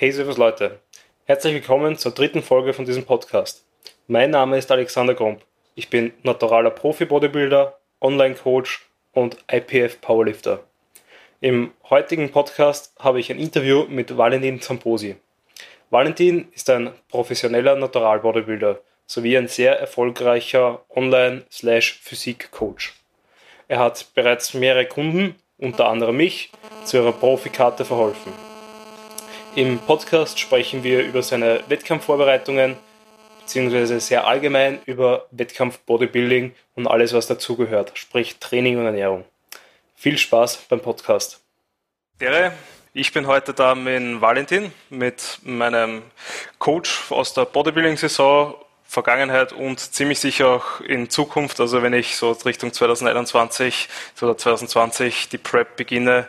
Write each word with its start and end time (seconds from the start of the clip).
Hey 0.00 0.12
Servus 0.12 0.36
Leute, 0.36 0.78
herzlich 1.24 1.54
willkommen 1.54 1.98
zur 1.98 2.12
dritten 2.12 2.40
Folge 2.40 2.72
von 2.72 2.84
diesem 2.84 3.04
Podcast. 3.04 3.64
Mein 4.06 4.30
Name 4.30 4.56
ist 4.56 4.70
Alexander 4.70 5.12
Gromp. 5.12 5.40
Ich 5.74 5.90
bin 5.90 6.12
naturaler 6.22 6.70
Profi-Bodybuilder, 6.70 7.76
Online-Coach 8.00 8.86
und 9.12 9.38
IPF 9.50 10.00
Powerlifter. 10.00 10.60
Im 11.40 11.72
heutigen 11.90 12.30
Podcast 12.30 12.94
habe 13.00 13.18
ich 13.18 13.32
ein 13.32 13.40
Interview 13.40 13.86
mit 13.88 14.16
Valentin 14.16 14.60
Zamposi. 14.60 15.16
Valentin 15.90 16.46
ist 16.54 16.70
ein 16.70 16.92
professioneller 17.08 17.74
Natural-Bodybuilder 17.74 18.78
sowie 19.04 19.36
ein 19.36 19.48
sehr 19.48 19.80
erfolgreicher 19.80 20.84
Online-Physik-Coach. 20.94 22.94
Er 23.66 23.80
hat 23.80 24.06
bereits 24.14 24.54
mehrere 24.54 24.86
Kunden, 24.86 25.34
unter 25.58 25.88
anderem 25.88 26.18
mich, 26.18 26.52
zu 26.84 26.98
ihrer 26.98 27.10
Profikarte 27.10 27.84
verholfen. 27.84 28.32
Im 29.58 29.80
Podcast 29.80 30.38
sprechen 30.38 30.84
wir 30.84 31.02
über 31.02 31.20
seine 31.20 31.64
Wettkampfvorbereitungen, 31.66 32.76
beziehungsweise 33.40 33.98
sehr 33.98 34.24
allgemein 34.24 34.80
über 34.86 35.26
Wettkampf-Bodybuilding 35.32 36.54
und 36.76 36.86
alles, 36.86 37.12
was 37.12 37.26
dazugehört, 37.26 37.90
sprich 37.98 38.36
Training 38.38 38.78
und 38.78 38.86
Ernährung. 38.86 39.24
Viel 39.96 40.16
Spaß 40.16 40.58
beim 40.68 40.78
Podcast. 40.78 41.40
Dere, 42.20 42.52
ich 42.94 43.12
bin 43.12 43.26
heute 43.26 43.52
da 43.52 43.74
mit 43.74 44.20
Valentin, 44.20 44.70
mit 44.90 45.40
meinem 45.42 46.02
Coach 46.60 47.10
aus 47.10 47.34
der 47.34 47.44
Bodybuilding-Saison, 47.44 48.54
Vergangenheit 48.84 49.52
und 49.52 49.80
ziemlich 49.80 50.20
sicher 50.20 50.48
auch 50.50 50.80
in 50.82 51.10
Zukunft. 51.10 51.58
Also 51.58 51.82
wenn 51.82 51.94
ich 51.94 52.16
so 52.16 52.30
Richtung 52.30 52.72
2021 52.72 53.88
oder 54.22 54.38
2020 54.38 55.28
die 55.28 55.36
Prep 55.36 55.76
beginne, 55.76 56.28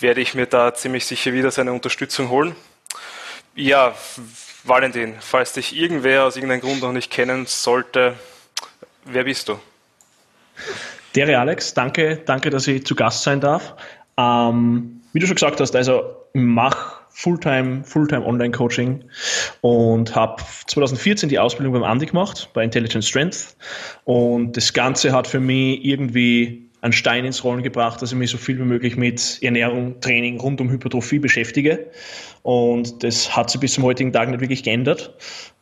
werde 0.00 0.20
ich 0.20 0.34
mir 0.34 0.46
da 0.46 0.74
ziemlich 0.74 1.06
sicher 1.06 1.32
wieder 1.32 1.50
seine 1.50 1.72
Unterstützung 1.72 2.28
holen. 2.28 2.54
Ja, 3.54 3.94
Valentin, 4.64 5.14
falls 5.20 5.52
dich 5.52 5.76
irgendwer 5.76 6.24
aus 6.24 6.36
irgendeinem 6.36 6.62
Grund 6.62 6.80
noch 6.80 6.92
nicht 6.92 7.10
kennen 7.10 7.46
sollte, 7.46 8.14
wer 9.04 9.24
bist 9.24 9.48
du? 9.48 9.58
Dere 11.14 11.38
Alex, 11.38 11.74
danke, 11.74 12.16
danke, 12.24 12.50
dass 12.50 12.66
ich 12.66 12.84
zu 12.84 12.94
Gast 12.94 13.22
sein 13.22 13.40
darf. 13.40 13.76
Ähm, 14.16 15.02
wie 15.12 15.20
du 15.20 15.26
schon 15.26 15.36
gesagt 15.36 15.60
hast, 15.60 15.76
also 15.76 16.16
ich 16.32 16.40
mache 16.40 17.04
Fulltime, 17.10 17.84
Fulltime 17.84 18.26
Online-Coaching 18.26 19.04
und 19.60 20.16
habe 20.16 20.42
2014 20.66 21.28
die 21.28 21.38
Ausbildung 21.38 21.74
beim 21.74 21.84
Andi 21.84 22.06
gemacht, 22.06 22.50
bei 22.52 22.64
Intelligent 22.64 23.04
Strength. 23.04 23.56
Und 24.02 24.56
das 24.56 24.72
Ganze 24.72 25.12
hat 25.12 25.28
für 25.28 25.38
mich 25.38 25.84
irgendwie 25.84 26.63
einen 26.84 26.92
Stein 26.92 27.24
ins 27.24 27.42
Rollen 27.44 27.62
gebracht, 27.62 28.02
dass 28.02 28.12
ich 28.12 28.18
mich 28.18 28.30
so 28.30 28.36
viel 28.36 28.58
wie 28.58 28.64
möglich 28.64 28.98
mit 28.98 29.38
Ernährung, 29.40 30.00
Training 30.02 30.38
rund 30.38 30.60
um 30.60 30.68
Hypertrophie 30.68 31.18
beschäftige. 31.18 31.86
Und 32.42 33.02
das 33.02 33.34
hat 33.34 33.48
sich 33.48 33.58
bis 33.58 33.72
zum 33.72 33.84
heutigen 33.84 34.12
Tag 34.12 34.28
nicht 34.28 34.40
wirklich 34.40 34.62
geändert. 34.62 35.14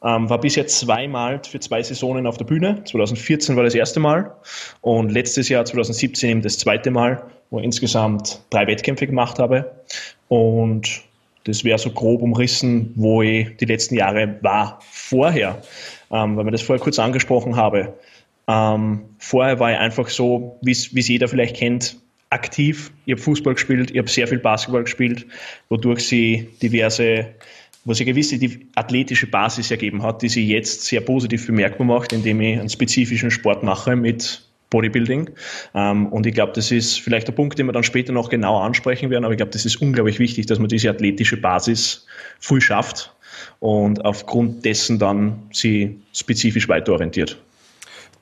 Ähm, 0.03 0.29
war 0.29 0.41
bisher 0.41 0.67
zweimal 0.67 1.41
für 1.49 1.61
zwei 1.61 1.81
Saisonen 1.81 2.27
auf 2.27 2.39
der 2.39 2.45
Bühne. 2.45 2.83
2014 2.85 3.55
war 3.55 3.63
das 3.63 3.77
erste 3.77 4.01
Mal 4.01 4.35
und 4.81 5.13
letztes 5.13 5.49
Jahr 5.49 5.65
2017 5.65 6.29
eben 6.29 6.43
das 6.43 6.59
zweite 6.59 6.91
Mal, 6.91 7.23
wo 7.51 7.61
ich 7.61 7.65
insgesamt 7.67 8.43
drei 8.51 8.67
Wettkämpfe 8.67 9.07
gemacht 9.07 9.39
habe. 9.39 9.71
Und 10.27 11.03
das 11.45 11.63
wäre 11.63 11.79
so 11.79 11.91
grob 11.91 12.21
umrissen, 12.21 12.95
wo 12.97 13.23
ich 13.23 13.57
die 13.59 13.67
letzten 13.67 13.95
Jahre 13.95 14.39
war. 14.43 14.81
Vorher, 14.91 15.63
ähm, 16.11 16.37
weil 16.37 16.47
wir 16.47 16.51
das 16.51 16.63
vorher 16.63 16.83
kurz 16.83 16.99
angesprochen 16.99 17.55
habe, 17.55 17.95
ähm, 18.49 19.03
vorher 19.19 19.61
war 19.61 19.73
ich 19.73 19.79
einfach 19.79 20.09
so, 20.09 20.59
wie 20.63 20.73
es 20.73 21.09
jeder 21.09 21.29
vielleicht 21.29 21.57
kennt, 21.57 21.97
aktiv. 22.31 22.91
Ich 23.05 23.13
habe 23.13 23.23
Fußball 23.23 23.55
gespielt, 23.55 23.91
ich 23.91 23.99
habe 23.99 24.09
sehr 24.09 24.27
viel 24.27 24.39
Basketball 24.39 24.85
gespielt, 24.85 25.27
wodurch 25.69 26.07
sie 26.07 26.49
diverse, 26.63 27.27
wo 27.85 27.93
sie 27.93 28.05
gewisse 28.05 28.39
die 28.39 28.67
athletische 28.75 29.27
Basis 29.27 29.71
ergeben 29.71 30.03
hat, 30.03 30.23
die 30.23 30.29
sie 30.29 30.47
jetzt 30.47 30.85
sehr 30.85 31.03
positiv 31.03 31.47
bemerkbar 31.47 31.87
macht, 31.87 32.13
indem 32.13 32.41
ich 32.41 32.59
einen 32.59 32.71
spezifischen 32.71 33.31
Sport 33.31 33.63
mache 33.63 33.97
mit 33.97 34.43
Bodybuilding. 34.71 35.31
Ähm, 35.75 36.07
und 36.07 36.27
ich 36.27 36.35
glaube, 36.35 36.53
das 36.55 36.71
ist 36.71 37.01
vielleicht 37.01 37.29
der 37.29 37.33
Punkt, 37.33 37.59
den 37.59 37.67
wir 37.67 37.73
dann 37.73 37.85
später 37.85 38.13
noch 38.13 38.31
genauer 38.31 38.63
ansprechen 38.63 39.11
werden, 39.11 39.25
aber 39.25 39.35
ich 39.35 39.39
glaube, 39.39 39.53
das 39.53 39.67
ist 39.67 39.77
unglaublich 39.77 40.19
wichtig, 40.19 40.47
dass 40.47 40.59
man 40.59 40.69
diese 40.69 40.89
athletische 40.89 41.37
Basis 41.37 42.07
früh 42.41 42.61
schafft 42.61 43.15
und 43.61 44.05
aufgrund 44.05 44.65
dessen 44.65 44.99
dann 44.99 45.43
sie 45.53 46.01
spezifisch 46.13 46.69
weiterorientiert 46.69 47.37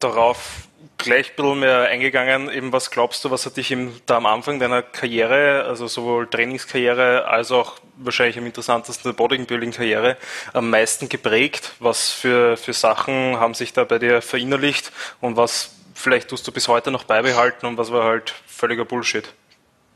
darauf 0.01 0.69
gleich 0.99 1.31
ein 1.31 1.37
bisschen 1.37 1.61
mehr 1.61 1.83
eingegangen. 1.83 2.51
Eben, 2.51 2.73
was 2.73 2.91
glaubst 2.91 3.25
du, 3.25 3.31
was 3.31 3.47
hat 3.47 3.57
dich 3.57 3.71
eben 3.71 4.01
da 4.07 4.17
am 4.17 4.27
Anfang 4.27 4.59
deiner 4.59 4.83
Karriere, 4.83 5.65
also 5.65 5.87
sowohl 5.87 6.29
Trainingskarriere 6.29 7.27
als 7.27 7.51
auch 7.53 7.77
wahrscheinlich 7.97 8.39
am 8.39 8.47
interessantesten 8.47 9.11
der 9.11 9.17
Bodybuilding-Karriere, 9.17 10.17
am 10.53 10.71
meisten 10.71 11.09
geprägt? 11.09 11.73
Was 11.79 12.11
für, 12.11 12.57
für 12.57 12.73
Sachen 12.73 13.39
haben 13.39 13.55
sich 13.55 13.73
da 13.73 13.85
bei 13.85 13.99
dir 13.99 14.23
verinnerlicht 14.23 14.93
und 15.21 15.37
was 15.37 15.75
vielleicht 15.95 16.29
tust 16.29 16.47
du 16.47 16.53
bis 16.53 16.69
heute 16.69 16.91
noch 16.91 17.05
beibehalten 17.05 17.67
und 17.67 17.77
was 17.77 17.93
war 17.93 18.05
halt 18.05 18.35
völliger 18.47 18.85
Bullshit? 18.85 19.33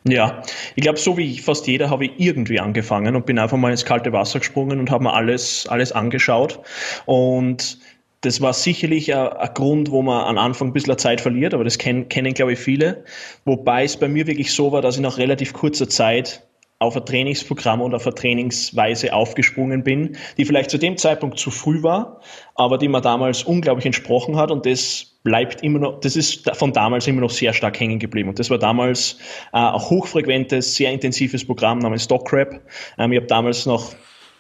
Ja, 0.07 0.43
ich 0.75 0.83
glaube, 0.83 0.99
so 0.99 1.17
wie 1.17 1.39
fast 1.39 1.67
jeder 1.67 1.89
habe 1.89 2.05
ich 2.05 2.13
irgendwie 2.19 2.61
angefangen 2.61 3.17
und 3.17 3.25
bin 3.25 3.39
einfach 3.39 3.57
mal 3.57 3.71
ins 3.71 3.87
kalte 3.87 4.13
Wasser 4.13 4.39
gesprungen 4.39 4.79
und 4.79 4.91
habe 4.91 5.05
mir 5.05 5.15
alles, 5.15 5.67
alles 5.67 5.93
angeschaut. 5.93 6.61
Und 7.07 7.79
das 8.25 8.41
war 8.41 8.53
sicherlich 8.53 9.15
ein, 9.15 9.55
Grund, 9.55 9.91
wo 9.91 10.03
man 10.03 10.25
am 10.25 10.39
Anfang 10.39 10.69
ein 10.69 10.73
bisschen 10.73 10.97
Zeit 10.99 11.21
verliert, 11.21 11.55
aber 11.55 11.65
das 11.65 11.79
kennen, 11.79 12.09
kennen, 12.09 12.35
glaube 12.35 12.55
ich, 12.55 12.59
viele. 12.59 13.05
Wobei 13.45 13.85
es 13.85 13.97
bei 13.97 14.09
mir 14.09 14.27
wirklich 14.27 14.53
so 14.53 14.73
war, 14.73 14.83
dass 14.83 14.97
ich 14.97 15.03
nach 15.03 15.19
relativ 15.19 15.53
kurzer 15.53 15.89
Zeit 15.89 16.43
auf 16.79 16.97
ein 16.97 17.07
Trainingsprogramm 17.07 17.81
und 17.81 17.95
auf 17.95 18.07
eine 18.07 18.15
Trainingsweise 18.15 19.13
aufgesprungen 19.13 19.85
bin, 19.85 20.17
die 20.37 20.45
vielleicht 20.45 20.71
zu 20.71 20.79
dem 20.79 20.97
Zeitpunkt 20.97 21.39
zu 21.39 21.51
früh 21.51 21.83
war, 21.83 22.21
aber 22.55 22.79
die 22.79 22.89
mir 22.89 23.01
damals 23.01 23.43
unglaublich 23.45 23.87
entsprochen 23.87 24.37
hat 24.37 24.51
und 24.51 24.67
das 24.67 25.19
bleibt 25.23 25.63
immer 25.63 25.79
noch, 25.79 26.01
das 26.01 26.17
ist 26.17 26.51
von 26.55 26.73
damals 26.73 27.07
immer 27.07 27.23
noch 27.23 27.31
sehr 27.31 27.53
stark 27.55 27.81
hängen 27.81 27.99
geblieben. 27.99 28.29
Und 28.29 28.39
das 28.39 28.51
war 28.51 28.59
damals 28.59 29.19
äh, 29.53 29.59
ein 29.59 29.81
hochfrequentes, 29.81 30.75
sehr 30.75 30.93
intensives 30.93 31.47
Programm 31.47 31.79
namens 31.79 32.05
Stockrap. 32.05 32.61
Ähm, 32.99 33.13
ich 33.13 33.19
habe 33.19 33.27
damals 33.27 33.65
noch 33.65 33.95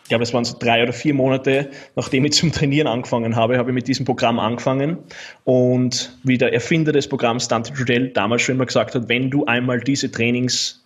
ich 0.04 0.10
glaube, 0.10 0.22
es 0.22 0.34
waren 0.34 0.44
so 0.44 0.54
drei 0.58 0.82
oder 0.82 0.92
vier 0.92 1.14
Monate, 1.14 1.70
nachdem 1.96 2.26
ich 2.26 2.34
zum 2.34 2.52
Trainieren 2.52 2.86
angefangen 2.86 3.36
habe, 3.36 3.56
habe 3.56 3.70
ich 3.70 3.74
mit 3.74 3.88
diesem 3.88 4.04
Programm 4.04 4.38
angefangen. 4.38 4.98
Und 5.44 6.14
wie 6.24 6.36
der 6.36 6.52
Erfinder 6.52 6.92
des 6.92 7.08
Programms, 7.08 7.48
Dante 7.48 7.72
Trudel, 7.72 8.10
damals 8.10 8.42
schon 8.42 8.56
immer 8.56 8.66
gesagt 8.66 8.94
hat, 8.94 9.08
wenn 9.08 9.30
du 9.30 9.46
einmal 9.46 9.80
diese 9.80 10.12
Trainings 10.12 10.83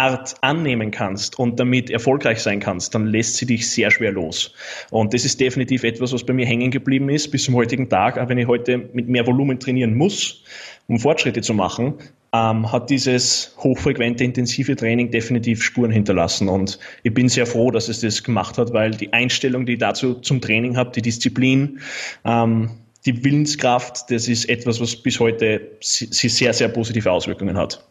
Art 0.00 0.34
annehmen 0.40 0.90
kannst 0.90 1.38
und 1.38 1.60
damit 1.60 1.90
erfolgreich 1.90 2.40
sein 2.40 2.58
kannst, 2.58 2.94
dann 2.94 3.06
lässt 3.06 3.36
sie 3.36 3.46
dich 3.46 3.68
sehr 3.68 3.90
schwer 3.90 4.12
los. 4.12 4.54
Und 4.90 5.12
das 5.12 5.26
ist 5.26 5.40
definitiv 5.40 5.84
etwas, 5.84 6.12
was 6.12 6.24
bei 6.24 6.32
mir 6.32 6.46
hängen 6.46 6.70
geblieben 6.70 7.10
ist 7.10 7.30
bis 7.30 7.44
zum 7.44 7.54
heutigen 7.54 7.88
Tag. 7.90 8.18
Auch 8.18 8.28
wenn 8.28 8.38
ich 8.38 8.46
heute 8.46 8.78
mit 8.78 9.08
mehr 9.08 9.26
Volumen 9.26 9.60
trainieren 9.60 9.94
muss, 9.94 10.42
um 10.86 10.98
Fortschritte 10.98 11.42
zu 11.42 11.52
machen, 11.52 11.94
ähm, 12.32 12.72
hat 12.72 12.88
dieses 12.88 13.54
hochfrequente, 13.58 14.24
intensive 14.24 14.74
Training 14.74 15.10
definitiv 15.10 15.62
Spuren 15.62 15.90
hinterlassen. 15.90 16.48
Und 16.48 16.78
ich 17.02 17.12
bin 17.12 17.28
sehr 17.28 17.46
froh, 17.46 17.70
dass 17.70 17.88
es 17.88 18.00
das 18.00 18.22
gemacht 18.22 18.56
hat, 18.56 18.72
weil 18.72 18.92
die 18.92 19.12
Einstellung, 19.12 19.66
die 19.66 19.74
ich 19.74 19.80
dazu 19.80 20.14
zum 20.14 20.40
Training 20.40 20.76
habe, 20.76 20.92
die 20.92 21.02
Disziplin, 21.02 21.80
ähm, 22.24 22.70
die 23.04 23.22
Willenskraft, 23.24 24.10
das 24.10 24.28
ist 24.28 24.48
etwas, 24.48 24.80
was 24.80 24.96
bis 24.96 25.20
heute 25.20 25.60
sehr, 25.80 26.52
sehr 26.52 26.68
positive 26.68 27.10
Auswirkungen 27.10 27.56
hat. 27.56 27.84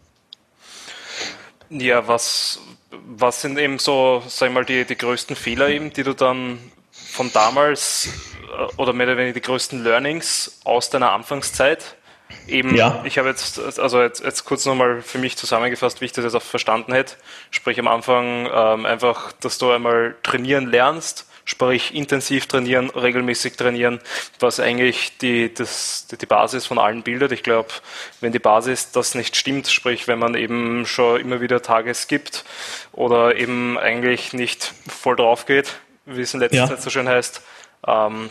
Ja, 1.69 2.07
was, 2.07 2.59
was 2.91 3.41
sind 3.41 3.57
eben 3.59 3.80
so, 3.80 4.24
sag 4.28 4.50
ich 4.50 4.53
mal, 4.53 4.66
die, 4.66 4.85
die 4.85 4.97
größten 4.97 5.35
Fehler 5.35 5.69
eben, 5.69 5.94
die 5.94 6.03
du 6.03 6.13
dann 6.13 6.59
von 6.91 7.31
damals 7.31 8.09
äh, 8.57 8.75
oder 8.78 8.94
mehr 8.94 9.07
oder 9.07 9.18
weniger 9.18 9.34
die 9.34 9.41
größten 9.41 9.84
Learnings 9.84 10.59
aus 10.63 10.90
deiner 10.90 11.12
Anfangszeit 11.12 11.96
Eben, 12.47 12.75
ja. 12.75 13.02
ich 13.06 13.18
habe 13.18 13.30
jetzt, 13.30 13.59
also 13.80 14.02
jetzt, 14.02 14.24
jetzt 14.24 14.46
kurz 14.46 14.66
nochmal 14.66 15.02
für 15.02 15.18
mich 15.18 15.38
zusammengefasst, 15.38 16.02
wie 16.02 16.06
ich 16.06 16.12
das 16.12 16.25
jetzt 16.25 16.35
auch 16.35 16.41
verstanden 16.41 16.94
hätte. 16.94 17.16
Sprich 17.52 17.80
am 17.80 17.88
Anfang 17.88 18.47
ähm, 18.51 18.86
einfach, 18.86 19.31
dass 19.34 19.57
du 19.57 19.72
einmal 19.72 20.16
trainieren 20.24 20.68
lernst, 20.68 21.28
sprich 21.50 21.96
intensiv 21.96 22.46
trainieren, 22.46 22.92
regelmäßig 22.92 23.56
trainieren, 23.56 24.00
was 24.40 24.60
eigentlich 24.60 25.18
die, 25.18 25.51
das, 25.51 26.06
die 26.06 26.25
Basis 26.28 26.68
von 26.68 26.78
allen 26.78 27.01
bildet. 27.01 27.31
Ich 27.31 27.42
glaube, 27.42 27.69
wenn 28.22 28.31
die 28.31 28.38
Basis 28.38 28.92
das 28.92 29.16
nicht 29.16 29.36
stimmt, 29.36 29.68
sprich 29.68 30.07
wenn 30.07 30.19
man 30.19 30.36
eben 30.36 30.86
schon 30.86 31.19
immer 31.19 31.42
wieder 31.42 31.63
Tage 31.63 31.96
skippt 31.96 32.46
oder 32.92 33.36
eben 33.36 33.80
eigentlich 33.80 34.34
nicht 34.34 34.75
voll 34.88 35.16
drauf 35.16 35.48
geht, 35.48 35.74
wie 36.06 36.22
es 36.22 36.36
in 36.36 36.40
letzter 36.40 36.57
ja. 36.57 36.68
Zeit 36.68 36.84
so 36.84 36.92
schön 36.92 37.10
heißt, 37.10 37.42
ähm, 37.88 38.30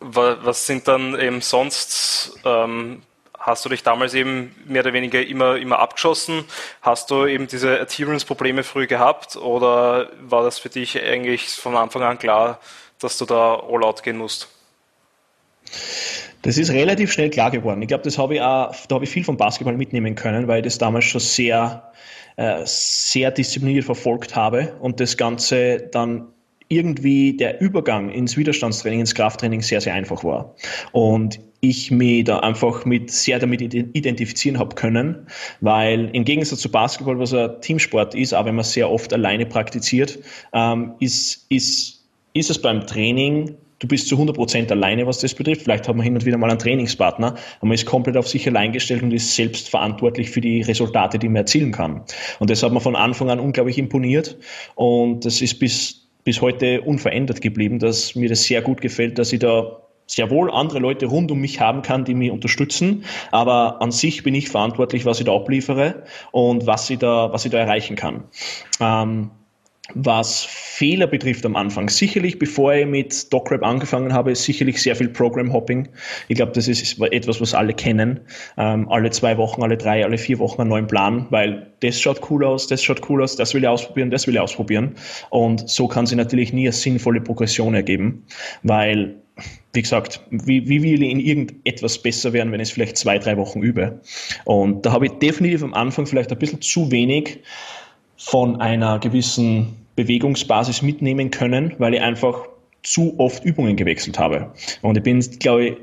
was 0.00 0.66
sind 0.66 0.88
dann 0.88 1.18
eben 1.20 1.42
sonst 1.42 2.40
ähm, 2.44 3.02
hast 3.42 3.64
du 3.64 3.68
dich 3.68 3.82
damals 3.82 4.14
eben 4.14 4.54
mehr 4.66 4.82
oder 4.82 4.92
weniger 4.92 5.20
immer, 5.20 5.56
immer 5.56 5.80
abgeschossen? 5.80 6.44
Hast 6.80 7.10
du 7.10 7.26
eben 7.26 7.48
diese 7.48 7.80
Adherence-Probleme 7.80 8.62
früh 8.62 8.86
gehabt 8.86 9.36
oder 9.36 10.10
war 10.20 10.44
das 10.44 10.58
für 10.58 10.68
dich 10.68 11.00
eigentlich 11.02 11.48
von 11.48 11.76
Anfang 11.76 12.02
an 12.02 12.18
klar, 12.18 12.60
dass 13.00 13.18
du 13.18 13.26
da 13.26 13.56
all 13.56 13.84
out 13.84 14.02
gehen 14.02 14.16
musst? 14.16 14.48
Das 16.42 16.56
ist 16.56 16.70
relativ 16.70 17.12
schnell 17.12 17.30
klar 17.30 17.50
geworden. 17.50 17.82
Ich 17.82 17.88
glaube, 17.88 18.04
das 18.04 18.16
habe 18.16 18.36
ich 18.36 18.40
auch, 18.40 18.74
da 18.88 18.94
habe 18.94 19.04
ich 19.04 19.10
viel 19.10 19.24
vom 19.24 19.36
Basketball 19.36 19.76
mitnehmen 19.76 20.14
können, 20.14 20.48
weil 20.48 20.58
ich 20.58 20.64
das 20.64 20.78
damals 20.78 21.04
schon 21.04 21.20
sehr, 21.20 21.92
äh, 22.36 22.62
sehr 22.64 23.30
diszipliniert 23.30 23.84
verfolgt 23.84 24.36
habe 24.36 24.74
und 24.80 25.00
das 25.00 25.16
Ganze 25.16 25.88
dann 25.92 26.28
irgendwie 26.72 27.36
der 27.36 27.60
Übergang 27.60 28.10
ins 28.10 28.36
Widerstandstraining, 28.36 29.00
ins 29.00 29.14
Krafttraining 29.14 29.60
sehr, 29.60 29.80
sehr 29.80 29.94
einfach 29.94 30.24
war. 30.24 30.54
Und 30.92 31.38
ich 31.60 31.90
mich 31.90 32.24
da 32.24 32.40
einfach 32.40 32.84
mit 32.84 33.10
sehr 33.10 33.38
damit 33.38 33.60
identifizieren 33.60 34.58
habe 34.58 34.74
können, 34.74 35.26
weil 35.60 36.10
im 36.12 36.24
Gegensatz 36.24 36.60
zu 36.60 36.70
Basketball, 36.70 37.18
was 37.18 37.34
ein 37.34 37.60
Teamsport 37.60 38.14
ist, 38.14 38.32
aber 38.32 38.48
wenn 38.48 38.56
man 38.56 38.64
sehr 38.64 38.90
oft 38.90 39.12
alleine 39.12 39.46
praktiziert, 39.46 40.18
ähm, 40.52 40.94
ist, 40.98 41.46
ist, 41.50 42.04
ist 42.32 42.50
es 42.50 42.60
beim 42.60 42.86
Training 42.86 43.56
du 43.82 43.88
bist 43.88 44.08
zu 44.08 44.16
100% 44.16 44.70
alleine, 44.70 45.06
was 45.06 45.18
das 45.18 45.34
betrifft. 45.34 45.62
Vielleicht 45.62 45.88
hat 45.88 45.96
man 45.96 46.04
hin 46.04 46.14
und 46.14 46.24
wieder 46.24 46.38
mal 46.38 46.48
einen 46.48 46.58
Trainingspartner, 46.58 47.28
aber 47.28 47.66
man 47.66 47.72
ist 47.72 47.84
komplett 47.84 48.16
auf 48.16 48.28
sich 48.28 48.46
allein 48.46 48.72
gestellt 48.72 49.02
und 49.02 49.12
ist 49.12 49.34
selbst 49.34 49.68
verantwortlich 49.68 50.30
für 50.30 50.40
die 50.40 50.62
Resultate, 50.62 51.18
die 51.18 51.28
man 51.28 51.36
erzielen 51.36 51.72
kann. 51.72 52.02
Und 52.38 52.50
das 52.50 52.62
hat 52.62 52.72
mir 52.72 52.80
von 52.80 52.96
Anfang 52.96 53.30
an 53.30 53.40
unglaublich 53.40 53.78
imponiert 53.78 54.38
und 54.76 55.24
das 55.24 55.42
ist 55.42 55.58
bis, 55.58 56.01
bis 56.24 56.40
heute 56.40 56.82
unverändert 56.82 57.40
geblieben, 57.40 57.78
dass 57.78 58.14
mir 58.14 58.28
das 58.28 58.44
sehr 58.44 58.62
gut 58.62 58.80
gefällt, 58.80 59.18
dass 59.18 59.32
ich 59.32 59.40
da 59.40 59.82
sehr 60.06 60.30
wohl 60.30 60.50
andere 60.50 60.78
Leute 60.78 61.06
rund 61.06 61.30
um 61.30 61.40
mich 61.40 61.60
haben 61.60 61.82
kann, 61.82 62.04
die 62.04 62.14
mich 62.14 62.30
unterstützen, 62.30 63.04
aber 63.30 63.80
an 63.80 63.92
sich 63.92 64.22
bin 64.22 64.34
ich 64.34 64.48
verantwortlich, 64.48 65.06
was 65.06 65.20
ich 65.20 65.26
da 65.26 65.34
abliefere 65.34 66.04
und 66.32 66.66
was 66.66 66.90
ich 66.90 66.98
da, 66.98 67.32
was 67.32 67.44
ich 67.44 67.50
da 67.50 67.58
erreichen 67.58 67.96
kann. 67.96 68.24
Ähm, 68.80 69.30
was 69.94 70.44
Fehler 70.44 71.06
betrifft 71.08 71.44
am 71.44 71.56
Anfang, 71.56 71.88
sicherlich 71.88 72.38
bevor 72.38 72.72
ich 72.72 72.86
mit 72.86 73.32
DocRap 73.32 73.62
angefangen 73.64 74.12
habe, 74.12 74.34
sicherlich 74.34 74.80
sehr 74.80 74.94
viel 74.94 75.08
Program 75.08 75.52
Hopping. 75.52 75.88
Ich 76.28 76.36
glaube, 76.36 76.52
das 76.52 76.68
ist 76.68 77.00
etwas, 77.00 77.40
was 77.40 77.52
alle 77.52 77.74
kennen. 77.74 78.20
Ähm, 78.56 78.88
alle 78.88 79.10
zwei 79.10 79.36
Wochen, 79.36 79.62
alle 79.62 79.76
drei, 79.76 80.04
alle 80.04 80.18
vier 80.18 80.38
Wochen 80.38 80.60
einen 80.60 80.70
neuen 80.70 80.86
Plan, 80.86 81.26
weil 81.30 81.72
das 81.80 82.00
schaut 82.00 82.30
cool 82.30 82.44
aus, 82.44 82.68
das 82.68 82.82
schaut 82.82 83.08
cool 83.10 83.22
aus, 83.22 83.34
das 83.34 83.54
will 83.54 83.62
ich 83.62 83.68
ausprobieren, 83.68 84.10
das 84.10 84.26
will 84.26 84.34
ich 84.34 84.40
ausprobieren. 84.40 84.94
Und 85.30 85.68
so 85.68 85.88
kann 85.88 86.06
sie 86.06 86.16
natürlich 86.16 86.52
nie 86.52 86.66
eine 86.66 86.72
sinnvolle 86.72 87.20
Progression 87.20 87.74
ergeben, 87.74 88.24
weil 88.62 89.16
wie 89.72 89.82
gesagt, 89.82 90.20
wie, 90.30 90.68
wie 90.68 90.82
will 90.82 91.02
ich 91.02 91.10
in 91.10 91.18
irgendetwas 91.18 92.00
besser 92.00 92.32
werden, 92.34 92.52
wenn 92.52 92.60
ich 92.60 92.68
es 92.68 92.74
vielleicht 92.74 92.98
zwei, 92.98 93.18
drei 93.18 93.36
Wochen 93.38 93.62
übe? 93.62 94.00
Und 94.44 94.84
da 94.84 94.92
habe 94.92 95.06
ich 95.06 95.12
definitiv 95.12 95.62
am 95.62 95.72
Anfang 95.72 96.06
vielleicht 96.06 96.30
ein 96.30 96.38
bisschen 96.38 96.60
zu 96.60 96.90
wenig 96.90 97.40
von 98.24 98.60
einer 98.60 98.98
gewissen 98.98 99.74
Bewegungsbasis 99.96 100.80
mitnehmen 100.80 101.30
können, 101.30 101.74
weil 101.78 101.94
ich 101.94 102.00
einfach 102.00 102.46
zu 102.82 103.18
oft 103.18 103.44
Übungen 103.44 103.76
gewechselt 103.76 104.18
habe. 104.18 104.52
Und 104.80 104.96
ich 104.96 105.02
bin, 105.02 105.20
glaube 105.38 105.66
ich, 105.66 105.76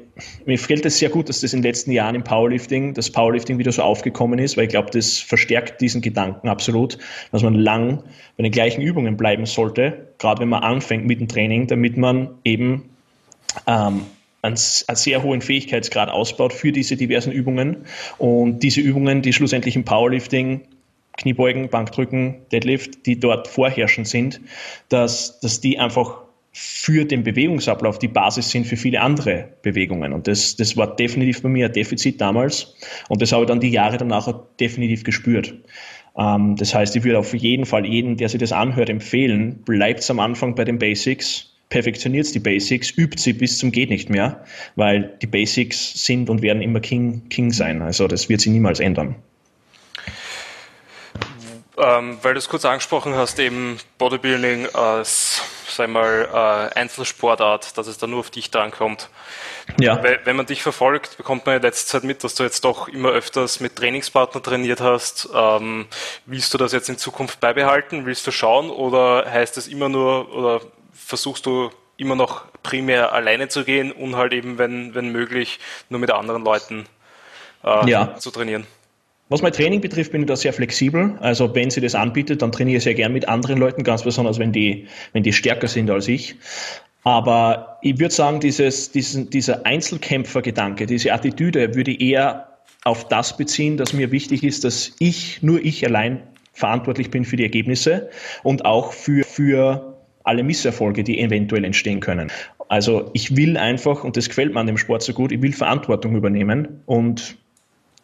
mir 0.46 0.58
fällt 0.58 0.86
es 0.86 1.00
sehr 1.00 1.10
gut, 1.10 1.30
dass 1.30 1.42
das 1.42 1.54
in 1.54 1.60
den 1.60 1.70
letzten 1.70 1.92
Jahren 1.92 2.16
im 2.16 2.24
Powerlifting, 2.24 2.94
das 2.94 3.10
Powerlifting 3.10 3.58
wieder 3.58 3.72
so 3.72 3.84
aufgekommen 3.84 4.40
ist, 4.40 4.58
weil 4.58 4.66
ich 4.66 4.70
glaube, 4.70 4.90
das 4.92 5.20
verstärkt 5.20 5.80
diesen 5.80 6.02
Gedanken 6.02 6.50
absolut, 6.50 6.98
dass 7.32 7.44
man 7.44 7.54
lang 7.54 8.04
bei 8.36 8.44
den 8.44 8.52
gleichen 8.52 8.82
Übungen 8.82 9.16
bleiben 9.16 9.46
sollte, 9.46 10.10
gerade 10.18 10.42
wenn 10.42 10.50
man 10.50 10.64
anfängt 10.64 11.06
mit 11.06 11.20
dem 11.20 11.28
Training, 11.28 11.68
damit 11.68 11.96
man 11.98 12.30
eben 12.44 12.90
ähm, 13.68 14.02
einen, 14.42 14.58
einen 14.88 14.96
sehr 14.96 15.24
hohen 15.24 15.42
Fähigkeitsgrad 15.42 16.10
ausbaut 16.10 16.54
für 16.54 16.72
diese 16.72 16.98
diversen 16.98 17.32
Übungen. 17.32 17.86
Und 18.18 18.60
diese 18.60 18.82
Übungen, 18.82 19.22
die 19.22 19.34
schlussendlich 19.34 19.76
im 19.76 19.86
Powerlifting 19.86 20.62
Kniebeugen, 21.20 21.70
Bankdrücken, 21.70 22.42
Deadlift, 22.52 23.06
die 23.06 23.20
dort 23.20 23.48
vorherrschend 23.48 24.08
sind, 24.08 24.42
dass, 24.88 25.40
dass 25.42 25.62
die 25.62 25.78
einfach 25.78 26.24
für 26.52 27.06
den 27.06 27.24
Bewegungsablauf 27.24 28.00
die 28.00 28.08
Basis 28.08 28.50
sind 28.50 28.66
für 28.66 28.78
viele 28.78 29.02
andere 29.02 29.50
Bewegungen. 29.62 30.14
Und 30.14 30.28
das, 30.28 30.56
das 30.56 30.76
war 30.76 30.96
definitiv 30.96 31.42
bei 31.42 31.50
mir 31.50 31.68
ein 31.68 31.74
Defizit 31.74 32.20
damals. 32.20 32.76
Und 33.08 33.22
das 33.22 33.32
habe 33.32 33.44
ich 33.44 33.48
dann 33.48 33.60
die 33.60 33.70
Jahre 33.70 33.98
danach 33.98 34.34
definitiv 34.60 35.04
gespürt. 35.04 35.54
Ähm, 36.18 36.56
das 36.56 36.74
heißt, 36.74 36.96
ich 36.96 37.04
würde 37.04 37.20
auf 37.20 37.34
jeden 37.34 37.66
Fall 37.66 37.86
jeden, 37.86 38.18
der 38.18 38.30
sich 38.30 38.40
das 38.40 38.52
anhört, 38.52 38.90
empfehlen, 38.90 39.62
bleibt 39.64 40.10
am 40.10 40.20
Anfang 40.20 40.56
bei 40.56 40.66
den 40.66 40.80
Basics, 40.80 41.54
perfektioniert 41.70 42.34
die 42.34 42.40
Basics, 42.40 42.92
übt 42.98 43.22
sie 43.22 43.34
bis 43.34 43.60
zum 43.60 43.72
geht 43.72 43.90
nicht 43.90 44.10
mehr, 44.10 44.44
weil 44.76 45.18
die 45.22 45.28
Basics 45.28 46.06
sind 46.06 46.30
und 46.30 46.42
werden 46.42 46.62
immer 46.62 46.80
King, 46.80 47.30
King 47.30 47.52
sein. 47.52 47.82
Also 47.82 48.08
das 48.08 48.28
wird 48.28 48.42
sich 48.42 48.52
niemals 48.52 48.80
ändern. 48.80 49.16
Ähm, 51.80 52.18
weil 52.22 52.34
du 52.34 52.40
es 52.40 52.50
kurz 52.50 52.66
angesprochen 52.66 53.16
hast, 53.16 53.40
eben 53.40 53.78
Bodybuilding 53.98 54.68
als, 54.74 55.42
sag 55.68 55.90
mal, 55.90 56.28
äh, 56.74 56.78
Einzelsportart, 56.78 57.78
dass 57.78 57.88
es 57.88 57.98
da 57.98 58.06
nur 58.06 58.20
auf 58.20 58.30
dich 58.30 58.52
drankommt. 58.52 59.10
Ja. 59.80 60.02
Wenn 60.24 60.36
man 60.36 60.46
dich 60.46 60.62
verfolgt, 60.62 61.16
bekommt 61.18 61.46
man 61.46 61.58
in 61.58 61.62
letzter 61.62 62.00
Zeit 62.00 62.04
mit, 62.04 62.24
dass 62.24 62.36
du 62.36 62.44
jetzt 62.44 62.66
doch 62.66 62.88
immer 62.88 63.10
öfters 63.10 63.60
mit 63.60 63.76
Trainingspartner 63.76 64.42
trainiert 64.42 64.82
hast. 64.82 65.30
Ähm, 65.34 65.88
willst 66.26 66.54
du 66.54 66.58
das 66.58 66.74
jetzt 66.74 66.90
in 66.90 66.98
Zukunft 66.98 67.40
beibehalten? 67.40 68.06
Willst 68.06 68.28
du 68.28 68.32
schauen? 68.32 68.70
Oder 68.70 69.30
heißt 69.32 69.58
es 69.58 69.68
immer 69.68 69.88
nur, 69.88 70.34
oder 70.34 70.62
versuchst 70.94 71.46
du 71.46 71.70
immer 71.98 72.16
noch 72.16 72.46
primär 72.64 73.14
alleine 73.14 73.48
zu 73.48 73.64
gehen 73.64 73.92
und 73.92 74.16
halt 74.16 74.34
eben, 74.34 74.58
wenn, 74.58 74.96
wenn 74.96 75.12
möglich, 75.12 75.60
nur 75.90 76.00
mit 76.00 76.12
anderen 76.12 76.44
Leuten 76.44 76.88
äh, 77.64 77.90
ja. 77.90 78.18
zu 78.18 78.32
trainieren? 78.32 78.68
Was 79.30 79.44
mein 79.44 79.54
Training 79.54 79.80
betrifft, 79.80 80.12
bin 80.12 80.22
ich 80.22 80.28
da 80.28 80.36
sehr 80.36 80.54
flexibel. 80.54 81.16
Also 81.20 81.54
wenn 81.54 81.70
sie 81.70 81.82
das 81.82 81.94
anbietet, 81.94 82.42
dann 82.42 82.52
trainiere 82.52 82.78
ich 82.78 82.84
sehr 82.84 82.96
gern 82.96 83.14
mit 83.14 83.30
anderen 83.30 83.60
Leuten, 83.60 83.84
ganz 83.84 84.04
besonders 84.04 84.40
wenn 84.40 84.52
die, 84.52 84.88
wenn 85.14 85.22
die 85.22 85.34
stärker 85.34 85.68
sind 85.68 85.90
als 85.92 86.08
ich. 86.08 86.36
Aber 87.04 87.78
ich 87.84 88.00
würde 88.00 88.14
sagen, 88.14 88.40
dieses, 88.40 88.92
diesen, 88.92 89.30
dieser 89.30 89.66
Einzelkämpfergedanke, 89.66 90.88
diese 90.88 91.14
Attitüde 91.14 91.76
würde 91.76 91.92
ich 91.92 92.02
eher 92.02 92.58
auf 92.84 93.08
das 93.08 93.38
beziehen, 93.38 93.78
dass 93.78 93.94
mir 93.94 94.12
wichtig 94.12 94.44
ist, 94.44 94.64
dass 94.64 94.96
ich, 95.00 95.44
nur 95.44 95.64
ich 95.64 95.86
allein 95.86 96.24
verantwortlich 96.54 97.12
bin 97.12 97.24
für 97.24 97.36
die 97.36 97.44
Ergebnisse 97.44 98.10
und 98.44 98.66
auch 98.66 98.94
für, 98.94 99.24
für 99.24 99.98
alle 100.24 100.44
Misserfolge, 100.44 101.04
die 101.04 101.20
eventuell 101.20 101.64
entstehen 101.66 102.00
können. 102.00 102.32
Also 102.68 103.12
ich 103.14 103.36
will 103.36 103.58
einfach, 103.58 104.04
und 104.04 104.18
das 104.18 104.28
gefällt 104.28 104.54
mir 104.54 104.60
an 104.60 104.68
dem 104.68 104.78
Sport 104.78 105.04
so 105.04 105.14
gut, 105.14 105.32
ich 105.32 105.42
will 105.42 105.54
Verantwortung 105.54 106.16
übernehmen 106.16 106.82
und 106.86 107.38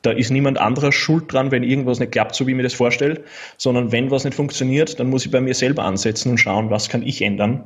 da 0.06 0.12
ist 0.12 0.30
niemand 0.30 0.58
anderer 0.58 0.92
schuld 0.92 1.32
dran, 1.32 1.52
wenn 1.52 1.64
irgendwas 1.64 2.00
nicht 2.00 2.12
klappt, 2.12 2.36
so 2.36 2.46
wie 2.46 2.52
ich 2.52 2.58
mir 2.58 2.64
das 2.64 2.74
vorstelle, 2.74 3.24
sondern 3.58 3.92
wenn 3.92 4.12
was 4.12 4.24
nicht 4.24 4.36
funktioniert, 4.36 5.00
dann 5.00 5.10
muss 5.10 5.26
ich 5.26 5.32
bei 5.32 5.42
mir 5.42 5.54
selber 5.54 5.84
ansetzen 5.84 6.32
und 6.32 6.38
schauen, 6.38 6.70
was 6.70 6.90
kann 6.90 7.02
ich 7.02 7.22
ändern 7.22 7.64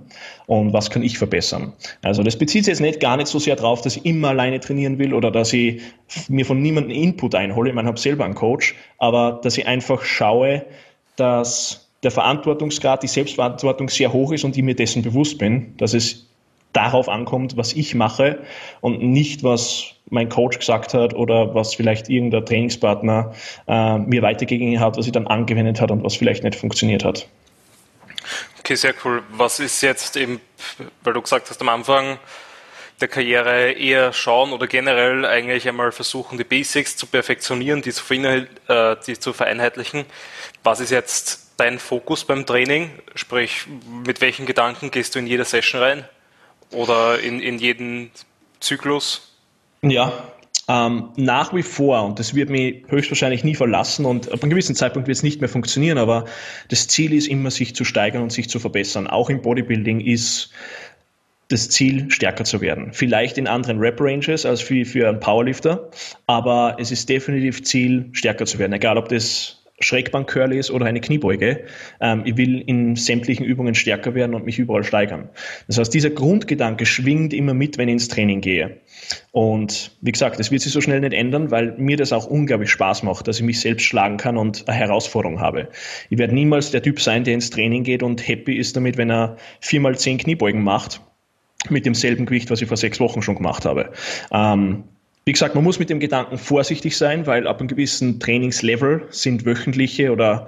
und 0.47 0.73
was 0.73 0.89
kann 0.89 1.03
ich 1.03 1.17
verbessern. 1.17 1.73
Also 2.01 2.23
das 2.23 2.37
bezieht 2.37 2.65
sich 2.65 2.71
jetzt 2.71 2.81
nicht 2.81 2.99
gar 2.99 3.17
nicht 3.17 3.27
so 3.27 3.39
sehr 3.39 3.55
darauf, 3.55 3.81
dass 3.81 3.97
ich 3.97 4.05
immer 4.05 4.29
alleine 4.29 4.59
trainieren 4.59 4.99
will 4.99 5.13
oder 5.13 5.31
dass 5.31 5.53
ich 5.53 5.81
mir 6.27 6.45
von 6.45 6.61
niemandem 6.61 6.91
Input 6.91 7.35
einhole. 7.35 7.69
Ich 7.69 7.75
meine, 7.75 7.87
ich 7.87 7.91
habe 7.91 7.99
selber 7.99 8.25
einen 8.25 8.35
Coach, 8.35 8.75
aber 8.97 9.39
dass 9.43 9.57
ich 9.57 9.67
einfach 9.67 10.03
schaue, 10.03 10.65
dass 11.15 11.89
der 12.03 12.11
Verantwortungsgrad, 12.11 13.03
die 13.03 13.07
Selbstverantwortung 13.07 13.89
sehr 13.89 14.13
hoch 14.13 14.31
ist 14.31 14.45
und 14.45 14.55
ich 14.55 14.63
mir 14.63 14.75
dessen 14.75 15.01
bewusst 15.01 15.37
bin, 15.37 15.75
dass 15.77 15.93
es 15.93 16.28
darauf 16.73 17.09
ankommt, 17.09 17.57
was 17.57 17.73
ich 17.73 17.95
mache 17.95 18.39
und 18.81 19.01
nicht, 19.01 19.43
was 19.43 19.95
mein 20.09 20.29
Coach 20.29 20.59
gesagt 20.59 20.93
hat 20.93 21.13
oder 21.13 21.53
was 21.53 21.75
vielleicht 21.75 22.09
irgendein 22.09 22.45
Trainingspartner 22.45 23.33
äh, 23.67 23.97
mir 23.97 24.21
weitergegeben 24.21 24.79
hat, 24.79 24.97
was 24.97 25.05
ich 25.05 25.11
dann 25.11 25.27
angewendet 25.27 25.81
hat 25.81 25.91
und 25.91 26.03
was 26.03 26.15
vielleicht 26.15 26.43
nicht 26.43 26.55
funktioniert 26.55 27.03
hat. 27.03 27.27
Okay, 28.59 28.75
sehr 28.75 28.93
cool. 29.03 29.23
Was 29.31 29.59
ist 29.59 29.81
jetzt 29.81 30.15
eben, 30.15 30.39
weil 31.03 31.13
du 31.13 31.21
gesagt 31.21 31.49
hast 31.49 31.61
am 31.61 31.69
Anfang 31.69 32.19
der 33.01 33.07
Karriere 33.07 33.71
eher 33.71 34.11
schauen 34.13 34.51
oder 34.51 34.67
generell 34.67 35.25
eigentlich 35.25 35.67
einmal 35.67 35.91
versuchen, 35.91 36.37
die 36.37 36.43
Basics 36.43 36.97
zu 36.97 37.07
perfektionieren, 37.07 37.81
die 37.81 37.91
zu, 37.91 38.13
äh, 38.13 38.95
die 39.07 39.17
zu 39.17 39.33
vereinheitlichen. 39.33 40.05
Was 40.63 40.81
ist 40.81 40.91
jetzt 40.91 41.53
dein 41.57 41.79
Fokus 41.79 42.25
beim 42.25 42.45
Training? 42.45 42.91
Sprich, 43.15 43.67
mit 44.05 44.21
welchen 44.21 44.45
Gedanken 44.45 44.91
gehst 44.91 45.15
du 45.15 45.19
in 45.19 45.27
jede 45.27 45.45
Session 45.45 45.81
rein? 45.81 46.05
Oder 46.71 47.19
in, 47.19 47.39
in 47.39 47.57
jeden 47.57 48.11
Zyklus? 48.59 49.35
Ja, 49.81 50.29
ähm, 50.69 51.09
nach 51.15 51.51
wie 51.55 51.63
vor, 51.63 52.05
und 52.05 52.19
das 52.19 52.35
wird 52.35 52.51
mich 52.51 52.83
höchstwahrscheinlich 52.89 53.43
nie 53.43 53.55
verlassen 53.55 54.05
und 54.05 54.31
ab 54.31 54.43
einem 54.43 54.51
gewissen 54.51 54.75
Zeitpunkt 54.75 55.07
wird 55.07 55.17
es 55.17 55.23
nicht 55.23 55.41
mehr 55.41 55.49
funktionieren, 55.49 55.97
aber 55.97 56.25
das 56.67 56.87
Ziel 56.87 57.13
ist 57.13 57.27
immer, 57.27 57.49
sich 57.49 57.73
zu 57.73 57.83
steigern 57.83 58.21
und 58.21 58.31
sich 58.31 58.49
zu 58.49 58.59
verbessern. 58.59 59.07
Auch 59.07 59.31
im 59.31 59.41
Bodybuilding 59.41 59.99
ist 59.99 60.51
das 61.47 61.69
Ziel, 61.69 62.11
stärker 62.11 62.43
zu 62.43 62.61
werden. 62.61 62.93
Vielleicht 62.93 63.39
in 63.39 63.47
anderen 63.47 63.79
Rap-Ranges 63.79 64.45
als 64.45 64.61
für, 64.61 64.85
für 64.85 65.09
einen 65.09 65.19
Powerlifter, 65.19 65.89
aber 66.27 66.77
es 66.79 66.91
ist 66.91 67.09
definitiv 67.09 67.63
Ziel, 67.63 68.07
stärker 68.11 68.45
zu 68.45 68.59
werden. 68.59 68.73
Egal, 68.73 68.99
ob 68.99 69.09
das 69.09 69.58
Schrägbank-Curl 69.79 70.53
ist 70.53 70.71
oder 70.71 70.85
eine 70.85 71.01
Kniebeuge. 71.01 71.65
Ähm, 72.01 72.23
ich 72.25 72.37
will 72.37 72.61
in 72.61 72.95
sämtlichen 72.95 73.45
Übungen 73.45 73.75
stärker 73.75 74.13
werden 74.15 74.35
und 74.35 74.45
mich 74.45 74.59
überall 74.59 74.83
steigern. 74.83 75.29
Das 75.67 75.77
heißt, 75.77 75.93
dieser 75.93 76.09
Grundgedanke 76.09 76.85
schwingt 76.85 77.33
immer 77.33 77.53
mit, 77.53 77.77
wenn 77.77 77.87
ich 77.87 77.93
ins 77.93 78.07
Training 78.07 78.41
gehe. 78.41 78.77
Und 79.31 79.97
wie 80.01 80.11
gesagt, 80.11 80.39
das 80.39 80.51
wird 80.51 80.61
sich 80.61 80.71
so 80.71 80.81
schnell 80.81 80.99
nicht 80.99 81.13
ändern, 81.13 81.51
weil 81.51 81.73
mir 81.77 81.97
das 81.97 82.13
auch 82.13 82.25
unglaublich 82.25 82.69
Spaß 82.71 83.03
macht, 83.03 83.27
dass 83.27 83.37
ich 83.37 83.43
mich 83.43 83.59
selbst 83.59 83.85
schlagen 83.85 84.17
kann 84.17 84.37
und 84.37 84.67
eine 84.67 84.77
Herausforderung 84.77 85.39
habe. 85.39 85.69
Ich 86.09 86.17
werde 86.17 86.33
niemals 86.33 86.71
der 86.71 86.81
Typ 86.81 86.99
sein, 86.99 87.23
der 87.23 87.33
ins 87.33 87.49
Training 87.49 87.83
geht 87.83 88.03
und 88.03 88.27
happy 88.27 88.55
ist 88.57 88.75
damit, 88.75 88.97
wenn 88.97 89.09
er 89.09 89.37
viermal 89.61 89.97
zehn 89.97 90.17
Kniebeugen 90.17 90.63
macht 90.63 91.01
mit 91.69 91.85
demselben 91.85 92.25
Gewicht, 92.25 92.49
was 92.49 92.61
ich 92.61 92.67
vor 92.67 92.77
sechs 92.77 92.99
Wochen 92.99 93.21
schon 93.21 93.35
gemacht 93.35 93.65
habe. 93.65 93.91
Ähm, 94.31 94.83
wie 95.29 95.33
gesagt, 95.33 95.53
man 95.53 95.63
muss 95.63 95.77
mit 95.77 95.91
dem 95.91 95.99
Gedanken 95.99 96.39
vorsichtig 96.39 96.97
sein, 96.97 97.27
weil 97.27 97.45
ab 97.45 97.59
einem 97.59 97.67
gewissen 97.67 98.19
Trainingslevel 98.19 99.05
sind 99.11 99.45
wöchentliche 99.45 100.11
oder 100.11 100.47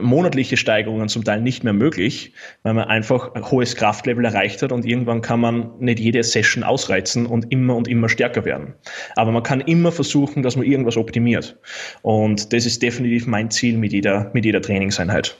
monatliche 0.00 0.56
Steigerungen 0.56 1.08
zum 1.08 1.22
Teil 1.22 1.40
nicht 1.40 1.62
mehr 1.62 1.74
möglich, 1.74 2.32
weil 2.64 2.74
man 2.74 2.88
einfach 2.88 3.36
ein 3.36 3.48
hohes 3.48 3.76
Kraftlevel 3.76 4.24
erreicht 4.24 4.62
hat 4.62 4.72
und 4.72 4.84
irgendwann 4.84 5.22
kann 5.22 5.38
man 5.38 5.78
nicht 5.78 6.00
jede 6.00 6.24
Session 6.24 6.64
ausreizen 6.64 7.24
und 7.24 7.52
immer 7.52 7.76
und 7.76 7.86
immer 7.86 8.08
stärker 8.08 8.44
werden. 8.44 8.74
Aber 9.14 9.30
man 9.30 9.44
kann 9.44 9.60
immer 9.60 9.92
versuchen, 9.92 10.42
dass 10.42 10.56
man 10.56 10.66
irgendwas 10.66 10.96
optimiert. 10.96 11.56
Und 12.02 12.52
das 12.52 12.66
ist 12.66 12.82
definitiv 12.82 13.28
mein 13.28 13.52
Ziel 13.52 13.78
mit 13.78 13.92
jeder, 13.92 14.32
mit 14.34 14.44
jeder 14.44 14.60
Trainingseinheit. 14.60 15.36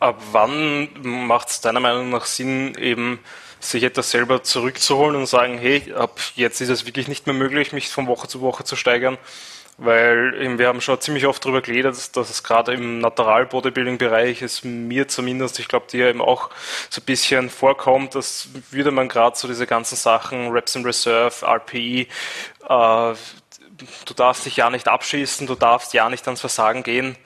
Ab 0.00 0.20
wann 0.32 0.88
macht 1.04 1.50
es 1.50 1.60
deiner 1.60 1.78
Meinung 1.78 2.10
nach 2.10 2.24
Sinn, 2.24 2.72
eben 2.76 3.20
sich 3.60 3.84
etwas 3.84 4.10
selber 4.10 4.42
zurückzuholen 4.42 5.16
und 5.16 5.26
sagen, 5.26 5.58
hey, 5.58 5.92
ab 5.94 6.18
jetzt 6.34 6.60
ist 6.60 6.70
es 6.70 6.86
wirklich 6.86 7.08
nicht 7.08 7.26
mehr 7.26 7.34
möglich, 7.34 7.72
mich 7.72 7.90
von 7.90 8.06
Woche 8.06 8.26
zu 8.26 8.40
Woche 8.40 8.64
zu 8.64 8.74
steigern, 8.74 9.18
weil 9.76 10.58
wir 10.58 10.66
haben 10.66 10.80
schon 10.80 11.00
ziemlich 11.00 11.26
oft 11.26 11.44
darüber 11.44 11.60
geredet, 11.60 11.94
dass, 11.94 12.10
dass 12.12 12.30
es 12.30 12.42
gerade 12.42 12.72
im 12.72 12.98
Natural-Bodybuilding-Bereich 12.98 14.42
ist 14.42 14.64
mir 14.64 15.08
zumindest, 15.08 15.58
ich 15.58 15.68
glaube 15.68 15.86
dir 15.90 16.08
eben 16.08 16.22
auch 16.22 16.50
so 16.88 17.00
ein 17.00 17.04
bisschen 17.04 17.50
vorkommt, 17.50 18.14
dass 18.14 18.48
würde 18.70 18.90
man 18.90 19.08
gerade 19.08 19.36
so 19.36 19.46
diese 19.46 19.66
ganzen 19.66 19.96
Sachen, 19.96 20.48
Reps 20.48 20.74
in 20.74 20.84
Reserve, 20.84 21.46
RPI, 21.46 22.08
äh, 22.68 23.14
du 24.04 24.14
darfst 24.14 24.46
dich 24.46 24.56
ja 24.56 24.70
nicht 24.70 24.88
abschießen, 24.88 25.46
du 25.46 25.54
darfst 25.54 25.94
ja 25.94 26.08
nicht 26.08 26.26
ans 26.26 26.40
Versagen 26.40 26.82
gehen, 26.82 27.16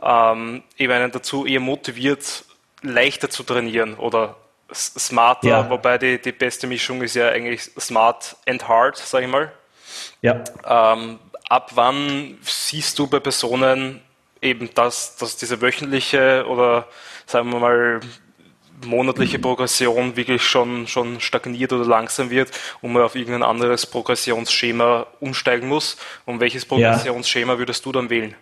ähm, 0.00 0.62
eben 0.76 0.92
einen 0.92 1.12
dazu 1.12 1.46
eher 1.46 1.60
motiviert, 1.60 2.44
leichter 2.82 3.30
zu 3.30 3.44
trainieren 3.44 3.94
oder 3.94 4.36
smarter, 4.74 5.48
ja. 5.48 5.70
wobei 5.70 5.98
die, 5.98 6.20
die 6.20 6.32
beste 6.32 6.66
Mischung 6.66 7.02
ist 7.02 7.14
ja 7.14 7.28
eigentlich 7.28 7.62
smart 7.78 8.36
and 8.46 8.66
hard, 8.66 8.96
sag 8.96 9.22
ich 9.22 9.28
mal. 9.28 9.52
Ja. 10.20 10.42
Ähm, 10.66 11.18
ab 11.48 11.72
wann 11.74 12.38
siehst 12.42 12.98
du 12.98 13.06
bei 13.06 13.20
Personen 13.20 14.00
eben, 14.40 14.70
dass, 14.74 15.16
dass 15.16 15.36
diese 15.36 15.60
wöchentliche 15.60 16.44
oder 16.48 16.86
sagen 17.26 17.50
wir 17.52 17.60
mal 17.60 18.00
monatliche 18.84 19.38
Progression 19.38 20.16
wirklich 20.16 20.42
schon, 20.42 20.86
schon 20.86 21.20
stagniert 21.20 21.72
oder 21.72 21.84
langsam 21.84 22.30
wird 22.30 22.50
und 22.80 22.92
man 22.92 23.02
auf 23.02 23.14
irgendein 23.14 23.42
anderes 23.42 23.86
Progressionsschema 23.86 25.06
umsteigen 25.20 25.68
muss? 25.68 25.96
Und 26.26 26.40
welches 26.40 26.64
Progressionsschema 26.64 27.58
würdest 27.58 27.86
du 27.86 27.92
dann 27.92 28.10
wählen? 28.10 28.34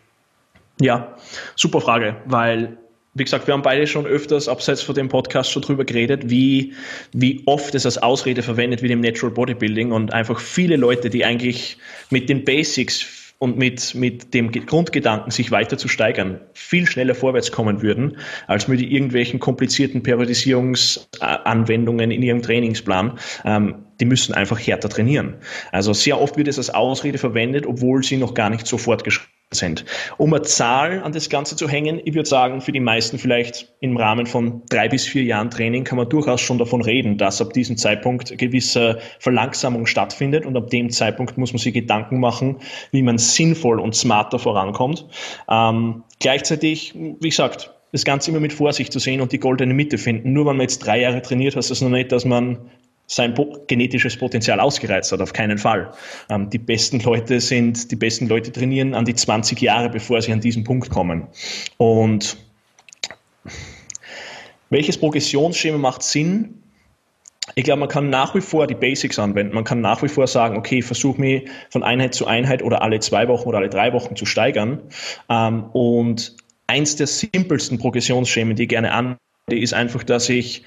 Ja, 0.80 1.14
super 1.56 1.80
Frage, 1.82 2.16
weil 2.24 2.78
wie 3.14 3.24
gesagt, 3.24 3.48
wir 3.48 3.54
haben 3.54 3.62
beide 3.62 3.86
schon 3.86 4.04
öfters 4.06 4.48
abseits 4.48 4.82
von 4.82 4.94
dem 4.94 5.08
Podcast 5.08 5.50
schon 5.50 5.62
drüber 5.62 5.84
geredet, 5.84 6.30
wie, 6.30 6.74
wie 7.12 7.42
oft 7.46 7.74
es 7.74 7.84
als 7.84 7.98
Ausrede 7.98 8.42
verwendet 8.42 8.82
wird 8.82 8.92
im 8.92 9.00
Natural 9.00 9.34
Bodybuilding 9.34 9.90
und 9.90 10.12
einfach 10.12 10.38
viele 10.38 10.76
Leute, 10.76 11.10
die 11.10 11.24
eigentlich 11.24 11.76
mit 12.10 12.28
den 12.28 12.44
Basics 12.44 13.34
und 13.38 13.56
mit, 13.56 13.94
mit 13.94 14.34
dem 14.34 14.52
Grundgedanken, 14.52 15.32
sich 15.32 15.50
weiter 15.50 15.78
zu 15.78 15.88
steigern, 15.88 16.42
viel 16.52 16.86
schneller 16.86 17.14
vorwärts 17.14 17.50
kommen 17.50 17.80
würden, 17.82 18.18
als 18.46 18.68
mit 18.68 18.82
irgendwelchen 18.82 19.40
komplizierten 19.40 20.02
Periodisierungsanwendungen 20.02 22.10
in 22.10 22.22
ihrem 22.22 22.42
Trainingsplan. 22.42 23.18
Ähm, 23.44 23.76
die 23.98 24.04
müssen 24.04 24.34
einfach 24.34 24.58
härter 24.58 24.90
trainieren. 24.90 25.36
Also 25.72 25.94
sehr 25.94 26.20
oft 26.20 26.36
wird 26.36 26.48
es 26.48 26.58
als 26.58 26.68
Ausrede 26.70 27.18
verwendet, 27.18 27.66
obwohl 27.66 28.04
sie 28.04 28.18
noch 28.18 28.34
gar 28.34 28.50
nicht 28.50 28.66
so 28.66 28.76
fortgeschritten 28.78 29.39
sind. 29.52 29.84
Um 30.16 30.32
eine 30.32 30.42
Zahl 30.42 31.02
an 31.02 31.12
das 31.12 31.28
Ganze 31.28 31.56
zu 31.56 31.68
hängen, 31.68 32.00
ich 32.04 32.14
würde 32.14 32.28
sagen, 32.28 32.60
für 32.60 32.70
die 32.70 32.80
meisten 32.80 33.18
vielleicht 33.18 33.72
im 33.80 33.96
Rahmen 33.96 34.26
von 34.26 34.62
drei 34.68 34.88
bis 34.88 35.04
vier 35.04 35.24
Jahren 35.24 35.50
Training 35.50 35.82
kann 35.82 35.98
man 35.98 36.08
durchaus 36.08 36.40
schon 36.40 36.58
davon 36.58 36.82
reden, 36.82 37.18
dass 37.18 37.40
ab 37.40 37.52
diesem 37.52 37.76
Zeitpunkt 37.76 38.38
gewisse 38.38 39.00
Verlangsamung 39.18 39.86
stattfindet 39.86 40.46
und 40.46 40.56
ab 40.56 40.70
dem 40.70 40.90
Zeitpunkt 40.90 41.36
muss 41.36 41.52
man 41.52 41.58
sich 41.58 41.74
Gedanken 41.74 42.20
machen, 42.20 42.58
wie 42.92 43.02
man 43.02 43.18
sinnvoll 43.18 43.80
und 43.80 43.96
smarter 43.96 44.38
vorankommt. 44.38 45.06
Ähm, 45.48 46.04
gleichzeitig, 46.20 46.94
wie 46.94 47.28
gesagt, 47.28 47.74
das 47.90 48.04
Ganze 48.04 48.30
immer 48.30 48.38
mit 48.38 48.52
Vorsicht 48.52 48.92
zu 48.92 49.00
sehen 49.00 49.20
und 49.20 49.32
die 49.32 49.40
goldene 49.40 49.74
Mitte 49.74 49.98
finden. 49.98 50.32
Nur 50.32 50.46
wenn 50.46 50.56
man 50.56 50.62
jetzt 50.62 50.78
drei 50.78 51.00
Jahre 51.00 51.22
trainiert, 51.22 51.56
heißt 51.56 51.72
das 51.72 51.80
noch 51.80 51.88
nicht, 51.88 52.12
dass 52.12 52.24
man 52.24 52.70
sein 53.10 53.34
genetisches 53.66 54.16
Potenzial 54.16 54.60
ausgereizt 54.60 55.10
hat, 55.10 55.20
auf 55.20 55.32
keinen 55.32 55.58
Fall. 55.58 55.92
Ähm, 56.28 56.48
die 56.48 56.58
besten 56.58 57.00
Leute 57.00 57.40
sind, 57.40 57.90
die 57.90 57.96
besten 57.96 58.28
Leute 58.28 58.52
trainieren 58.52 58.94
an 58.94 59.04
die 59.04 59.14
20 59.14 59.60
Jahre, 59.60 59.90
bevor 59.90 60.22
sie 60.22 60.32
an 60.32 60.40
diesen 60.40 60.62
Punkt 60.62 60.90
kommen. 60.90 61.26
Und 61.76 62.36
welches 64.70 64.96
Progressionsschema 64.96 65.76
macht 65.76 66.04
Sinn? 66.04 66.62
Ich 67.56 67.64
glaube, 67.64 67.80
man 67.80 67.88
kann 67.88 68.10
nach 68.10 68.36
wie 68.36 68.40
vor 68.40 68.68
die 68.68 68.76
Basics 68.76 69.18
anwenden. 69.18 69.54
Man 69.56 69.64
kann 69.64 69.80
nach 69.80 70.04
wie 70.04 70.08
vor 70.08 70.28
sagen, 70.28 70.56
okay, 70.56 70.78
ich 70.78 70.84
versuche 70.84 71.20
mich 71.20 71.48
von 71.68 71.82
Einheit 71.82 72.14
zu 72.14 72.28
Einheit 72.28 72.62
oder 72.62 72.82
alle 72.82 73.00
zwei 73.00 73.26
Wochen 73.26 73.48
oder 73.48 73.58
alle 73.58 73.68
drei 73.68 73.92
Wochen 73.92 74.14
zu 74.14 74.24
steigern. 74.24 74.82
Ähm, 75.28 75.64
und 75.72 76.36
eins 76.68 76.94
der 76.94 77.08
simpelsten 77.08 77.78
Progressionsschemen, 77.78 78.54
die 78.54 78.62
ich 78.62 78.68
gerne 78.68 78.92
anwende, 78.92 79.18
ist 79.48 79.74
einfach, 79.74 80.04
dass 80.04 80.28
ich 80.28 80.62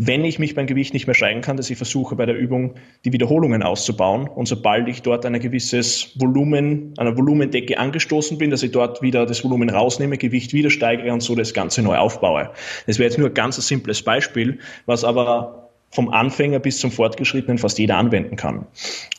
wenn 0.00 0.24
ich 0.24 0.38
mich 0.38 0.54
beim 0.54 0.68
Gewicht 0.68 0.94
nicht 0.94 1.08
mehr 1.08 1.14
steigen 1.14 1.40
kann, 1.40 1.56
dass 1.56 1.70
ich 1.70 1.76
versuche 1.76 2.14
bei 2.14 2.24
der 2.24 2.36
Übung 2.36 2.74
die 3.04 3.12
Wiederholungen 3.12 3.64
auszubauen 3.64 4.28
und 4.28 4.46
sobald 4.46 4.86
ich 4.86 5.02
dort 5.02 5.26
ein 5.26 5.40
gewisses 5.40 6.12
Volumen, 6.20 6.94
einer 6.98 7.16
Volumendecke 7.16 7.76
angestoßen 7.76 8.38
bin, 8.38 8.50
dass 8.50 8.62
ich 8.62 8.70
dort 8.70 9.02
wieder 9.02 9.26
das 9.26 9.42
Volumen 9.42 9.70
rausnehme, 9.70 10.16
Gewicht 10.16 10.52
wieder 10.52 10.70
steigere 10.70 11.12
und 11.12 11.20
so 11.20 11.34
das 11.34 11.52
Ganze 11.52 11.82
neu 11.82 11.96
aufbaue. 11.96 12.50
Das 12.86 13.00
wäre 13.00 13.08
jetzt 13.08 13.18
nur 13.18 13.26
ein 13.26 13.34
ganz 13.34 13.56
simples 13.66 14.00
Beispiel, 14.00 14.60
was 14.86 15.02
aber 15.02 15.68
vom 15.90 16.10
Anfänger 16.10 16.60
bis 16.60 16.78
zum 16.78 16.92
Fortgeschrittenen 16.92 17.58
fast 17.58 17.76
jeder 17.80 17.96
anwenden 17.96 18.36
kann. 18.36 18.66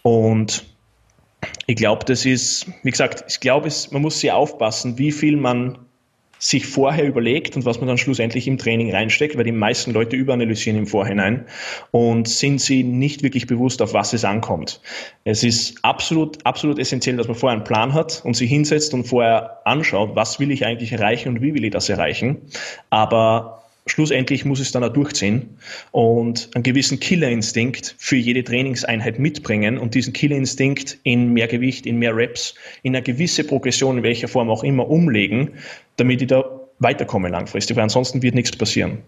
Und 0.03 0.63
ich 1.67 1.75
glaube, 1.75 2.05
das 2.05 2.25
ist, 2.25 2.67
wie 2.83 2.91
gesagt, 2.91 3.25
ich 3.27 3.41
glaube, 3.41 3.69
man 3.91 4.01
muss 4.01 4.21
sehr 4.21 4.37
aufpassen, 4.37 4.97
wie 4.97 5.11
viel 5.11 5.35
man 5.35 5.77
sich 6.39 6.65
vorher 6.65 7.05
überlegt 7.05 7.55
und 7.55 7.65
was 7.65 7.79
man 7.79 7.87
dann 7.87 7.97
schlussendlich 7.97 8.47
im 8.47 8.57
Training 8.57 8.91
reinsteckt, 8.93 9.37
weil 9.37 9.43
die 9.43 9.51
meisten 9.51 9.91
Leute 9.91 10.15
überanalysieren 10.15 10.79
im 10.79 10.87
Vorhinein 10.87 11.45
und 11.91 12.27
sind 12.27 12.61
sie 12.61 12.83
nicht 12.83 13.21
wirklich 13.23 13.45
bewusst, 13.45 13.81
auf 13.81 13.93
was 13.93 14.13
es 14.13 14.23
ankommt. 14.23 14.81
Es 15.25 15.43
ist 15.43 15.83
absolut, 15.83 16.45
absolut 16.45 16.79
essentiell, 16.79 17.17
dass 17.17 17.27
man 17.27 17.35
vorher 17.35 17.57
einen 17.57 17.65
Plan 17.65 17.93
hat 17.93 18.21
und 18.23 18.35
sich 18.35 18.49
hinsetzt 18.49 18.93
und 18.93 19.03
vorher 19.03 19.59
anschaut, 19.65 20.15
was 20.15 20.39
will 20.39 20.51
ich 20.51 20.65
eigentlich 20.65 20.93
erreichen 20.93 21.29
und 21.29 21.41
wie 21.41 21.53
will 21.53 21.65
ich 21.65 21.71
das 21.71 21.89
erreichen. 21.89 22.37
Aber 22.89 23.58
schlussendlich 23.89 24.45
muss 24.45 24.59
es 24.59 24.71
dann 24.71 24.83
auch 24.83 24.93
durchziehen 24.93 25.57
und 25.91 26.49
einen 26.53 26.63
gewissen 26.63 26.99
Killerinstinkt 26.99 27.95
für 27.97 28.15
jede 28.15 28.43
Trainingseinheit 28.43 29.19
mitbringen 29.19 29.77
und 29.77 29.95
diesen 29.95 30.13
Killerinstinkt 30.13 30.99
in 31.03 31.33
mehr 31.33 31.47
Gewicht, 31.47 31.85
in 31.85 31.97
mehr 31.97 32.15
Reps, 32.15 32.55
in 32.83 32.95
eine 32.95 33.03
gewisse 33.03 33.43
Progression, 33.43 33.97
in 33.97 34.03
welcher 34.03 34.27
Form 34.27 34.49
auch 34.49 34.63
immer, 34.63 34.89
umlegen, 34.89 35.51
damit 35.97 36.21
ich 36.21 36.27
da 36.27 36.43
weiterkomme 36.79 37.29
langfristig, 37.29 37.75
weil 37.75 37.83
ansonsten 37.83 38.21
wird 38.21 38.35
nichts 38.35 38.55
passieren 38.55 38.99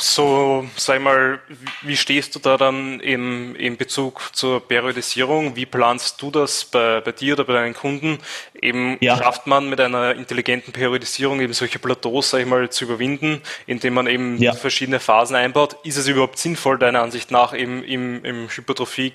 so, 0.00 0.66
sag 0.76 1.00
mal, 1.00 1.40
wie 1.82 1.96
stehst 1.96 2.34
du 2.34 2.38
da 2.38 2.56
dann 2.56 3.00
im, 3.00 3.54
im 3.56 3.76
Bezug 3.76 4.30
zur 4.32 4.66
Periodisierung? 4.66 5.56
Wie 5.56 5.66
planst 5.66 6.20
du 6.22 6.30
das 6.30 6.64
bei, 6.64 7.00
bei 7.00 7.12
dir 7.12 7.34
oder 7.34 7.44
bei 7.44 7.52
deinen 7.52 7.74
Kunden? 7.74 8.18
Eben 8.60 8.96
ja. 9.00 9.16
schafft 9.16 9.46
man 9.46 9.68
mit 9.68 9.80
einer 9.80 10.14
intelligenten 10.14 10.72
Periodisierung 10.72 11.40
eben 11.40 11.52
solche 11.52 11.78
Plateaus, 11.78 12.30
sag 12.30 12.40
ich 12.40 12.46
mal, 12.46 12.70
zu 12.70 12.84
überwinden, 12.84 13.42
indem 13.66 13.94
man 13.94 14.06
eben 14.06 14.38
ja. 14.38 14.52
verschiedene 14.52 15.00
Phasen 15.00 15.36
einbaut? 15.36 15.76
Ist 15.84 15.96
es 15.96 16.08
überhaupt 16.08 16.38
sinnvoll, 16.38 16.78
deiner 16.78 17.02
Ansicht 17.02 17.30
nach, 17.30 17.54
eben 17.54 17.82
im, 17.84 18.24
im 18.24 18.48
Hypertrophie, 18.48 19.10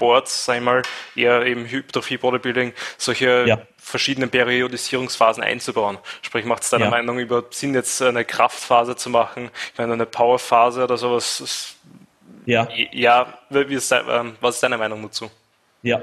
Gesundheitssport, 0.00 0.28
sag 0.28 0.56
ich 0.56 0.62
mal, 0.62 0.82
eher 1.14 1.44
eben 1.44 1.66
Hypertrophie, 1.66 2.16
Bodybuilding, 2.16 2.72
solche 2.98 3.44
ja 3.46 3.58
verschiedenen 3.90 4.30
Periodisierungsphasen 4.30 5.42
einzubauen. 5.42 5.98
Sprich, 6.22 6.44
macht 6.44 6.62
es 6.62 6.70
deiner 6.70 6.84
ja. 6.86 6.90
Meinung 6.90 7.18
überhaupt 7.18 7.54
Sinn, 7.54 7.74
jetzt 7.74 8.00
eine 8.00 8.24
Kraftphase 8.24 8.94
zu 8.94 9.10
machen, 9.10 9.50
ich 9.72 9.78
meine, 9.78 9.94
eine 9.94 10.06
Powerphase 10.06 10.84
oder 10.84 10.96
sowas? 10.96 11.74
Ja. 12.46 12.68
Ja, 12.92 13.38
wie 13.50 13.74
ist, 13.74 13.92
ähm, 13.92 14.36
was 14.40 14.56
ist 14.56 14.62
deine 14.62 14.78
Meinung 14.78 15.02
dazu? 15.02 15.30
Ja, 15.82 16.02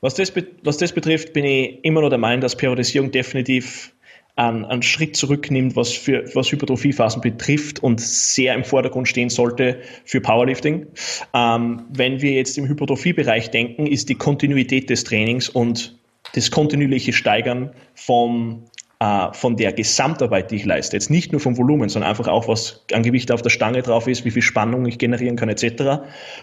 was 0.00 0.14
das, 0.14 0.32
was 0.62 0.76
das 0.78 0.92
betrifft, 0.92 1.32
bin 1.32 1.44
ich 1.44 1.84
immer 1.84 2.00
noch 2.00 2.10
der 2.10 2.18
Meinung, 2.18 2.40
dass 2.40 2.56
Periodisierung 2.56 3.10
definitiv 3.10 3.92
einen, 4.36 4.64
einen 4.66 4.82
Schritt 4.82 5.16
zurücknimmt, 5.16 5.76
was, 5.76 5.92
für, 5.92 6.24
was 6.34 6.52
Hypertrophiephasen 6.52 7.22
betrifft 7.22 7.82
und 7.82 8.00
sehr 8.00 8.54
im 8.54 8.64
Vordergrund 8.64 9.08
stehen 9.08 9.30
sollte 9.30 9.80
für 10.04 10.20
Powerlifting. 10.20 10.86
Ähm, 11.34 11.84
wenn 11.88 12.20
wir 12.20 12.32
jetzt 12.32 12.58
im 12.58 12.68
Hypertrophiebereich 12.68 13.50
denken, 13.50 13.86
ist 13.86 14.08
die 14.08 14.14
Kontinuität 14.14 14.90
des 14.90 15.04
Trainings 15.04 15.48
und 15.48 15.98
das 16.34 16.50
kontinuierliche 16.50 17.12
Steigern 17.12 17.70
vom 17.94 18.64
äh, 19.00 19.32
von 19.32 19.56
der 19.56 19.72
Gesamtarbeit, 19.72 20.50
die 20.50 20.56
ich 20.56 20.64
leiste, 20.64 20.96
jetzt 20.96 21.10
nicht 21.10 21.32
nur 21.32 21.40
vom 21.40 21.56
Volumen, 21.56 21.88
sondern 21.88 22.10
einfach 22.10 22.28
auch, 22.28 22.48
was 22.48 22.84
an 22.92 23.02
Gewicht 23.02 23.30
auf 23.30 23.42
der 23.42 23.50
Stange 23.50 23.82
drauf 23.82 24.06
ist, 24.06 24.24
wie 24.24 24.30
viel 24.30 24.42
Spannung 24.42 24.86
ich 24.86 24.98
generieren 24.98 25.36
kann, 25.36 25.48
etc., 25.48 26.02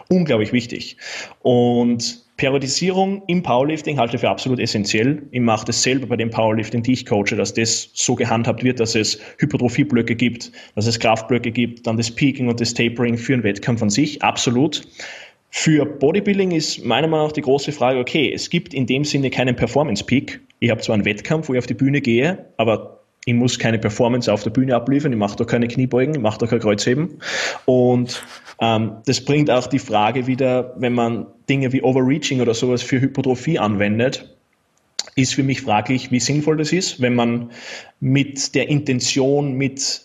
unglaublich 0.09 0.53
wichtig. 0.53 0.97
Und 1.41 2.23
Periodisierung 2.37 3.21
im 3.27 3.43
Powerlifting 3.43 3.99
halte 3.99 4.15
ich 4.15 4.21
für 4.21 4.29
absolut 4.29 4.59
essentiell. 4.59 5.21
Ich 5.31 5.39
mache 5.39 5.65
das 5.65 5.83
selber 5.83 6.07
bei 6.07 6.15
dem 6.15 6.31
Powerlifting, 6.31 6.81
die 6.81 6.93
ich 6.93 7.05
coache, 7.05 7.35
dass 7.35 7.53
das 7.53 7.89
so 7.93 8.15
gehandhabt 8.15 8.63
wird, 8.63 8.79
dass 8.79 8.95
es 8.95 9.19
Hypertrophieblöcke 9.37 10.15
gibt, 10.15 10.51
dass 10.75 10.87
es 10.87 10.99
Kraftblöcke 10.99 11.51
gibt, 11.51 11.85
dann 11.85 11.95
das 11.95 12.09
Peaking 12.09 12.47
und 12.47 12.59
das 12.59 12.73
Tapering 12.73 13.17
für 13.17 13.33
einen 13.33 13.43
Wettkampf 13.43 13.81
an 13.83 13.89
sich, 13.91 14.23
absolut. 14.23 14.81
Für 15.55 15.85
Bodybuilding 15.85 16.49
ist 16.49 16.83
meiner 16.83 17.07
Meinung 17.07 17.27
nach 17.27 17.31
die 17.31 17.43
große 17.43 17.71
Frage, 17.73 17.99
okay, 17.99 18.33
es 18.33 18.49
gibt 18.49 18.73
in 18.73 18.87
dem 18.87 19.05
Sinne 19.05 19.29
keinen 19.29 19.55
Performance 19.55 20.03
Peak. 20.03 20.41
Ich 20.57 20.71
habe 20.71 20.81
zwar 20.81 20.95
einen 20.95 21.05
Wettkampf, 21.05 21.47
wo 21.47 21.53
ich 21.53 21.59
auf 21.59 21.67
die 21.67 21.75
Bühne 21.75 22.01
gehe, 22.01 22.47
aber 22.57 23.01
ich 23.25 23.35
muss 23.35 23.59
keine 23.59 23.77
Performance 23.77 24.33
auf 24.33 24.41
der 24.41 24.49
Bühne 24.49 24.75
abliefern, 24.75 25.13
ich 25.13 25.17
mache 25.19 25.35
doch 25.35 25.45
keine 25.45 25.67
Kniebeugen, 25.67 26.15
ich 26.15 26.21
mache 26.21 26.39
doch 26.39 26.49
kein 26.49 26.59
Kreuzheben. 26.59 27.21
Und 27.65 28.25
ähm, 28.59 28.93
das 29.05 29.23
bringt 29.23 29.51
auch 29.51 29.67
die 29.67 29.77
Frage 29.77 30.25
wieder, 30.25 30.73
wenn 30.79 30.93
man 30.93 31.27
Dinge 31.47 31.71
wie 31.71 31.83
Overreaching 31.83 32.41
oder 32.41 32.55
sowas 32.55 32.81
für 32.81 32.99
Hypertrophie 32.99 33.59
anwendet, 33.59 34.35
ist 35.15 35.35
für 35.35 35.43
mich 35.43 35.61
fraglich, 35.61 36.09
wie 36.09 36.19
sinnvoll 36.19 36.57
das 36.57 36.73
ist, 36.73 36.99
wenn 36.99 37.13
man 37.13 37.51
mit 37.99 38.55
der 38.55 38.69
Intention, 38.69 39.53
mit 39.53 40.01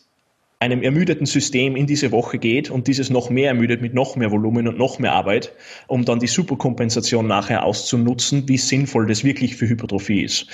einem 0.60 0.82
ermüdeten 0.82 1.26
System 1.26 1.76
in 1.76 1.86
diese 1.86 2.10
Woche 2.10 2.38
geht 2.38 2.70
und 2.70 2.88
dieses 2.88 3.10
noch 3.10 3.30
mehr 3.30 3.48
ermüdet 3.48 3.80
mit 3.80 3.94
noch 3.94 4.16
mehr 4.16 4.32
Volumen 4.32 4.66
und 4.66 4.76
noch 4.76 4.98
mehr 4.98 5.12
Arbeit, 5.12 5.52
um 5.86 6.04
dann 6.04 6.18
die 6.18 6.26
Superkompensation 6.26 7.26
nachher 7.28 7.64
auszunutzen, 7.64 8.48
wie 8.48 8.58
sinnvoll 8.58 9.06
das 9.06 9.22
wirklich 9.22 9.56
für 9.56 9.68
Hypertrophie 9.68 10.22
ist. 10.22 10.46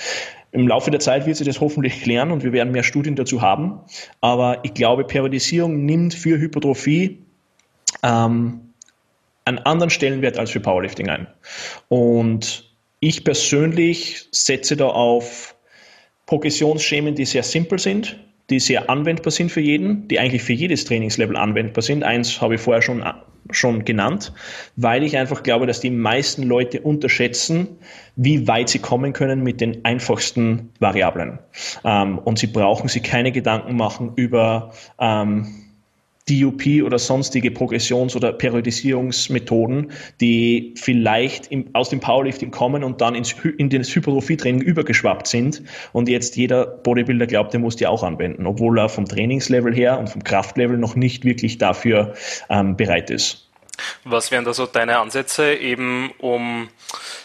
Im 0.51 0.67
Laufe 0.67 0.91
der 0.91 0.99
Zeit 0.99 1.25
wird 1.25 1.37
sich 1.37 1.47
das 1.47 1.59
hoffentlich 1.59 2.03
klären 2.03 2.31
und 2.31 2.43
wir 2.43 2.53
werden 2.53 2.71
mehr 2.71 2.83
Studien 2.83 3.15
dazu 3.15 3.41
haben. 3.41 3.79
Aber 4.21 4.59
ich 4.63 4.73
glaube, 4.73 5.03
Periodisierung 5.05 5.85
nimmt 5.85 6.13
für 6.13 6.37
Hypertrophie 6.37 7.23
ähm, 8.03 8.61
einen 9.43 9.59
anderen 9.59 9.89
Stellenwert 9.89 10.37
als 10.37 10.51
für 10.51 10.59
Powerlifting 10.59 11.09
ein. 11.09 11.27
Und 11.89 12.71
ich 12.99 13.23
persönlich 13.23 14.27
setze 14.31 14.77
da 14.77 14.85
auf 14.85 15.55
Progressionsschemen, 16.27 17.15
die 17.15 17.25
sehr 17.25 17.43
simpel 17.43 17.79
sind, 17.79 18.17
die 18.49 18.59
sehr 18.59 18.89
anwendbar 18.89 19.31
sind 19.31 19.51
für 19.51 19.61
jeden, 19.61 20.07
die 20.07 20.19
eigentlich 20.19 20.43
für 20.43 20.53
jedes 20.53 20.85
Trainingslevel 20.85 21.35
anwendbar 21.35 21.81
sind. 21.81 22.03
Eins 22.03 22.41
habe 22.41 22.55
ich 22.55 22.61
vorher 22.61 22.81
schon, 22.81 23.03
schon 23.49 23.85
genannt, 23.85 24.33
weil 24.75 25.03
ich 25.03 25.17
einfach 25.17 25.43
glaube, 25.43 25.65
dass 25.65 25.79
die 25.79 25.89
meisten 25.89 26.43
Leute 26.43 26.81
unterschätzen, 26.81 27.67
wie 28.15 28.47
weit 28.47 28.69
sie 28.69 28.79
kommen 28.79 29.13
können 29.13 29.43
mit 29.43 29.61
den 29.61 29.83
einfachsten 29.83 30.71
Variablen. 30.79 31.39
Ähm, 31.83 32.19
und 32.19 32.39
sie 32.39 32.47
brauchen 32.47 32.87
sich 32.87 33.03
keine 33.03 33.31
Gedanken 33.31 33.75
machen 33.75 34.13
über 34.15 34.73
ähm, 34.99 35.64
DUP 36.29 36.83
oder 36.83 36.97
sonstige 36.97 37.51
Progressions- 37.51 38.15
oder 38.15 38.33
Periodisierungsmethoden, 38.33 39.91
die 40.19 40.73
vielleicht 40.75 41.51
im, 41.51 41.69
aus 41.73 41.89
dem 41.89 41.99
Powerlifting 41.99 42.51
kommen 42.51 42.83
und 42.83 43.01
dann 43.01 43.13
ins, 43.13 43.35
in 43.57 43.69
das 43.69 43.95
Hypertrophie-Training 43.95 44.61
übergeschwappt 44.61 45.27
sind 45.27 45.61
und 45.93 46.09
jetzt 46.09 46.35
jeder 46.35 46.65
Bodybuilder 46.65 47.27
glaubt, 47.27 47.53
er 47.53 47.59
muss 47.59 47.75
die 47.75 47.85
auch 47.85 48.01
anwenden, 48.01 48.47
obwohl 48.47 48.79
er 48.79 48.89
vom 48.89 49.05
Trainingslevel 49.05 49.73
her 49.73 49.99
und 49.99 50.09
vom 50.09 50.23
Kraftlevel 50.23 50.77
noch 50.77 50.95
nicht 50.95 51.25
wirklich 51.25 51.59
dafür 51.59 52.15
ähm, 52.49 52.75
bereit 52.75 53.11
ist. 53.11 53.47
Was 54.03 54.31
wären 54.31 54.45
da 54.45 54.53
so 54.53 54.65
deine 54.65 54.99
Ansätze, 54.99 55.53
eben 55.53 56.11
um, 56.19 56.69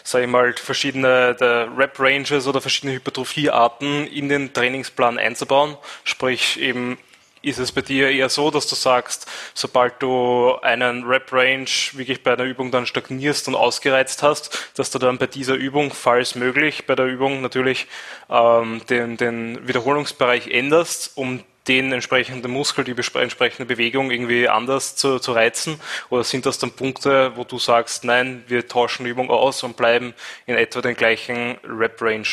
sag 0.03 0.23
ich 0.23 0.27
mal, 0.27 0.53
verschiedene 0.53 1.35
Rap-Ranges 1.39 2.45
oder 2.45 2.59
verschiedene 2.59 2.93
Hypertrophie-Arten 2.93 4.05
in 4.07 4.29
den 4.29 4.51
Trainingsplan 4.51 5.17
einzubauen? 5.17 5.77
Sprich, 6.03 6.59
eben 6.59 6.97
ist 7.41 7.59
es 7.59 7.71
bei 7.71 7.81
dir 7.81 8.09
eher 8.09 8.29
so, 8.29 8.51
dass 8.51 8.67
du 8.67 8.75
sagst, 8.75 9.29
sobald 9.53 10.01
du 10.01 10.55
einen 10.61 11.03
Rep-Range 11.05 11.69
wirklich 11.93 12.23
bei 12.23 12.33
einer 12.33 12.43
Übung 12.43 12.71
dann 12.71 12.85
stagnierst 12.85 13.47
und 13.47 13.55
ausgereizt 13.55 14.23
hast, 14.23 14.71
dass 14.75 14.91
du 14.91 14.99
dann 14.99 15.17
bei 15.17 15.27
dieser 15.27 15.55
Übung, 15.55 15.91
falls 15.91 16.35
möglich, 16.35 16.85
bei 16.85 16.95
der 16.95 17.07
Übung 17.07 17.41
natürlich 17.41 17.87
ähm, 18.29 18.81
den, 18.89 19.17
den 19.17 19.67
Wiederholungsbereich 19.67 20.47
änderst, 20.47 21.11
um 21.15 21.43
den 21.67 21.93
entsprechenden 21.93 22.51
Muskel, 22.51 22.83
die 22.83 22.95
entsprechende 23.19 23.65
Bewegung 23.65 24.09
irgendwie 24.11 24.47
anders 24.47 24.95
zu, 24.95 25.19
zu 25.19 25.31
reizen? 25.33 25.79
Oder 26.09 26.23
sind 26.23 26.45
das 26.45 26.57
dann 26.57 26.71
Punkte, 26.71 27.33
wo 27.35 27.43
du 27.43 27.59
sagst, 27.59 28.03
nein, 28.03 28.43
wir 28.47 28.67
tauschen 28.67 29.03
die 29.03 29.11
Übung 29.11 29.29
aus 29.29 29.63
und 29.63 29.77
bleiben 29.77 30.13
in 30.47 30.55
etwa 30.55 30.81
den 30.81 30.95
gleichen 30.95 31.57
Rep-Range? 31.63 32.27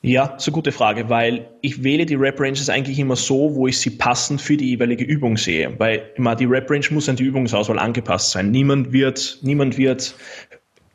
Ja, 0.00 0.36
so 0.38 0.52
gute 0.52 0.70
Frage, 0.70 1.08
weil 1.08 1.48
ich 1.60 1.82
wähle 1.82 2.06
die 2.06 2.14
Rep 2.14 2.38
Ranges 2.38 2.70
eigentlich 2.70 3.00
immer 3.00 3.16
so, 3.16 3.56
wo 3.56 3.66
ich 3.66 3.80
sie 3.80 3.90
passend 3.90 4.40
für 4.40 4.56
die 4.56 4.68
jeweilige 4.68 5.02
Übung 5.02 5.36
sehe. 5.36 5.74
Weil 5.78 6.12
immer 6.14 6.36
die 6.36 6.44
Rep 6.44 6.70
Range 6.70 6.86
muss 6.90 7.08
an 7.08 7.16
die 7.16 7.24
Übungsauswahl 7.24 7.80
angepasst 7.80 8.30
sein. 8.30 8.52
Niemand 8.52 8.92
wird, 8.92 9.38
niemand 9.42 9.76
wird 9.76 10.14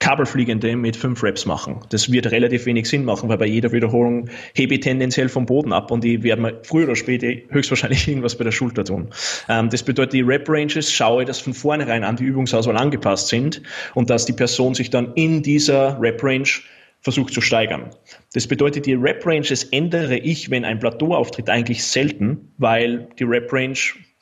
Kabelfliegende 0.03 0.75
mit 0.77 0.95
fünf 0.95 1.21
Reps 1.21 1.45
machen. 1.45 1.79
Das 1.89 2.11
wird 2.11 2.31
relativ 2.31 2.65
wenig 2.65 2.87
Sinn 2.87 3.03
machen, 3.03 3.27
weil 3.27 3.37
bei 3.37 3.45
jeder 3.45 3.73
Wiederholung 3.73 4.29
hebe 4.53 4.75
ich 4.75 4.81
tendenziell 4.81 5.27
vom 5.27 5.45
Boden 5.45 5.73
ab 5.73 5.91
und 5.91 6.03
ich 6.05 6.23
werde 6.23 6.41
mal 6.41 6.59
früher 6.63 6.85
oder 6.85 6.95
später 6.95 7.27
höchstwahrscheinlich 7.49 8.07
irgendwas 8.09 8.37
bei 8.37 8.45
der 8.45 8.51
Schulter 8.51 8.85
tun. 8.85 9.09
Ähm, 9.49 9.69
das 9.69 9.83
bedeutet, 9.83 10.13
die 10.13 10.21
Rep 10.21 10.47
Ranges 10.49 10.91
schaue, 10.91 11.25
dass 11.25 11.39
von 11.39 11.53
vornherein 11.53 12.05
an 12.05 12.15
die 12.15 12.25
Übungsauswahl 12.25 12.77
angepasst 12.77 13.29
sind 13.29 13.61
und 13.95 14.09
dass 14.09 14.25
die 14.25 14.33
Person 14.33 14.75
sich 14.75 14.89
dann 14.89 15.13
in 15.15 15.41
dieser 15.41 15.97
Rep 16.01 16.23
Range 16.23 16.49
versucht 17.03 17.33
zu 17.33 17.41
steigern. 17.41 17.91
Das 18.33 18.47
bedeutet, 18.47 18.85
die 18.85 18.93
Rep-Ranges 18.93 19.65
ändere 19.65 20.17
ich, 20.17 20.49
wenn 20.49 20.65
ein 20.65 20.79
Plateau 20.79 21.13
auftritt, 21.13 21.49
eigentlich 21.49 21.83
selten, 21.83 22.53
weil 22.57 23.09
die 23.19 23.25
Rep-Range 23.25 23.77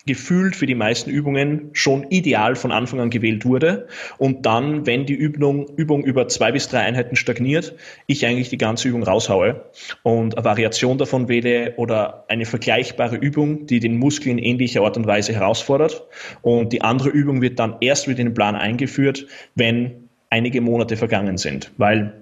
gefühlt 0.06 0.56
für 0.56 0.65
die 0.65 0.76
meisten 0.76 1.10
Übungen 1.10 1.70
schon 1.74 2.08
ideal 2.10 2.56
von 2.56 2.72
Anfang 2.72 3.00
an 3.00 3.10
gewählt 3.10 3.46
wurde. 3.46 3.88
Und 4.17 4.46
dann, 4.46 4.86
wenn 4.86 5.06
die 5.06 5.13
Übung, 5.13 5.67
Übung 5.76 6.04
über 6.04 6.28
zwei 6.28 6.52
bis 6.52 6.67
drei 6.67 6.80
Einheiten 6.80 7.15
stagniert, 7.15 7.76
ich 8.08 8.26
eigentlich 8.26 8.50
die 8.50 8.58
ganze 8.58 8.88
Übung 8.88 9.04
raushaue 9.04 9.65
und 10.04 10.36
eine 10.38 10.46
Variation 10.46 10.98
davon 10.98 11.28
wähle 11.28 11.76
oder 11.78 12.26
eine 12.30 12.46
vergleichbare 12.46 13.15
Übung, 13.15 13.67
die 13.67 13.80
den 13.80 13.98
Muskel 13.98 14.30
in 14.30 14.39
ähnlicher 14.39 14.82
Art 14.82 14.98
und 14.98 15.06
Weise 15.06 15.34
herausfordert. 15.34 16.08
Und 16.41 16.74
die 16.74 16.82
andere 16.82 17.10
Übung 17.10 17.41
wird 17.41 17.60
dann 17.60 17.76
erst 17.82 18.08
wieder 18.08 18.20
in 18.20 18.30
den 18.30 18.34
Plan 18.34 18.56
eingeführt, 18.56 19.28
wenn 19.56 20.10
einige 20.32 20.62
Monate 20.62 20.98
vergangen 20.98 21.38
sind, 21.38 21.72
weil 21.78 22.21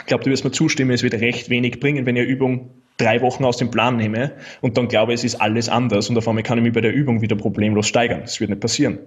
ich 0.00 0.06
glaube, 0.06 0.24
du 0.24 0.30
wirst 0.30 0.44
mir 0.44 0.52
zustimmen, 0.52 0.90
es 0.92 1.02
wird 1.02 1.14
recht 1.14 1.50
wenig 1.50 1.80
bringen, 1.80 2.06
wenn 2.06 2.16
ich 2.16 2.22
eine 2.22 2.30
Übung 2.30 2.70
drei 2.98 3.20
Wochen 3.20 3.44
aus 3.44 3.56
dem 3.56 3.70
Plan 3.70 3.96
nehme 3.96 4.32
und 4.60 4.76
dann 4.76 4.88
glaube, 4.88 5.12
es 5.12 5.24
ist 5.24 5.36
alles 5.36 5.68
anders 5.68 6.10
und 6.10 6.18
auf 6.18 6.28
einmal 6.28 6.42
kann 6.42 6.58
ich 6.58 6.64
mich 6.64 6.72
bei 6.72 6.80
der 6.80 6.92
Übung 6.92 7.22
wieder 7.22 7.36
problemlos 7.36 7.86
steigern. 7.86 8.22
Das 8.22 8.40
wird 8.40 8.50
nicht 8.50 8.60
passieren. 8.60 8.98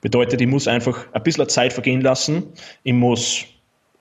Bedeutet, 0.00 0.40
ich 0.40 0.46
muss 0.46 0.68
einfach 0.68 1.12
ein 1.12 1.22
bisschen 1.22 1.48
Zeit 1.48 1.72
vergehen 1.72 2.00
lassen. 2.00 2.44
Ich 2.84 2.92
muss 2.92 3.46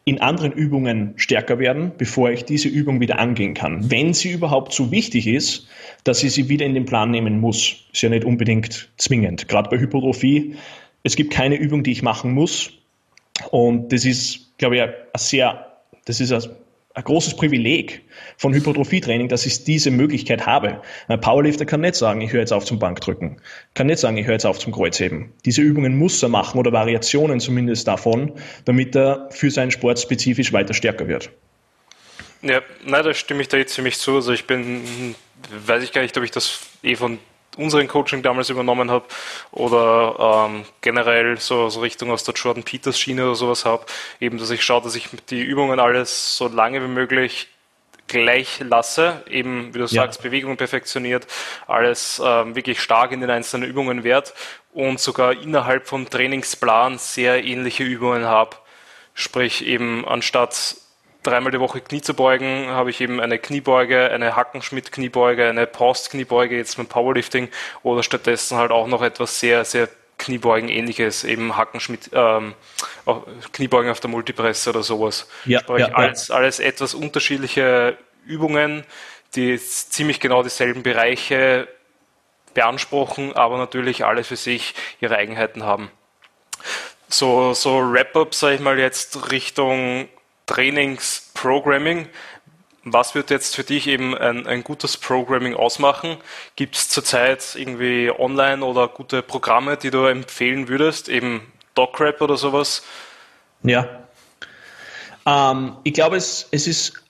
in 0.08 0.22
anderen 0.22 0.52
Übungen 0.52 1.14
stärker 1.16 1.58
werden, 1.58 1.92
bevor 1.98 2.30
ich 2.30 2.46
diese 2.46 2.68
Übung 2.68 3.00
wieder 3.00 3.18
angehen 3.18 3.56
kann. 3.56 3.90
Wenn 3.90 4.14
sie 4.14 4.32
überhaupt 4.32 4.72
so 4.72 4.92
wichtig 4.92 5.26
ist, 5.26 5.68
dass 6.04 6.24
ich 6.24 6.34
sie 6.34 6.48
wieder 6.48 6.66
in 6.66 6.76
den 6.76 6.86
Plan 6.86 7.10
nehmen 7.10 7.40
muss. 7.40 7.88
Ist 7.92 8.04
ja 8.04 8.10
nicht 8.10 8.24
unbedingt 8.24 8.90
zwingend. 8.98 9.48
Gerade 9.48 9.70
bei 9.72 9.80
Hypertrophie. 9.80 10.56
Es 11.02 11.16
gibt 11.16 11.34
keine 11.34 11.56
Übung, 11.56 11.84
die 11.84 11.92
ich 11.92 12.04
machen 12.04 12.34
muss. 12.34 12.72
Und 13.50 13.92
das 13.92 14.06
ist, 14.06 14.56
glaube 14.60 14.76
ich, 14.76 14.82
ein 14.84 14.94
sehr 15.18 15.65
das 16.06 16.20
ist 16.20 16.32
ein, 16.32 16.44
ein 16.94 17.04
großes 17.04 17.36
Privileg 17.36 18.04
von 18.38 18.54
Hypertrophietraining, 18.54 19.28
dass 19.28 19.46
ich 19.46 19.64
diese 19.66 19.92
Möglichkeit 19.92 20.46
habe. 20.46 20.82
Ein 21.08 21.20
Powerlifter 21.20 21.66
kann 21.66 21.82
nicht 21.82 21.96
sagen, 21.96 22.22
ich 22.22 22.32
höre 22.32 22.40
jetzt 22.40 22.54
auf 22.54 22.64
zum 22.64 22.80
Bankdrücken. 22.80 23.42
Kann 23.74 23.88
nicht 23.88 24.00
sagen, 24.00 24.16
ich 24.18 24.26
höre 24.26 24.34
jetzt 24.34 24.46
auf 24.46 24.60
zum 24.60 24.72
Kreuzheben. 24.72 25.34
Diese 25.44 25.62
Übungen 25.62 25.98
muss 25.98 26.24
er 26.24 26.30
machen 26.30 26.58
oder 26.58 26.72
Variationen 26.72 27.40
zumindest 27.42 27.88
davon, 27.88 28.32
damit 28.64 28.96
er 28.96 29.28
für 29.32 29.52
seinen 29.52 29.72
Sport 29.72 30.00
spezifisch 30.00 30.54
weiter 30.54 30.74
stärker 30.74 31.08
wird. 31.08 31.30
Ja, 32.42 32.62
nein, 32.86 33.04
da 33.04 33.14
stimme 33.14 33.42
ich 33.42 33.48
da 33.50 33.58
jetzt 33.58 33.74
ziemlich 33.74 33.98
zu. 33.98 34.16
Also 34.16 34.32
ich 34.32 34.46
bin, 34.46 35.16
weiß 35.66 35.84
ich 35.84 35.92
gar 35.92 36.02
nicht, 36.02 36.18
ob 36.18 36.24
ich 36.24 36.32
das 36.32 36.62
eh 36.84 36.96
von 36.96 37.20
unseren 37.58 37.88
Coaching 37.88 38.22
damals 38.22 38.50
übernommen 38.50 38.92
habe 38.92 39.06
oder 39.52 40.48
ähm, 40.50 40.66
generell 40.82 41.38
so, 41.40 41.70
so 41.70 41.80
Richtung 41.80 42.12
aus 42.12 42.24
der 42.24 42.34
Jordan 42.34 42.64
Peters 42.64 43.00
Schiene 43.00 43.26
oder 43.26 43.36
sowas 43.36 43.66
habe, 43.66 43.86
eben, 44.20 44.38
dass 44.38 44.50
ich 44.50 44.64
schaue, 44.64 44.82
dass 44.82 44.96
ich 44.96 45.10
die 45.30 45.42
Übungen 45.42 45.80
alles 45.80 46.38
so 46.38 46.48
lange 46.48 46.82
wie 46.82 46.88
möglich 46.88 47.48
gleich 48.08 48.60
lasse, 48.60 49.24
eben 49.28 49.74
wie 49.74 49.80
du 49.80 49.86
ja. 49.86 50.04
sagst, 50.04 50.22
Bewegung 50.22 50.58
perfektioniert, 50.58 51.28
alles 51.68 52.22
ähm, 52.24 52.56
wirklich 52.56 52.80
stark 52.80 53.12
in 53.12 53.22
den 53.22 53.30
einzelnen 53.30 53.68
Übungen 53.68 54.04
wert 54.04 54.34
und 54.74 55.00
sogar 55.00 55.34
innerhalb 55.34 55.88
vom 55.88 56.10
Trainingsplan 56.10 56.98
sehr 56.98 57.44
ähnliche 57.44 57.84
Übungen 57.84 58.26
habe. 58.26 58.58
Sprich 59.14 59.66
eben 59.66 60.06
anstatt 60.06 60.76
dreimal 61.26 61.52
die 61.52 61.60
Woche 61.60 61.82
Knie 61.82 62.02
zu 62.02 62.14
beugen, 62.14 62.68
habe 62.70 62.90
ich 62.90 63.02
eben 63.02 63.20
eine 63.20 63.40
Kniebeuge, 63.40 64.10
eine 64.12 64.36
Hackenschmidt-Kniebeuge, 64.36 65.48
eine 65.48 65.68
Post-Kniebeuge 65.68 66.56
jetzt 66.56 66.78
mit 66.78 66.90
Powerlifting 66.90 67.50
oder 67.84 68.04
stattdessen 68.04 68.58
halt 68.58 68.72
auch 68.72 68.88
noch 68.88 69.02
etwas 69.02 69.40
sehr, 69.40 69.66
sehr 69.66 69.90
Kniebeugen 70.18 70.70
ähnliches, 70.70 71.24
eben 71.24 71.58
Hackenschmidt, 71.58 72.12
ähm, 72.14 72.54
Kniebeugen 73.52 73.92
auf 73.92 74.00
der 74.00 74.10
Multipresse 74.10 74.70
oder 74.70 74.84
sowas. 74.84 75.28
Ja, 75.46 75.60
Sprich, 75.60 75.88
ja, 75.88 75.94
alles, 75.94 76.32
alles 76.32 76.60
etwas 76.60 76.94
unterschiedliche 76.94 77.98
Übungen, 78.26 78.86
die 79.36 79.58
ziemlich 79.58 80.20
genau 80.20 80.42
dieselben 80.42 80.84
Bereiche 80.84 81.68
beanspruchen, 82.54 83.34
aber 83.34 83.58
natürlich 83.58 84.06
alle 84.06 84.24
für 84.24 84.38
sich 84.38 84.74
ihre 85.02 85.18
Eigenheiten 85.18 85.64
haben. 85.64 85.92
So, 87.10 87.54
so 87.54 87.80
Wrap-up, 87.80 88.34
sage 88.34 88.56
ich 88.56 88.62
mal 88.62 88.80
jetzt 88.80 89.32
Richtung 89.32 90.08
Trainingsprogramming. 90.46 92.08
Was 92.84 93.16
wird 93.16 93.32
jetzt 93.32 93.56
für 93.56 93.64
dich 93.64 93.88
eben 93.88 94.16
ein, 94.16 94.46
ein 94.46 94.64
gutes 94.64 94.98
Programming 94.98 95.56
ausmachen? 95.56 96.18
Gibt 96.56 96.76
es 96.76 96.90
zurzeit 96.90 97.56
irgendwie 97.56 98.12
online 98.12 98.64
oder 98.64 98.88
gute 98.88 99.24
Programme, 99.24 99.76
die 99.76 99.90
du 99.90 100.06
empfehlen 100.06 100.68
würdest? 100.68 101.10
Eben 101.10 101.52
DocRap 101.74 102.22
oder 102.22 102.38
sowas? 102.38 102.84
Ja. 103.64 103.88
Ähm, 105.26 105.78
ich 105.84 105.94
glaube, 105.94 106.18
es, 106.18 106.48
es 106.52 106.68
ist 106.68 107.05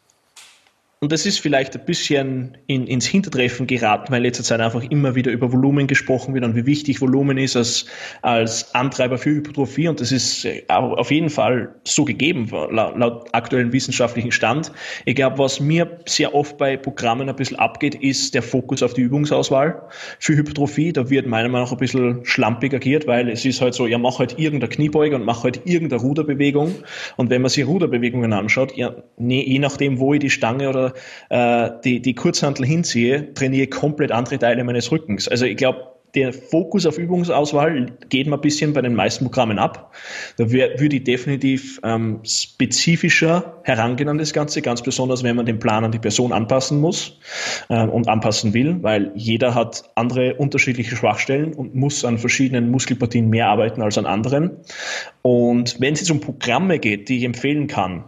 und 1.06 1.12
das 1.12 1.28
ist 1.28 1.40
vielleicht 1.40 1.76
ein 1.76 1.86
bisschen 1.86 2.58
in, 2.66 2.88
ins 2.88 3.06
Hintertreffen 3.06 3.68
geraten, 3.68 4.12
weil 4.12 4.18
in 4.18 4.24
letzter 4.24 4.44
Zeit 4.44 4.60
einfach 4.60 4.84
immer 4.90 5.14
wieder 5.14 5.32
über 5.32 5.54
Volumen 5.54 5.86
gesprochen 5.86 6.34
wird 6.34 6.44
und 6.44 6.56
wie 6.56 6.66
wichtig 6.66 7.00
Volumen 7.00 7.38
ist 7.38 7.56
als, 7.56 7.86
als 8.24 8.74
Antreiber 8.74 9.20
für 9.20 9.30
Hypertrophie. 9.30 9.88
Und 9.88 10.02
das 10.02 10.12
ist 10.12 10.46
äh, 10.46 10.64
auf 10.68 11.12
jeden 11.12 11.30
Fall 11.30 11.76
so 11.84 12.06
gegeben, 12.06 12.50
laut, 12.72 12.98
laut 12.98 13.28
aktuellem 13.34 13.72
wissenschaftlichen 13.72 14.32
Stand. 14.32 14.72
Ich 15.06 15.14
glaube, 15.14 15.38
was 15.38 15.60
mir 15.60 16.00
sehr 16.08 16.34
oft 16.34 16.58
bei 16.58 16.76
Programmen 16.76 17.30
ein 17.30 17.36
bisschen 17.36 17.60
abgeht, 17.60 17.94
ist 17.94 18.34
der 18.34 18.42
Fokus 18.42 18.82
auf 18.82 18.96
die 18.96 19.02
Übungsauswahl 19.02 19.84
für 20.18 20.36
Hypertrophie. 20.36 20.92
Da 20.92 21.12
wird 21.12 21.28
meiner 21.28 21.50
Meinung 21.50 21.66
nach 21.68 21.72
ein 21.72 21.78
bisschen 21.78 22.26
schlampig 22.26 22.74
agiert, 22.74 23.06
weil 23.06 23.30
es 23.30 23.46
ist 23.46 23.62
halt 23.62 23.76
so, 23.76 23.86
ja, 23.86 24.00
mach 24.00 24.18
halt 24.18 24.40
irgendeine 24.40 24.70
Kniebeuge 24.70 25.18
und 25.18 25.24
mach 25.24 25.44
halt 25.44 25.62
irgendeine 25.66 26.02
Ruderbewegung. 26.02 26.74
Und 27.16 27.30
wenn 27.30 27.44
man 27.44 27.50
sich 27.50 27.68
Ruderbewegungen 27.68 28.34
anschaut, 28.34 28.76
ja, 28.76 28.96
je 29.20 29.60
nachdem, 29.60 30.00
wo 30.00 30.16
ich 30.16 30.20
die 30.20 30.32
Stange 30.32 30.68
oder 30.68 30.95
äh, 31.30 31.70
die, 31.84 32.02
die 32.02 32.16
Kurzhantel 32.16 32.66
hinziehe, 32.66 33.34
trainiere 33.34 33.68
komplett 33.68 34.12
andere 34.12 34.40
Teile 34.40 34.64
meines 34.64 34.92
Rückens. 34.92 35.28
Also 35.28 35.46
ich 35.46 35.58
glaube, 35.58 35.96
der 36.16 36.34
Fokus 36.34 36.86
auf 36.86 36.98
Übungsauswahl 36.98 37.92
geht 38.10 38.28
mal 38.28 38.38
ein 38.38 38.42
bisschen 38.42 38.74
bei 38.74 38.82
den 38.82 38.96
meisten 38.96 39.26
Programmen 39.26 39.60
ab. 39.60 39.94
Da 40.38 40.50
würde 40.50 40.96
ich 40.96 41.04
definitiv 41.04 41.80
ähm, 41.84 42.22
spezifischer 42.24 43.60
herangehen 43.64 44.10
an 44.10 44.18
das 44.18 44.34
Ganze, 44.34 44.62
ganz 44.62 44.82
besonders 44.82 45.24
wenn 45.24 45.36
man 45.36 45.46
den 45.46 45.60
Plan 45.60 45.84
an 45.84 45.92
die 45.92 46.00
Person 46.00 46.32
anpassen 46.32 46.80
muss 46.80 47.20
ähm, 47.70 47.90
und 47.90 48.08
anpassen 48.08 48.54
will, 48.54 48.82
weil 48.82 49.12
jeder 49.16 49.54
hat 49.54 49.84
andere 49.96 50.36
unterschiedliche 50.36 50.96
Schwachstellen 50.96 51.54
und 51.54 51.76
muss 51.76 52.06
an 52.06 52.18
verschiedenen 52.18 52.72
Muskelpartien 52.72 53.30
mehr 53.30 53.48
arbeiten 53.48 53.82
als 53.82 53.98
an 53.98 54.06
anderen. 54.06 54.52
Und 55.22 55.80
wenn 55.80 55.94
es 55.94 56.00
jetzt 56.00 56.12
um 56.12 56.22
Programme 56.22 56.80
geht, 56.80 57.10
die 57.10 57.18
ich 57.18 57.24
empfehlen 57.24 57.68
kann, 57.68 58.06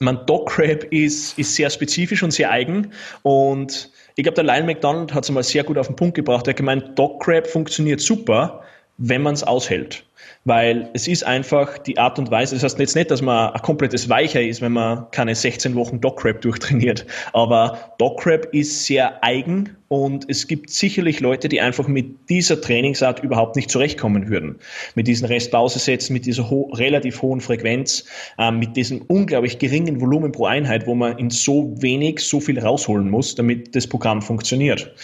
man, 0.00 0.24
Docrap 0.26 0.84
ist, 0.92 1.38
ist 1.38 1.54
sehr 1.54 1.68
spezifisch 1.68 2.22
und 2.22 2.32
sehr 2.32 2.50
eigen 2.50 2.92
und 3.22 3.90
ich 4.16 4.24
glaube, 4.24 4.42
der 4.42 4.44
Lyle 4.44 4.64
McDonald 4.64 5.14
hat 5.14 5.24
es 5.24 5.30
mal 5.30 5.42
sehr 5.42 5.62
gut 5.62 5.78
auf 5.78 5.86
den 5.86 5.96
Punkt 5.96 6.14
gebracht. 6.14 6.46
Er 6.46 6.50
hat 6.50 6.56
gemeint, 6.56 6.98
Docrap 6.98 7.46
funktioniert 7.46 8.00
super, 8.00 8.62
wenn 8.98 9.22
man 9.22 9.34
es 9.34 9.44
aushält 9.44 10.04
weil 10.44 10.90
es 10.94 11.06
ist 11.06 11.24
einfach 11.24 11.78
die 11.78 11.98
Art 11.98 12.18
und 12.18 12.30
Weise, 12.30 12.54
das 12.54 12.64
heißt 12.64 12.78
jetzt 12.78 12.96
nicht, 12.96 13.10
dass 13.10 13.20
man 13.20 13.52
ein 13.52 13.62
komplettes 13.62 14.08
Weicher 14.08 14.42
ist, 14.42 14.62
wenn 14.62 14.72
man 14.72 15.10
keine 15.10 15.34
16 15.34 15.74
Wochen 15.74 16.00
Docrap 16.00 16.40
durchtrainiert, 16.40 17.06
aber 17.32 17.94
Docrap 17.98 18.48
ist 18.52 18.86
sehr 18.86 19.22
eigen 19.22 19.76
und 19.88 20.30
es 20.30 20.46
gibt 20.46 20.70
sicherlich 20.70 21.20
Leute, 21.20 21.48
die 21.48 21.60
einfach 21.60 21.88
mit 21.88 22.30
dieser 22.30 22.60
Trainingsart 22.60 23.24
überhaupt 23.24 23.56
nicht 23.56 23.70
zurechtkommen 23.70 24.28
würden. 24.28 24.60
Mit 24.94 25.08
diesen 25.08 25.26
Restpausesätzen, 25.26 26.14
mit 26.14 26.26
dieser 26.26 26.48
ho 26.48 26.70
relativ 26.74 27.22
hohen 27.22 27.40
Frequenz, 27.40 28.04
äh, 28.38 28.52
mit 28.52 28.76
diesem 28.76 29.02
unglaublich 29.02 29.58
geringen 29.58 30.00
Volumen 30.00 30.30
pro 30.30 30.46
Einheit, 30.46 30.86
wo 30.86 30.94
man 30.94 31.18
in 31.18 31.30
so 31.30 31.74
wenig 31.82 32.20
so 32.20 32.38
viel 32.38 32.60
rausholen 32.60 33.10
muss, 33.10 33.34
damit 33.34 33.74
das 33.74 33.88
Programm 33.88 34.22
funktioniert. 34.22 34.94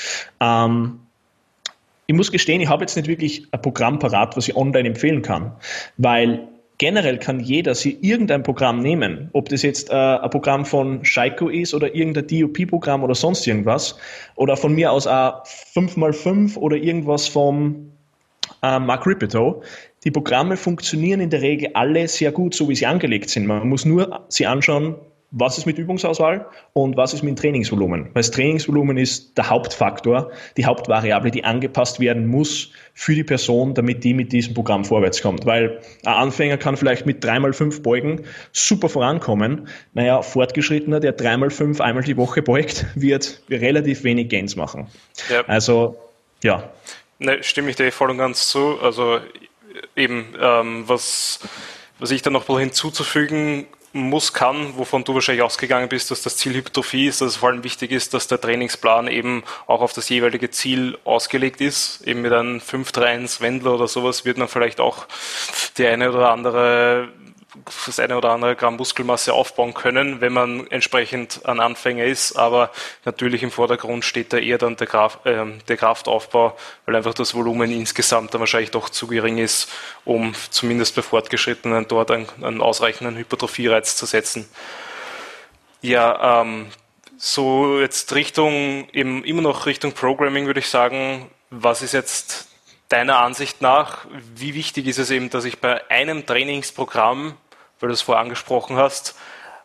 Ähm, 0.41 1.01
ich 2.07 2.15
muss 2.15 2.31
gestehen, 2.31 2.61
ich 2.61 2.69
habe 2.69 2.83
jetzt 2.83 2.97
nicht 2.97 3.09
wirklich 3.09 3.47
ein 3.51 3.61
Programm 3.61 3.99
parat, 3.99 4.37
was 4.37 4.49
ich 4.49 4.57
online 4.57 4.89
empfehlen 4.89 5.23
kann, 5.23 5.53
weil 5.97 6.49
generell 6.79 7.19
kann 7.19 7.41
jeder 7.41 7.75
sich 7.75 8.03
irgendein 8.03 8.43
Programm 8.43 8.81
nehmen, 8.81 9.31
ob 9.33 9.49
das 9.49 9.63
jetzt 9.63 9.91
äh, 9.91 9.95
ein 9.95 10.31
Programm 10.31 10.65
von 10.65 11.05
Shaiko 11.05 11.49
ist 11.49 11.75
oder 11.75 11.95
irgendein 11.95 12.27
DOP-Programm 12.27 13.03
oder 13.03 13.15
sonst 13.15 13.47
irgendwas, 13.47 13.99
oder 14.37 14.57
von 14.57 14.75
mir 14.75 14.93
aus 14.93 15.07
ein 15.07 15.33
5x5 15.75 16.57
oder 16.57 16.77
irgendwas 16.77 17.29
vom 17.29 17.93
äh, 18.63 18.79
Mark 18.79 19.07
Ripito. 19.07 19.63
Die 20.05 20.11
Programme 20.11 20.57
funktionieren 20.57 21.21
in 21.21 21.31
der 21.31 21.43
Regel 21.43 21.71
alle 21.75 22.07
sehr 22.07 22.31
gut, 22.31 22.55
so 22.55 22.69
wie 22.69 22.77
sie 22.77 22.87
angelegt 22.87 23.31
sind. 23.31 23.47
Man 23.47 23.69
muss 23.69 23.85
nur 23.85 24.25
sie 24.29 24.47
anschauen, 24.47 24.95
was 25.33 25.59
ist 25.59 25.67
mit 25.67 25.77
Übungsauswahl 25.79 26.47
und 26.73 26.97
was 26.97 27.13
ist 27.13 27.23
mit 27.23 27.39
Trainingsvolumen. 27.39 28.07
Weil 28.07 28.23
das 28.23 28.31
Trainingsvolumen 28.31 28.97
ist 28.97 29.37
der 29.37 29.51
Hauptfaktor, 29.51 30.31
die 30.57 30.65
Hauptvariable, 30.65 31.31
die 31.31 31.45
angepasst 31.45 32.01
werden 32.01 32.27
muss 32.27 32.71
für 32.95 33.15
die 33.15 33.25
Person, 33.25 33.75
damit 33.75 34.05
die 34.05 34.15
mit 34.15 34.33
diesem 34.33 34.55
Programm 34.55 34.85
vorwärts 34.85 35.21
kommt. 35.21 35.45
Weil 35.45 35.81
ein 36.05 36.15
Anfänger 36.15 36.57
kann 36.59 36.77
vielleicht 36.77 37.07
mit 37.07 37.25
3x5 37.25 37.83
Beugen 37.83 38.25
super 38.53 38.89
vorankommen. 38.89 39.69
Naja, 39.95 40.23
Fortgeschrittener, 40.23 41.01
der 41.01 41.17
3x5 41.17 41.81
einmal 41.81 42.05
die 42.05 42.17
Woche 42.17 42.43
beugt, 42.43 42.87
wird 42.95 43.43
relativ 43.51 44.05
wenig 44.05 44.29
Gains 44.29 44.55
machen. 44.57 44.87
Ja. 45.29 45.43
Also, 45.47 45.97
ja. 46.43 46.71
Ne, 47.19 47.43
stimme 47.43 47.71
ich 47.71 47.77
dir 47.77 47.91
voll 47.91 48.11
und 48.11 48.19
ganz 48.19 48.49
zu. 48.49 48.79
Also 48.81 49.19
eben, 49.97 50.35
ähm, 50.41 50.85
was, 50.87 51.41
was 51.99 52.11
ich 52.11 52.23
da 52.23 52.31
noch 52.31 52.49
wohl 52.49 52.61
hinzuzufügen 52.61 53.67
muss, 53.93 54.33
kann, 54.33 54.77
wovon 54.77 55.05
du 55.05 55.15
wahrscheinlich 55.15 55.43
ausgegangen 55.43 55.89
bist, 55.89 56.11
dass 56.11 56.23
das 56.23 56.37
Ziel 56.37 56.55
Hypertrophie 56.55 57.07
ist, 57.07 57.21
dass 57.21 57.31
es 57.31 57.37
vor 57.37 57.49
allem 57.49 57.65
wichtig 57.65 57.91
ist, 57.91 58.15
dass 58.15 58.29
der 58.29 58.41
Trainingsplan 58.41 59.09
eben 59.09 59.45
auch 59.67 59.81
auf 59.81 59.93
das 59.93 60.09
jeweilige 60.09 60.51
Ziel 60.51 60.99
ausgelegt 61.05 61.61
ist. 61.61 62.03
Eben 62.07 62.23
mit 62.23 62.33
einem 62.33 62.59
5-3-1 62.59 63.41
Wendler 63.41 63.75
oder 63.75 63.89
sowas 63.89 64.25
wird 64.25 64.39
man 64.39 64.49
vielleicht 64.49 64.81
auch 64.81 65.07
die 65.79 65.87
eine 65.87 66.11
oder 66.11 66.31
andere 66.31 67.09
das 67.87 67.99
eine 67.99 68.17
oder 68.17 68.31
andere 68.31 68.57
Gramm 68.57 68.77
Muskelmasse 68.77 69.33
aufbauen 69.33 69.75
können, 69.75 70.21
wenn 70.21 70.33
man 70.33 70.67
entsprechend 70.69 71.47
ein 71.47 71.61
Anfänger 71.61 72.05
ist. 72.05 72.37
Aber 72.37 72.71
natürlich 73.05 73.43
im 73.43 73.51
Vordergrund 73.51 74.05
steht 74.05 74.33
da 74.33 74.39
eher 74.39 74.59
dann 74.59 74.77
der, 74.77 74.87
Kraft, 74.87 75.25
äh, 75.27 75.45
der 75.69 75.77
Kraftaufbau, 75.77 76.57
weil 76.85 76.97
einfach 76.97 77.15
das 77.15 77.35
Volumen 77.35 77.71
insgesamt 77.71 78.35
dann 78.35 78.41
wahrscheinlich 78.41 78.71
doch 78.71 78.89
zu 78.89 79.07
gering 79.07 79.39
ist, 79.39 79.71
um 80.05 80.35
zumindest 80.51 80.95
bei 80.97 81.03
Fortgeschrittenen 81.03 81.87
dort 81.89 82.11
einen, 82.11 82.27
einen 82.43 82.61
ausreichenden 82.61 83.17
Hypertrophie-Reiz 83.17 83.97
zu 83.97 84.07
setzen. 84.07 84.49
Ja, 85.81 86.43
ähm, 86.43 86.67
so 87.19 87.81
jetzt 87.81 88.15
Richtung, 88.15 88.89
eben 88.93 89.25
immer 89.25 89.43
noch 89.43 89.67
Richtung 89.67 89.93
Programming 89.93 90.47
würde 90.47 90.61
ich 90.61 90.69
sagen, 90.69 91.31
was 91.51 91.83
ist 91.83 91.93
jetzt 91.93 92.49
deiner 92.89 93.19
Ansicht 93.19 93.63
nach, 93.63 94.07
wie 94.35 94.55
wichtig 94.55 94.87
ist 94.87 94.99
es 94.99 95.11
eben, 95.11 95.31
dass 95.31 95.45
ich 95.45 95.61
bei 95.61 95.91
einem 95.91 96.27
Trainingsprogramm 96.27 97.37
weil 97.81 97.89
du 97.89 97.93
es 97.95 98.03
vorher 98.03 98.23
angesprochen 98.23 98.77
hast, 98.77 99.17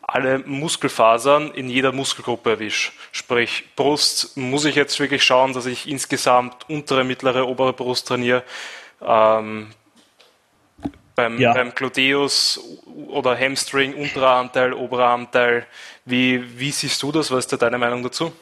alle 0.02 0.40
Muskelfasern 0.40 1.52
in 1.52 1.70
jeder 1.70 1.92
Muskelgruppe 1.92 2.52
erwische. 2.52 2.92
Sprich, 3.12 3.64
Brust 3.76 4.36
muss 4.36 4.66
ich 4.66 4.76
jetzt 4.76 5.00
wirklich 5.00 5.24
schauen, 5.24 5.54
dass 5.54 5.66
ich 5.66 5.88
insgesamt 5.88 6.70
untere, 6.70 7.04
mittlere, 7.04 7.48
obere 7.48 7.72
Brust 7.72 8.08
trainiere. 8.08 8.44
Ähm, 9.02 9.74
beim, 11.16 11.40
ja. 11.40 11.54
beim 11.54 11.74
Gluteus 11.74 12.60
oder 13.08 13.38
Hamstring, 13.38 13.94
unterer 13.94 14.32
Anteil, 14.32 14.74
oberer 14.74 15.10
Anteil. 15.10 15.66
Wie, 16.06 16.60
wie 16.60 16.72
siehst 16.72 17.02
du 17.04 17.12
das? 17.12 17.32
Was 17.32 17.46
ist 17.46 17.54
da 17.54 17.58
deine 17.58 17.78
Meinung 17.78 18.04
dazu? 18.04 18.34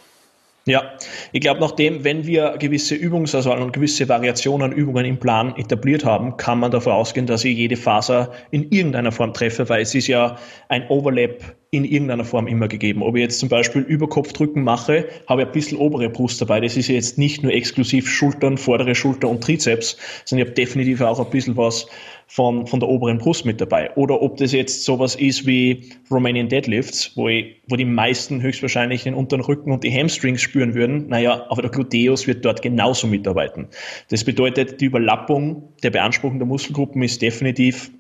Ja, 0.65 0.91
ich 1.31 1.41
glaube, 1.41 1.61
nachdem, 1.61 2.03
wenn 2.03 2.27
wir 2.27 2.57
gewisse 2.59 2.93
Übungsauswahl 2.93 3.61
und 3.61 3.73
gewisse 3.73 4.07
Variationen 4.07 4.71
an 4.71 4.77
Übungen 4.77 5.05
im 5.05 5.17
Plan 5.17 5.55
etabliert 5.55 6.05
haben, 6.05 6.37
kann 6.37 6.59
man 6.59 6.69
davon 6.69 6.93
ausgehen, 6.93 7.25
dass 7.25 7.43
ich 7.45 7.57
jede 7.57 7.77
Faser 7.77 8.33
in 8.51 8.69
irgendeiner 8.69 9.11
Form 9.11 9.33
treffe, 9.33 9.67
weil 9.69 9.81
es 9.81 9.95
ist 9.95 10.07
ja 10.07 10.37
ein 10.67 10.87
Overlap 10.89 11.55
in 11.71 11.85
irgendeiner 11.85 12.25
Form 12.25 12.47
immer 12.47 12.67
gegeben. 12.67 13.03
Ob 13.03 13.15
ich 13.15 13.21
jetzt 13.21 13.39
zum 13.39 13.49
Beispiel 13.49 13.83
Überkopfdrücken 13.83 14.63
mache, 14.63 15.07
habe 15.27 15.41
ich 15.41 15.47
ein 15.47 15.53
bisschen 15.53 15.77
obere 15.77 16.09
Brust 16.09 16.41
dabei. 16.41 16.61
Das 16.61 16.75
ist 16.75 16.87
jetzt 16.87 17.19
nicht 17.19 17.43
nur 17.43 17.53
exklusiv 17.53 18.09
Schultern, 18.09 18.57
vordere 18.57 18.95
Schulter 18.95 19.29
und 19.29 19.43
Trizeps, 19.43 19.95
sondern 20.25 20.45
ich 20.45 20.49
habe 20.49 20.55
definitiv 20.55 21.01
auch 21.01 21.19
ein 21.19 21.29
bisschen 21.29 21.57
was 21.57 21.85
von, 22.25 22.65
von 22.65 22.79
der 22.79 22.89
oberen 22.89 23.19
Brust 23.19 23.45
mit 23.45 23.61
dabei. 23.61 23.95
Oder 23.95 24.19
ob 24.21 24.37
das 24.37 24.51
jetzt 24.51 24.83
sowas 24.83 25.15
ist 25.15 25.45
wie 25.45 25.91
Romanian 26.09 26.49
Deadlifts, 26.49 27.11
wo, 27.15 27.29
ich, 27.29 27.57
wo 27.67 27.75
die 27.75 27.85
meisten 27.85 28.41
höchstwahrscheinlich 28.41 29.03
den 29.03 29.13
unteren 29.13 29.41
Rücken 29.41 29.71
und 29.71 29.83
die 29.83 29.91
Hamstrings 29.91 30.41
spüren 30.41 30.73
würden. 30.73 31.07
Naja, 31.07 31.45
aber 31.49 31.61
der 31.61 31.69
Gluteus 31.69 32.25
wird 32.25 32.45
dort 32.45 32.63
genauso 32.63 33.05
mitarbeiten. 33.05 33.67
Das 34.09 34.23
bedeutet, 34.23 34.81
die 34.81 34.85
Überlappung 34.85 35.73
der 35.83 35.91
Beanspruchung 35.91 36.39
der 36.39 36.47
Muskelgruppen 36.47 37.03
ist 37.03 37.21
definitiv 37.21 37.91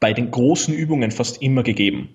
bei 0.00 0.12
den 0.12 0.30
großen 0.30 0.72
Übungen 0.72 1.10
fast 1.10 1.42
immer 1.42 1.62
gegeben. 1.62 2.10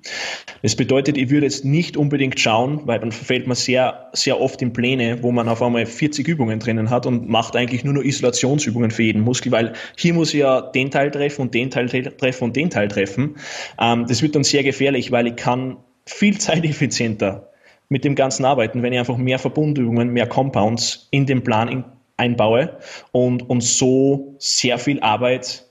Das 0.62 0.76
bedeutet, 0.76 1.18
ich 1.18 1.30
würde 1.30 1.46
jetzt 1.46 1.66
nicht 1.66 1.98
unbedingt 1.98 2.40
schauen, 2.40 2.82
weil 2.86 3.00
dann 3.00 3.12
verfällt 3.12 3.46
man 3.46 3.56
sehr, 3.56 4.10
sehr 4.14 4.40
oft 4.40 4.62
in 4.62 4.72
Pläne, 4.72 5.22
wo 5.22 5.32
man 5.32 5.50
auf 5.50 5.62
einmal 5.62 5.86
40 5.86 6.28
Übungen 6.28 6.60
drinnen 6.60 6.90
hat 6.90 7.06
und 7.06 7.28
macht 7.28 7.56
eigentlich 7.56 7.84
nur 7.84 7.94
noch 7.94 8.04
Isolationsübungen 8.04 8.92
für 8.92 9.04
jeden 9.04 9.22
Muskel, 9.22 9.52
weil 9.52 9.74
hier 9.98 10.14
muss 10.14 10.34
ich 10.34 10.40
ja 10.40 10.62
den 10.62 10.92
Teil 10.92 11.12
treffen 11.12 11.42
und 11.42 11.54
den 11.54 11.70
Teil 11.72 11.90
treffen 11.90 12.44
und 12.46 12.56
den 12.56 12.70
Teil 12.70 12.88
treffen. 12.88 13.36
Ähm, 13.80 14.06
das 14.08 14.22
wird 14.22 14.36
dann 14.36 14.46
sehr 14.46 14.64
gefährlich, 14.64 15.12
weil 15.12 15.28
ich 15.28 15.36
kann 15.36 15.78
viel 16.06 16.38
zeiteffizienter 16.40 17.50
mit 17.90 18.06
dem 18.06 18.16
Ganzen 18.16 18.46
arbeiten, 18.46 18.82
wenn 18.82 18.94
ich 18.94 19.00
einfach 19.00 19.18
mehr 19.18 19.40
Verbundübungen, 19.40 20.10
mehr 20.10 20.28
Compounds 20.28 21.10
in 21.12 21.26
den 21.26 21.44
Plan 21.44 21.84
einbaue 22.16 22.78
und, 23.12 23.50
und 23.50 23.62
so 23.62 24.36
sehr 24.40 24.78
viel 24.78 25.02
Arbeit 25.02 25.66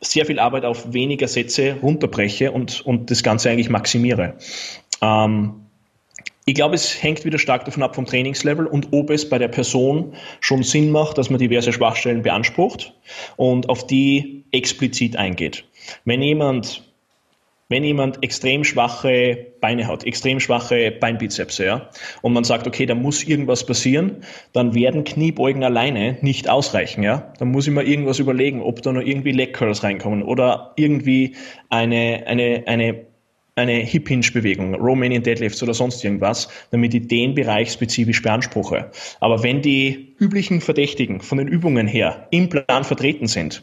sehr 0.00 0.26
viel 0.26 0.38
Arbeit 0.38 0.64
auf 0.64 0.92
weniger 0.92 1.28
Sätze 1.28 1.76
runterbreche 1.82 2.52
und, 2.52 2.80
und 2.82 3.10
das 3.10 3.22
Ganze 3.22 3.50
eigentlich 3.50 3.68
maximiere. 3.68 4.34
Ähm, 5.02 5.66
ich 6.46 6.54
glaube, 6.54 6.74
es 6.74 7.02
hängt 7.02 7.24
wieder 7.24 7.38
stark 7.38 7.64
davon 7.64 7.82
ab 7.82 7.94
vom 7.94 8.06
Trainingslevel 8.06 8.66
und 8.66 8.88
ob 8.92 9.10
es 9.10 9.28
bei 9.28 9.38
der 9.38 9.48
Person 9.48 10.14
schon 10.40 10.62
Sinn 10.62 10.90
macht, 10.90 11.18
dass 11.18 11.30
man 11.30 11.38
diverse 11.38 11.72
Schwachstellen 11.72 12.22
beansprucht 12.22 12.94
und 13.36 13.68
auf 13.68 13.86
die 13.86 14.44
explizit 14.50 15.16
eingeht. 15.16 15.64
Wenn 16.04 16.22
jemand 16.22 16.89
wenn 17.70 17.84
jemand 17.84 18.22
extrem 18.22 18.64
schwache 18.64 19.46
Beine 19.60 19.86
hat, 19.86 20.04
extrem 20.04 20.40
schwache 20.40 20.90
Beinbizepse, 20.90 21.64
ja, 21.64 21.90
und 22.20 22.34
man 22.34 22.44
sagt, 22.44 22.66
okay, 22.66 22.84
da 22.84 22.94
muss 22.94 23.24
irgendwas 23.24 23.64
passieren, 23.64 24.24
dann 24.52 24.74
werden 24.74 25.04
Kniebeugen 25.04 25.64
alleine 25.64 26.18
nicht 26.20 26.50
ausreichen, 26.50 27.02
ja. 27.02 27.32
Dann 27.38 27.48
muss 27.52 27.66
ich 27.66 27.72
mir 27.72 27.84
irgendwas 27.84 28.18
überlegen, 28.18 28.60
ob 28.60 28.82
da 28.82 28.92
noch 28.92 29.00
irgendwie 29.00 29.32
Leg 29.32 29.54
Curls 29.54 29.82
reinkommen 29.82 30.22
oder 30.22 30.72
irgendwie 30.76 31.36
eine, 31.70 32.24
eine, 32.26 32.64
eine 32.66 33.06
eine 33.56 33.72
Hip 33.74 34.08
Hinge 34.08 34.26
Bewegung, 34.32 34.74
Romanian 34.74 35.22
Deadlifts 35.22 35.62
oder 35.62 35.74
sonst 35.74 36.02
irgendwas, 36.02 36.48
damit 36.70 36.94
ich 36.94 37.08
den 37.08 37.34
Bereich 37.34 37.72
spezifisch 37.72 38.22
beanspruche. 38.22 38.90
Aber 39.20 39.42
wenn 39.42 39.60
die 39.60 40.14
üblichen 40.18 40.60
Verdächtigen 40.60 41.20
von 41.20 41.38
den 41.38 41.48
Übungen 41.48 41.86
her 41.86 42.26
im 42.30 42.48
Plan 42.48 42.84
vertreten 42.84 43.26
sind, 43.26 43.62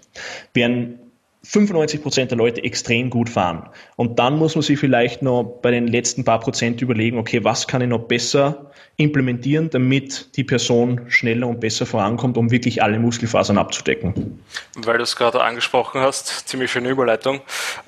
werden 0.54 1.00
95 1.44 2.02
Prozent 2.02 2.32
der 2.32 2.38
Leute 2.38 2.64
extrem 2.64 3.10
gut 3.10 3.30
fahren. 3.30 3.70
Und 3.96 4.20
dann 4.20 4.38
muss 4.38 4.56
man 4.56 4.64
sich 4.64 4.80
vielleicht 4.80 5.22
noch 5.22 5.44
bei 5.62 5.72
den 5.72 5.88
letzten 5.88 6.26
paar 6.26 6.40
Prozent 6.40 6.82
überlegen, 6.82 7.18
okay, 7.18 7.44
was 7.44 7.68
kann 7.68 7.82
ich 7.82 7.88
noch 7.88 8.08
besser 8.08 8.72
implementieren, 8.98 9.70
damit 9.70 10.36
die 10.36 10.44
Person 10.44 11.02
schneller 11.08 11.48
und 11.48 11.60
besser 11.60 11.86
vorankommt, 11.86 12.36
um 12.36 12.50
wirklich 12.50 12.82
alle 12.82 13.00
Muskelfasern 13.00 13.60
abzudecken. 13.60 14.44
Weil 14.76 14.98
du 14.98 15.04
es 15.04 15.16
gerade 15.16 15.44
angesprochen 15.44 16.02
hast, 16.02 16.50
ziemlich 16.50 16.72
schöne 16.72 16.90
Überleitung. 16.90 17.42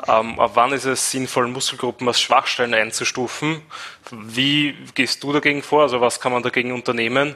Ähm, 0.07 0.39
ab 0.39 0.51
wann 0.53 0.71
ist 0.71 0.85
es 0.85 1.09
sinnvoll, 1.09 1.47
Muskelgruppen 1.47 2.07
als 2.07 2.21
Schwachstellen 2.21 2.75
einzustufen? 2.75 3.62
Wie 4.12 4.75
gehst 4.93 5.23
du 5.23 5.33
dagegen 5.33 5.63
vor? 5.63 5.81
Also 5.81 5.99
was 5.99 6.19
kann 6.19 6.31
man 6.31 6.43
dagegen 6.43 6.71
unternehmen? 6.71 7.35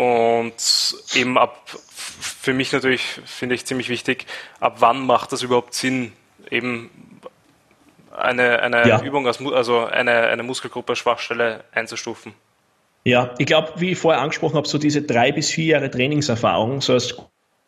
Und 0.00 0.54
eben 1.14 1.36
ab, 1.36 1.62
für 1.66 2.54
mich 2.54 2.72
natürlich, 2.72 3.02
finde 3.26 3.54
ich 3.54 3.66
ziemlich 3.66 3.90
wichtig, 3.90 4.24
ab 4.58 4.76
wann 4.78 5.04
macht 5.04 5.30
das 5.30 5.42
überhaupt 5.42 5.74
Sinn, 5.74 6.12
eben 6.50 6.88
eine, 8.16 8.62
eine 8.62 8.88
ja. 8.88 9.02
Übung, 9.02 9.26
als, 9.26 9.44
also 9.44 9.84
eine, 9.84 10.12
eine 10.28 10.42
Muskelgruppe 10.42 10.92
als 10.92 11.00
Schwachstelle 11.00 11.64
einzustufen? 11.72 12.32
Ja, 13.04 13.34
ich 13.36 13.44
glaube, 13.44 13.72
wie 13.76 13.90
ich 13.90 13.98
vorher 13.98 14.22
angesprochen 14.22 14.56
habe, 14.56 14.66
so 14.66 14.78
diese 14.78 15.02
drei 15.02 15.32
bis 15.32 15.50
vier 15.50 15.66
Jahre 15.66 15.90
Trainingserfahrung, 15.90 16.80
so 16.80 16.94
als 16.94 17.18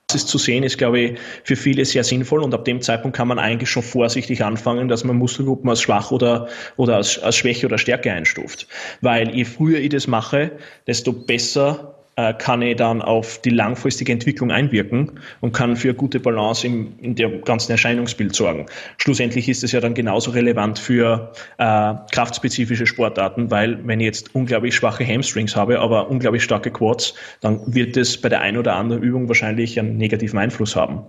Basis 0.06 0.26
zu 0.26 0.38
sehen, 0.38 0.62
ist, 0.62 0.78
glaube 0.78 1.00
ich, 1.00 1.18
für 1.44 1.56
viele 1.56 1.84
sehr 1.84 2.02
sinnvoll 2.02 2.42
und 2.42 2.54
ab 2.54 2.64
dem 2.64 2.80
Zeitpunkt 2.80 3.14
kann 3.14 3.28
man 3.28 3.38
eigentlich 3.38 3.68
schon 3.68 3.82
vorsichtig 3.82 4.42
anfangen, 4.42 4.88
dass 4.88 5.04
man 5.04 5.16
Muskelgruppen 5.16 5.68
als 5.68 5.82
schwach 5.82 6.10
oder, 6.12 6.48
oder 6.78 6.96
als, 6.96 7.18
als 7.18 7.36
Schwäche 7.36 7.66
oder 7.66 7.76
Stärke 7.76 8.10
einstuft. 8.10 8.68
Weil 9.02 9.34
je 9.34 9.44
früher 9.44 9.80
ich 9.80 9.90
das 9.90 10.06
mache, 10.06 10.52
desto 10.86 11.12
besser 11.12 11.91
äh, 12.16 12.34
kann 12.34 12.62
ich 12.62 12.76
dann 12.76 13.00
auf 13.02 13.40
die 13.40 13.50
langfristige 13.50 14.12
Entwicklung 14.12 14.50
einwirken 14.50 15.12
und 15.40 15.52
kann 15.52 15.76
für 15.76 15.94
gute 15.94 16.20
Balance 16.20 16.66
im, 16.66 16.94
in 17.00 17.14
dem 17.14 17.42
ganzen 17.42 17.72
Erscheinungsbild 17.72 18.34
sorgen. 18.34 18.66
Schlussendlich 18.98 19.48
ist 19.48 19.64
es 19.64 19.72
ja 19.72 19.80
dann 19.80 19.94
genauso 19.94 20.32
relevant 20.32 20.78
für 20.78 21.32
äh, 21.58 21.94
kraftspezifische 22.12 22.86
Sportarten, 22.86 23.50
weil 23.50 23.86
wenn 23.86 24.00
ich 24.00 24.06
jetzt 24.06 24.34
unglaublich 24.34 24.74
schwache 24.74 25.06
Hamstrings 25.06 25.56
habe, 25.56 25.80
aber 25.80 26.10
unglaublich 26.10 26.42
starke 26.42 26.70
Quads, 26.70 27.14
dann 27.40 27.74
wird 27.74 27.96
es 27.96 28.20
bei 28.20 28.28
der 28.28 28.40
einen 28.40 28.58
oder 28.58 28.76
anderen 28.76 29.02
Übung 29.02 29.28
wahrscheinlich 29.28 29.78
einen 29.78 29.96
negativen 29.96 30.38
Einfluss 30.38 30.76
haben. 30.76 31.06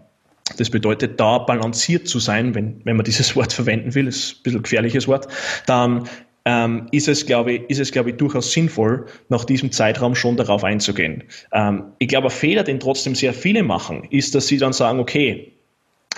Das 0.58 0.70
bedeutet, 0.70 1.20
da 1.20 1.38
balanciert 1.40 2.08
zu 2.08 2.20
sein, 2.20 2.54
wenn, 2.54 2.82
wenn 2.84 2.98
man 2.98 3.06
dieses 3.06 3.36
Wort 3.36 3.54
verwenden 3.54 3.96
will, 3.96 4.08
ist 4.08 4.38
ein 4.38 4.44
bisschen 4.44 4.64
gefährliches 4.64 5.08
Wort, 5.08 5.28
dann 5.66 6.08
ähm, 6.46 6.88
ist 6.92 7.08
es, 7.08 7.26
glaube 7.26 7.54
ich, 7.54 7.70
ist 7.70 7.80
es, 7.80 7.92
glaube 7.92 8.12
ich, 8.12 8.18
durchaus 8.18 8.52
sinnvoll, 8.52 9.06
nach 9.30 9.46
diesem 9.46 9.72
Zeitraum 9.72 10.16
schon 10.16 10.38
darauf 10.38 10.64
einzugehen. 10.64 11.24
Ähm, 11.52 11.86
ich 12.00 12.08
glaube, 12.08 12.28
ein 12.28 12.32
Fehler, 12.32 12.64
den 12.64 12.80
trotzdem 12.80 13.16
sehr 13.16 13.34
viele 13.34 13.64
machen, 13.64 14.08
ist, 14.10 14.36
dass 14.36 14.48
sie 14.48 14.58
dann 14.58 14.74
sagen, 14.74 15.00
okay, 15.00 15.54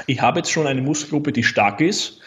ich 0.08 0.22
habe 0.22 0.40
jetzt 0.40 0.52
schon 0.52 0.68
eine 0.68 0.82
Muskelgruppe, 0.82 1.32
die 1.32 1.44
stark 1.44 1.80
ist 1.80 2.20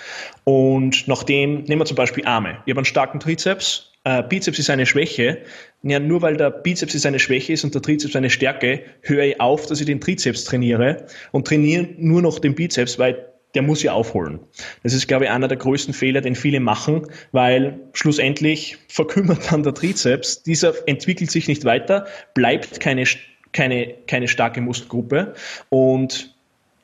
und 0.44 1.06
nachdem, 1.06 1.64
nehmen 1.64 1.80
wir 1.80 1.84
zum 1.84 1.96
Beispiel 1.96 2.24
Arme. 2.24 2.58
Ich 2.64 2.72
habe 2.72 2.78
einen 2.78 2.84
starken 2.84 3.20
Trizeps, 3.20 3.92
äh, 4.04 4.22
Bizeps 4.22 4.58
ist 4.58 4.70
eine 4.70 4.86
Schwäche. 4.86 5.42
Ja, 5.82 6.00
nur 6.00 6.22
weil 6.22 6.36
der 6.36 6.50
Bizeps 6.50 6.94
ist 6.94 7.04
eine 7.04 7.18
Schwäche 7.18 7.52
ist 7.52 7.64
und 7.64 7.74
der 7.74 7.82
Trizeps 7.82 8.16
eine 8.16 8.30
Stärke, 8.30 8.82
höre 9.02 9.24
ich 9.24 9.40
auf, 9.40 9.66
dass 9.66 9.80
ich 9.80 9.86
den 9.86 10.00
Trizeps 10.00 10.44
trainiere 10.44 11.06
und 11.32 11.46
trainiere 11.46 11.88
nur 11.98 12.22
noch 12.22 12.38
den 12.38 12.54
Bizeps, 12.54 12.98
weil 12.98 13.26
der 13.58 13.66
muss 13.66 13.82
ja 13.82 13.92
aufholen. 13.92 14.38
Das 14.84 14.92
ist, 14.92 15.08
glaube 15.08 15.24
ich, 15.24 15.30
einer 15.32 15.48
der 15.48 15.56
größten 15.56 15.92
Fehler, 15.92 16.20
den 16.20 16.36
viele 16.36 16.60
machen, 16.60 17.08
weil 17.32 17.80
schlussendlich 17.92 18.78
verkümmert 18.86 19.50
dann 19.50 19.64
der 19.64 19.74
Trizeps. 19.74 20.44
Dieser 20.44 20.74
entwickelt 20.86 21.32
sich 21.32 21.48
nicht 21.48 21.64
weiter, 21.64 22.06
bleibt 22.34 22.78
keine, 22.78 23.02
keine, 23.50 23.94
keine 24.06 24.28
starke 24.28 24.60
Muskelgruppe 24.60 25.34
und 25.70 26.37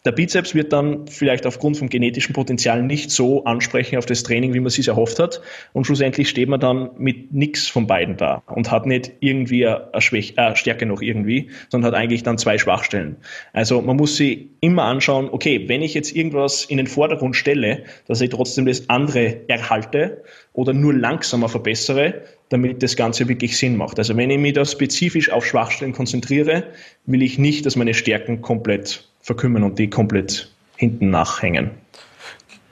der 0.04 0.12
Bizeps 0.12 0.54
wird 0.54 0.70
dann 0.72 1.06
vielleicht 1.06 1.46
aufgrund 1.46 1.78
vom 1.78 1.88
genetischen 1.88 2.34
Potenzial 2.34 2.82
nicht 2.82 3.10
so 3.10 3.44
ansprechen 3.44 3.96
auf 3.96 4.04
das 4.04 4.22
Training, 4.22 4.52
wie 4.52 4.60
man 4.60 4.66
es 4.66 4.74
sich 4.74 4.88
erhofft 4.88 5.18
hat. 5.18 5.40
Und 5.72 5.86
schlussendlich 5.86 6.28
steht 6.28 6.48
man 6.50 6.60
dann 6.60 6.90
mit 6.98 7.32
nichts 7.32 7.68
von 7.68 7.86
beiden 7.86 8.18
da 8.18 8.42
und 8.46 8.70
hat 8.70 8.84
nicht 8.84 9.12
irgendwie 9.20 9.66
eine, 9.66 9.88
Schwäche, 10.00 10.36
eine 10.36 10.56
Stärke 10.56 10.84
noch 10.84 11.00
irgendwie, 11.00 11.48
sondern 11.70 11.92
hat 11.92 11.98
eigentlich 11.98 12.22
dann 12.22 12.36
zwei 12.36 12.58
Schwachstellen. 12.58 13.16
Also 13.54 13.80
man 13.80 13.96
muss 13.96 14.16
sich 14.16 14.48
immer 14.60 14.82
anschauen, 14.82 15.30
okay, 15.30 15.68
wenn 15.68 15.80
ich 15.80 15.94
jetzt 15.94 16.14
irgendwas 16.14 16.66
in 16.66 16.76
den 16.76 16.86
Vordergrund 16.86 17.34
stelle, 17.34 17.84
dass 18.06 18.20
ich 18.20 18.28
trotzdem 18.28 18.66
das 18.66 18.90
andere 18.90 19.48
erhalte 19.48 20.22
oder 20.52 20.74
nur 20.74 20.92
langsamer 20.92 21.48
verbessere, 21.48 22.22
damit 22.50 22.82
das 22.82 22.96
Ganze 22.96 23.26
wirklich 23.26 23.56
Sinn 23.56 23.76
macht. 23.76 23.98
Also 23.98 24.14
wenn 24.18 24.28
ich 24.28 24.38
mich 24.38 24.52
da 24.52 24.66
spezifisch 24.66 25.30
auf 25.30 25.46
Schwachstellen 25.46 25.92
konzentriere, 25.92 26.64
will 27.06 27.22
ich 27.22 27.38
nicht, 27.38 27.64
dass 27.64 27.74
meine 27.74 27.94
Stärken 27.94 28.42
komplett 28.42 29.08
verkümmern 29.24 29.64
und 29.64 29.78
die 29.78 29.90
komplett 29.90 30.50
hinten 30.76 31.10
nachhängen. 31.10 31.70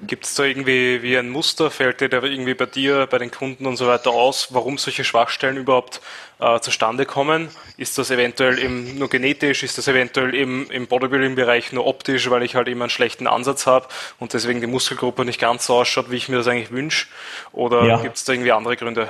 Gibt 0.05 0.25
es 0.25 0.35
da 0.35 0.43
irgendwie 0.43 1.01
wie 1.03 1.17
ein 1.17 1.31
Muster, 1.31 1.71
fällt 1.71 2.01
dir 2.01 2.09
da 2.09 2.23
irgendwie 2.23 2.55
bei 2.55 2.67
dir, 2.67 3.07
bei 3.07 3.19
den 3.19 3.31
Kunden 3.31 3.67
und 3.67 3.77
so 3.77 3.87
weiter 3.87 4.11
aus, 4.11 4.49
warum 4.51 4.77
solche 4.77 5.05
Schwachstellen 5.05 5.57
überhaupt 5.57 6.01
äh, 6.41 6.59
zustande 6.59 7.07
kommen? 7.07 7.49
Ist 7.77 7.99
das 7.99 8.11
eventuell 8.11 8.59
eben 8.59 8.99
nur 8.99 9.09
genetisch? 9.09 9.62
Ist 9.62 9.79
das 9.79 9.87
eventuell 9.87 10.35
eben 10.35 10.69
im 10.71 10.88
Bodybuilding-Bereich 10.88 11.73
nur 11.73 11.87
optisch, 11.87 12.29
weil 12.31 12.43
ich 12.43 12.57
halt 12.57 12.67
immer 12.67 12.85
einen 12.85 12.91
schlechten 12.91 13.29
Ansatz 13.29 13.67
habe 13.67 13.87
und 14.19 14.33
deswegen 14.35 14.61
die 14.61 14.67
Muskelgruppe 14.67 15.25
nicht 15.25 15.41
ganz 15.41 15.67
so 15.67 15.75
ausschaut, 15.77 16.11
wie 16.11 16.17
ich 16.17 16.29
mir 16.29 16.37
das 16.37 16.49
eigentlich 16.49 16.73
wünsche? 16.73 17.07
Oder 17.53 17.85
ja. 17.85 18.03
gibt 18.03 18.17
es 18.17 18.25
da 18.25 18.33
irgendwie 18.33 18.53
andere 18.53 18.77
Gründe? 18.77 19.09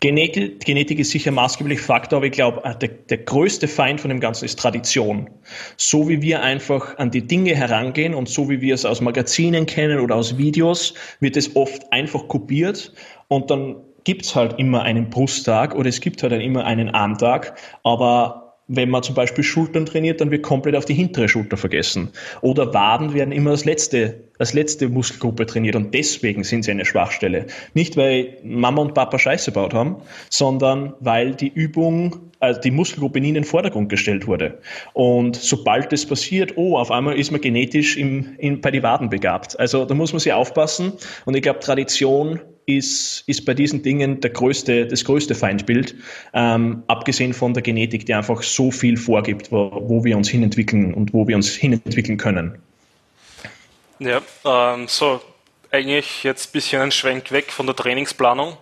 Genetik, 0.00 0.64
Genetik 0.64 0.98
ist 0.98 1.10
sicher 1.10 1.30
ein 1.30 1.34
maßgeblicher 1.34 1.82
Faktor, 1.82 2.18
aber 2.18 2.26
ich 2.26 2.32
glaube, 2.32 2.64
äh, 2.64 2.76
der, 2.76 2.88
der 2.88 3.18
größte 3.18 3.68
Feind 3.68 4.00
von 4.00 4.08
dem 4.08 4.20
Ganzen 4.20 4.44
ist 4.44 4.58
Tradition. 4.58 5.28
So 5.76 6.08
wie 6.08 6.22
wir 6.22 6.42
einfach 6.42 6.98
an 6.98 7.10
die 7.10 7.26
Dinge 7.26 7.54
herangehen 7.54 8.14
und 8.14 8.28
so 8.28 8.48
wie 8.48 8.60
wir 8.60 8.74
es 8.74 8.84
aus 8.84 9.00
Magazinen 9.00 9.66
kennen 9.66 10.00
oder 10.00 10.16
aus 10.16 10.38
Videos, 10.38 10.94
wird 11.20 11.36
es 11.36 11.54
oft 11.56 11.92
einfach 11.92 12.28
kopiert 12.28 12.92
und 13.28 13.50
dann 13.50 13.76
gibt 14.04 14.24
es 14.24 14.34
halt 14.34 14.58
immer 14.58 14.82
einen 14.82 15.10
Brusttag 15.10 15.74
oder 15.74 15.88
es 15.88 16.00
gibt 16.00 16.22
halt 16.22 16.32
immer 16.32 16.64
einen 16.64 16.90
Armtag, 16.90 17.58
aber 17.82 18.43
wenn 18.66 18.88
man 18.88 19.02
zum 19.02 19.14
Beispiel 19.14 19.44
Schultern 19.44 19.84
trainiert, 19.84 20.20
dann 20.20 20.30
wird 20.30 20.42
komplett 20.42 20.76
auf 20.76 20.86
die 20.86 20.94
hintere 20.94 21.28
Schulter 21.28 21.56
vergessen. 21.56 22.10
Oder 22.40 22.72
Waden 22.72 23.12
werden 23.12 23.32
immer 23.32 23.50
als 23.50 23.64
letzte, 23.64 24.24
als 24.38 24.54
letzte 24.54 24.88
Muskelgruppe 24.88 25.44
trainiert 25.44 25.76
und 25.76 25.92
deswegen 25.92 26.44
sind 26.44 26.64
sie 26.64 26.70
eine 26.70 26.86
Schwachstelle. 26.86 27.46
Nicht, 27.74 27.96
weil 27.96 28.38
Mama 28.42 28.80
und 28.80 28.94
Papa 28.94 29.18
Scheiße 29.18 29.52
gebaut 29.52 29.74
haben, 29.74 29.96
sondern 30.30 30.94
weil 31.00 31.34
die 31.34 31.52
Übung, 31.52 32.30
also 32.40 32.60
die 32.60 32.70
Muskelgruppe 32.70 33.20
nie 33.20 33.28
in 33.28 33.34
den 33.34 33.44
Vordergrund 33.44 33.90
gestellt 33.90 34.26
wurde. 34.26 34.58
Und 34.94 35.36
sobald 35.36 35.92
das 35.92 36.06
passiert, 36.06 36.56
oh, 36.56 36.78
auf 36.78 36.90
einmal 36.90 37.18
ist 37.18 37.32
man 37.32 37.42
genetisch 37.42 37.98
im, 37.98 38.34
in, 38.38 38.62
bei 38.62 38.70
die 38.70 38.82
Waden 38.82 39.10
begabt. 39.10 39.58
Also 39.60 39.84
da 39.84 39.94
muss 39.94 40.12
man 40.12 40.20
sich 40.20 40.32
aufpassen. 40.32 40.94
Und 41.26 41.34
ich 41.36 41.42
glaube, 41.42 41.60
Tradition 41.60 42.40
ist, 42.66 43.24
ist 43.26 43.44
bei 43.44 43.54
diesen 43.54 43.82
Dingen 43.82 44.20
der 44.20 44.30
größte, 44.30 44.86
das 44.86 45.04
größte 45.04 45.34
Feindbild, 45.34 45.94
ähm, 46.32 46.82
abgesehen 46.86 47.32
von 47.32 47.54
der 47.54 47.62
Genetik, 47.62 48.06
die 48.06 48.14
einfach 48.14 48.42
so 48.42 48.70
viel 48.70 48.96
vorgibt, 48.96 49.52
wo, 49.52 49.70
wo 49.86 50.04
wir 50.04 50.16
uns 50.16 50.28
hinentwickeln 50.28 50.94
und 50.94 51.12
wo 51.12 51.26
wir 51.26 51.36
uns 51.36 51.50
hinentwickeln 51.50 52.18
können. 52.18 52.58
Ja, 53.98 54.20
ähm, 54.44 54.86
so 54.88 55.20
eigentlich 55.70 56.24
jetzt 56.24 56.48
ein 56.48 56.52
bisschen 56.52 56.82
ein 56.82 56.92
Schwenk 56.92 57.32
weg 57.32 57.50
von 57.50 57.66
der 57.66 57.76
Trainingsplanung 57.76 58.56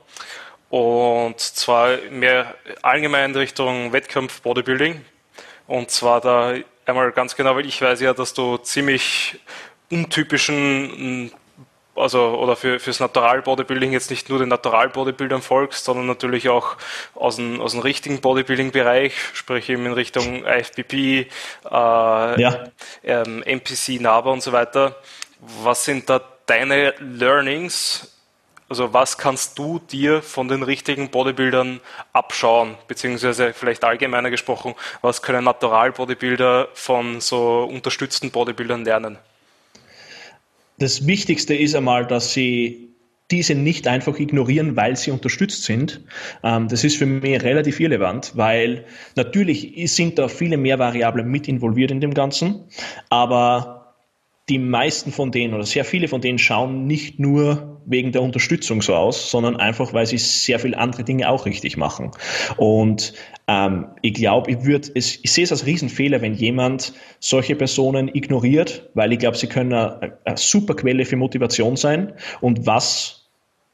und 0.72 1.38
zwar 1.38 1.98
mehr 2.10 2.54
allgemein 2.80 3.32
in 3.32 3.36
Richtung 3.36 3.92
Wettkampf 3.92 4.40
Bodybuilding. 4.40 5.04
Und 5.66 5.90
zwar 5.90 6.22
da 6.22 6.54
einmal 6.86 7.12
ganz 7.12 7.36
genau, 7.36 7.54
weil 7.56 7.66
ich 7.66 7.80
weiß 7.80 8.00
ja, 8.00 8.14
dass 8.14 8.32
du 8.32 8.56
ziemlich 8.56 9.38
untypischen 9.90 11.30
also 11.94 12.38
oder 12.38 12.56
für 12.56 12.80
fürs 12.80 13.00
Natural 13.00 13.42
Bodybuilding 13.42 13.92
jetzt 13.92 14.10
nicht 14.10 14.28
nur 14.28 14.38
den 14.38 14.48
Natural 14.48 14.88
Bodybuildern 14.88 15.42
folgst, 15.42 15.84
sondern 15.84 16.06
natürlich 16.06 16.48
auch 16.48 16.76
aus 17.14 17.36
dem, 17.36 17.60
aus 17.60 17.72
dem 17.72 17.80
richtigen 17.80 18.20
Bodybuilding-Bereich, 18.20 19.14
sprich 19.34 19.68
eben 19.68 19.86
in 19.86 19.92
Richtung 19.92 20.44
IFBB, 20.44 20.92
äh, 20.92 21.26
ja. 21.70 22.64
ähm, 23.04 23.42
MPC, 23.42 24.00
NABA 24.00 24.30
und 24.30 24.42
so 24.42 24.52
weiter. 24.52 24.96
Was 25.62 25.84
sind 25.84 26.08
da 26.08 26.20
deine 26.46 26.94
Learnings? 26.98 28.08
Also 28.68 28.94
was 28.94 29.18
kannst 29.18 29.58
du 29.58 29.80
dir 29.80 30.22
von 30.22 30.48
den 30.48 30.62
richtigen 30.62 31.10
Bodybuildern 31.10 31.80
abschauen, 32.14 32.76
beziehungsweise 32.88 33.52
vielleicht 33.52 33.84
allgemeiner 33.84 34.30
gesprochen, 34.30 34.74
was 35.02 35.20
können 35.20 35.44
Natural 35.44 35.92
Bodybuilder 35.92 36.68
von 36.72 37.20
so 37.20 37.64
unterstützten 37.64 38.30
Bodybuildern 38.30 38.82
lernen? 38.86 39.18
Das 40.78 41.06
Wichtigste 41.06 41.54
ist 41.54 41.74
einmal, 41.74 42.06
dass 42.06 42.32
sie 42.32 42.92
diese 43.30 43.54
nicht 43.54 43.88
einfach 43.88 44.18
ignorieren, 44.18 44.76
weil 44.76 44.96
sie 44.96 45.10
unterstützt 45.10 45.64
sind. 45.64 46.04
Ähm, 46.44 46.68
das 46.68 46.84
ist 46.84 46.98
für 46.98 47.06
mich 47.06 47.42
relativ 47.42 47.80
irrelevant, 47.80 48.32
weil 48.34 48.84
natürlich 49.16 49.72
sind 49.90 50.18
da 50.18 50.28
viele 50.28 50.56
mehr 50.56 50.78
Variablen 50.78 51.28
mit 51.28 51.48
involviert 51.48 51.90
in 51.90 52.00
dem 52.00 52.14
Ganzen, 52.14 52.64
aber 53.08 53.81
die 54.48 54.58
meisten 54.58 55.12
von 55.12 55.30
denen 55.30 55.54
oder 55.54 55.64
sehr 55.64 55.84
viele 55.84 56.08
von 56.08 56.20
denen 56.20 56.38
schauen 56.38 56.86
nicht 56.86 57.20
nur 57.20 57.80
wegen 57.86 58.12
der 58.12 58.22
Unterstützung 58.22 58.82
so 58.82 58.94
aus, 58.94 59.30
sondern 59.30 59.56
einfach, 59.56 59.92
weil 59.92 60.06
sie 60.06 60.18
sehr 60.18 60.58
viele 60.58 60.78
andere 60.78 61.04
Dinge 61.04 61.28
auch 61.28 61.46
richtig 61.46 61.76
machen. 61.76 62.10
Und 62.56 63.14
ähm, 63.48 63.86
ich 64.02 64.14
glaube, 64.14 64.50
ich 64.50 64.64
würde 64.64 64.90
es, 64.94 65.18
ich 65.22 65.32
sehe 65.32 65.44
es 65.44 65.52
als 65.52 65.66
Riesenfehler, 65.66 66.20
wenn 66.22 66.34
jemand 66.34 66.92
solche 67.18 67.56
Personen 67.56 68.08
ignoriert, 68.08 68.90
weil 68.94 69.12
ich 69.12 69.18
glaube, 69.18 69.36
sie 69.36 69.48
können 69.48 69.72
eine, 69.72 70.18
eine 70.24 70.36
super 70.36 70.74
Quelle 70.74 71.04
für 71.04 71.16
Motivation 71.16 71.76
sein 71.76 72.12
und 72.40 72.66
was 72.66 73.21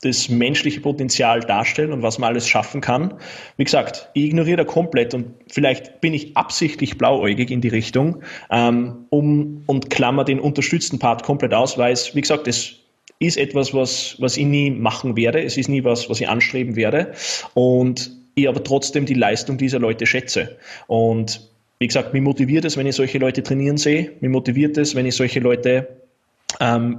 das 0.02 0.28
menschliche 0.28 0.80
Potenzial 0.80 1.40
darstellen 1.40 1.92
und 1.92 2.02
was 2.02 2.18
man 2.18 2.30
alles 2.30 2.48
schaffen 2.48 2.80
kann. 2.80 3.14
Wie 3.56 3.64
gesagt, 3.64 4.10
ich 4.14 4.26
ignoriere 4.26 4.58
da 4.58 4.64
komplett 4.64 5.12
und 5.12 5.34
vielleicht 5.48 6.00
bin 6.00 6.14
ich 6.14 6.36
absichtlich 6.36 6.98
blauäugig 6.98 7.50
in 7.50 7.60
die 7.60 7.68
Richtung 7.68 8.22
ähm, 8.50 9.06
um, 9.10 9.62
und 9.66 9.90
klammer 9.90 10.24
den 10.24 10.38
unterstützten 10.38 11.00
Part 11.00 11.24
komplett 11.24 11.52
aus, 11.52 11.78
weil 11.78 11.92
es, 11.92 12.14
wie 12.14 12.20
gesagt, 12.20 12.46
das 12.46 12.76
ist 13.18 13.36
etwas, 13.36 13.74
was, 13.74 14.16
was 14.20 14.36
ich 14.36 14.46
nie 14.46 14.70
machen 14.70 15.16
werde. 15.16 15.42
Es 15.42 15.56
ist 15.56 15.68
nie 15.68 15.82
was, 15.82 16.08
was 16.08 16.20
ich 16.20 16.28
anstreben 16.28 16.76
werde. 16.76 17.12
Und 17.54 18.12
ich 18.36 18.48
aber 18.48 18.62
trotzdem 18.62 19.06
die 19.06 19.14
Leistung 19.14 19.58
dieser 19.58 19.80
Leute 19.80 20.06
schätze. 20.06 20.56
Und 20.86 21.50
wie 21.80 21.86
gesagt, 21.86 22.12
mich 22.12 22.22
motiviert 22.22 22.64
es, 22.64 22.76
wenn 22.76 22.86
ich 22.86 22.94
solche 22.94 23.18
Leute 23.18 23.42
trainieren 23.42 23.76
sehe. 23.76 24.12
Mich 24.20 24.30
motiviert 24.30 24.76
es, 24.78 24.94
wenn 24.94 25.06
ich 25.06 25.16
solche 25.16 25.40
Leute 25.40 25.88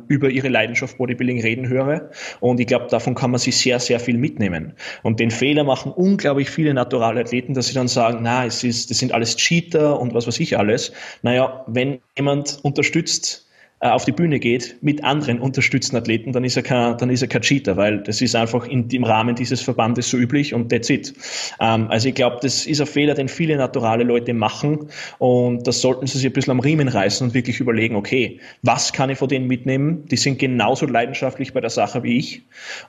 über 0.08 0.30
ihre 0.30 0.48
Leidenschaft 0.48 0.98
Bodybuilding 0.98 1.42
reden 1.42 1.68
höre. 1.68 2.12
Und 2.40 2.60
ich 2.60 2.68
glaube, 2.68 2.88
davon 2.90 3.16
kann 3.16 3.32
man 3.32 3.40
sich 3.40 3.58
sehr, 3.58 3.80
sehr 3.80 4.00
viel 4.00 4.18
mitnehmen. 4.18 4.74
Und 5.04 5.20
den 5.20 5.32
Fehler 5.32 5.64
machen 5.64 5.92
unglaublich 5.92 6.50
viele 6.50 6.74
Naturalathleten, 6.74 7.56
dass 7.56 7.68
sie 7.68 7.74
dann 7.74 7.88
sagen, 7.88 8.20
na, 8.22 8.46
es 8.46 8.64
ist, 8.64 8.92
das 8.92 9.00
sind 9.00 9.12
alles 9.12 9.36
Cheater 9.36 10.00
und 10.00 10.14
was 10.14 10.28
weiß 10.28 10.40
ich 10.40 10.58
alles. 10.58 10.94
Naja, 11.24 11.66
wenn 11.68 12.00
jemand 12.16 12.60
unterstützt, 12.62 13.49
auf 13.82 14.04
die 14.04 14.12
Bühne 14.12 14.40
geht 14.40 14.78
mit 14.82 15.04
anderen 15.04 15.40
unterstützten 15.40 15.96
Athleten, 15.96 16.34
dann 16.34 16.44
ist 16.44 16.58
er 16.58 16.64
kein, 16.64 16.98
dann 16.98 17.10
ist 17.10 17.22
er 17.22 17.30
kein 17.30 17.42
Cheater, 17.42 17.78
weil 17.78 18.04
das 18.04 18.22
ist 18.22 18.36
einfach 18.36 18.68
in, 18.68 18.90
im 18.90 19.06
Rahmen 19.06 19.36
dieses 19.36 19.62
Verbandes 19.62 20.10
so 20.10 20.18
üblich 20.18 20.54
und 20.54 20.70
that's 20.70 20.90
it. 20.90 21.14
Ähm, 21.62 21.88
also 21.90 22.10
ich 22.10 22.16
glaube, 22.16 22.40
das 22.42 22.66
ist 22.66 22.82
ein 22.82 22.88
Fehler, 22.88 23.14
den 23.14 23.30
viele 23.30 23.56
naturale 23.56 24.04
Leute 24.04 24.34
machen 24.34 24.90
und 25.18 25.66
das 25.66 25.80
sollten 25.80 26.08
sie 26.08 26.18
sich 26.18 26.28
ein 26.28 26.34
bisschen 26.34 26.52
am 26.52 26.60
Riemen 26.60 26.90
reißen 26.90 27.28
und 27.28 27.34
wirklich 27.34 27.62
überlegen, 27.62 27.96
okay, 27.96 28.40
was 28.64 28.92
kann 28.92 29.10
ich 29.10 29.18
von 29.18 29.30
denen 29.30 29.48
mitnehmen? 29.48 30.06
Die 30.08 30.18
sind 30.18 30.40
genauso 30.40 30.86
leidenschaftlich 30.86 31.54
bei 31.54 31.62
der 31.62 31.70
Sache 31.70 32.04
wie 32.04 32.18
ich 32.18 32.42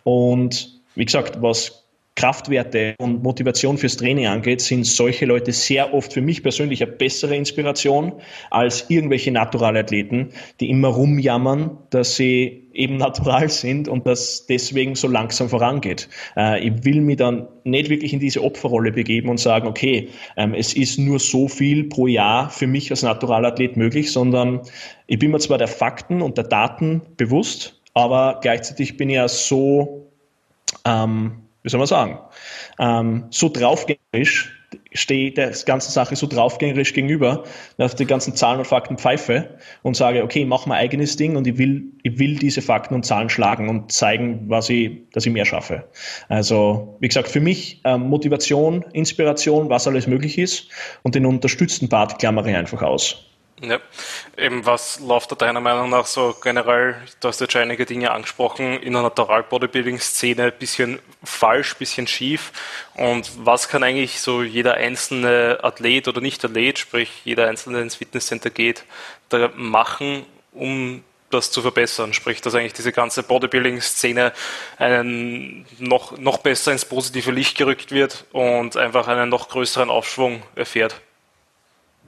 und 0.03 0.81
wie 0.97 1.05
gesagt, 1.05 1.41
was 1.41 1.80
Kraftwerte 2.21 2.97
und 2.99 3.23
Motivation 3.23 3.79
fürs 3.79 3.97
Training 3.97 4.27
angeht, 4.27 4.61
sind 4.61 4.85
solche 4.85 5.25
Leute 5.25 5.53
sehr 5.53 5.95
oft 5.95 6.13
für 6.13 6.21
mich 6.21 6.43
persönlich 6.43 6.83
eine 6.83 6.93
bessere 6.93 7.35
Inspiration 7.35 8.13
als 8.51 8.91
irgendwelche 8.91 9.33
Naturalathleten, 9.33 10.29
die 10.61 10.69
immer 10.69 10.89
rumjammern, 10.89 11.79
dass 11.89 12.17
sie 12.17 12.69
eben 12.75 12.97
natural 12.99 13.49
sind 13.49 13.89
und 13.89 14.07
dass 14.07 14.45
deswegen 14.45 14.97
so 14.97 15.09
langsam 15.09 15.49
vorangeht. 15.49 16.11
Äh, 16.37 16.69
ich 16.69 16.85
will 16.85 17.01
mich 17.01 17.17
dann 17.17 17.49
nicht 17.65 17.89
wirklich 17.89 18.13
in 18.13 18.21
diese 18.21 18.45
Opferrolle 18.45 18.93
begeben 18.93 19.31
und 19.31 19.41
sagen, 19.41 19.67
okay, 19.67 20.11
ähm, 20.37 20.53
es 20.53 20.75
ist 20.75 20.99
nur 20.99 21.21
so 21.21 21.49
viel 21.49 21.85
pro 21.85 22.07
Jahr 22.07 22.51
für 22.51 22.67
mich 22.67 22.91
als 22.91 23.03
Naturalathlet 23.03 23.79
möglich, 23.79 24.13
sondern 24.13 24.61
ich 25.07 25.19
bin 25.19 25.31
mir 25.31 25.39
zwar 25.39 25.57
der 25.57 25.69
Fakten 25.69 26.21
und 26.21 26.37
der 26.37 26.45
Daten 26.45 27.01
bewusst, 27.17 27.81
aber 27.95 28.41
gleichzeitig 28.43 28.99
bin 28.99 29.09
ich 29.09 29.17
ja 29.17 29.27
so 29.27 30.11
ähm, 30.85 31.47
wie 31.63 31.69
soll 31.69 31.79
man 31.79 31.87
sagen, 31.87 32.19
ähm, 32.79 33.25
so 33.31 33.49
draufgängerisch, 33.49 34.57
stehe 34.93 35.33
der 35.33 35.51
ganzen 35.67 35.91
Sache 35.91 36.17
so 36.17 36.27
draufgängerisch 36.27 36.95
gegenüber, 36.95 37.45
auf 37.79 37.95
die 37.95 38.07
ganzen 38.07 38.37
Zahlen 38.37 38.59
und 38.59 38.67
Fakten 38.67 38.99
pfeife 38.99 39.59
und 39.83 39.97
sage, 39.97 40.23
okay, 40.23 40.43
ich 40.43 40.47
mache 40.47 40.69
mein 40.69 40.79
eigenes 40.79 41.17
Ding 41.17 41.37
und 41.37 41.47
ich 41.47 41.59
will, 41.59 41.93
ich 42.03 42.19
will 42.19 42.37
diese 42.37 42.63
Fakten 42.63 42.95
und 42.95 43.05
Zahlen 43.05 43.29
schlagen 43.29 43.69
und 43.69 43.93
zeigen, 43.93 44.49
was 44.49 44.71
ich, 44.71 45.11
dass 45.13 45.27
ich 45.27 45.33
mehr 45.33 45.45
schaffe. 45.45 45.85
Also, 46.29 46.97
wie 47.01 47.09
gesagt, 47.09 47.29
für 47.29 47.41
mich 47.41 47.81
ähm, 47.85 48.03
Motivation, 48.03 48.85
Inspiration, 48.93 49.71
was 49.71 49.87
alles 49.87 50.07
möglich 50.07 50.39
ist 50.39 50.69
und 51.03 51.15
den 51.15 51.27
unterstützten 51.27 51.89
Part 51.89 52.19
klammere 52.19 52.51
ich 52.51 52.57
einfach 52.57 52.83
aus. 52.83 53.30
Ja, 53.63 53.79
eben 54.39 54.65
was 54.65 55.01
läuft 55.01 55.33
da 55.33 55.37
deiner 55.37 55.61
Meinung 55.61 55.91
nach 55.91 56.07
so 56.07 56.35
generell, 56.43 56.97
du 57.21 57.29
hast 57.29 57.43
jetzt 57.43 57.53
schon 57.53 57.61
einige 57.61 57.85
Dinge 57.85 58.11
angesprochen, 58.11 58.81
in 58.81 58.95
der 58.95 59.03
Natural 59.03 59.43
Bodybuilding 59.43 59.99
Szene 59.99 60.45
ein 60.45 60.59
bisschen 60.59 60.99
falsch, 61.23 61.75
ein 61.75 61.79
bisschen 61.79 62.07
schief. 62.07 62.53
Und 62.95 63.31
was 63.45 63.69
kann 63.69 63.83
eigentlich 63.83 64.23
so 64.23 64.43
jeder 64.43 64.75
einzelne 64.75 65.59
Athlet 65.63 66.09
oder 66.09 66.23
nicht 66.23 66.43
Athlet, 66.43 66.79
sprich 66.79 67.11
jeder 67.25 67.49
einzelne 67.49 67.83
ins 67.83 67.97
Fitnesscenter 67.97 68.49
geht, 68.49 68.85
da 69.29 69.51
machen, 69.55 70.25
um 70.53 71.05
das 71.29 71.51
zu 71.51 71.61
verbessern, 71.61 72.15
sprich, 72.15 72.41
dass 72.41 72.55
eigentlich 72.55 72.73
diese 72.73 72.93
ganze 72.93 73.23
Bodybuilding-Szene 73.23 74.33
einen 74.79 75.67
noch, 75.79 76.17
noch 76.17 76.39
besser 76.39 76.73
ins 76.73 76.87
positive 76.87 77.31
Licht 77.31 77.59
gerückt 77.59 77.93
wird 77.93 78.25
und 78.33 78.79
einfach 78.79 79.07
einen 79.07 79.29
noch 79.29 79.51
größeren 79.51 79.91
Aufschwung 79.91 80.43
erfährt. 80.57 80.99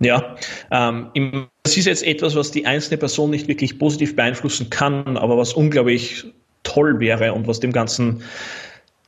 Ja, 0.05 0.37
ähm, 0.71 1.49
das 1.63 1.77
ist 1.77 1.87
jetzt 1.87 2.05
etwas, 2.05 2.35
was 2.35 2.51
die 2.51 2.67
einzelne 2.67 2.99
Person 2.99 3.31
nicht 3.31 3.49
wirklich 3.49 3.79
positiv 3.79 4.17
beeinflussen 4.17 4.69
kann, 4.71 5.17
aber 5.17 5.39
was 5.39 5.53
unglaublich 5.53 6.25
toll 6.65 6.99
wäre 7.01 7.33
und 7.35 7.47
was 7.47 7.61
dem 7.61 7.73
Ganzen 7.73 8.23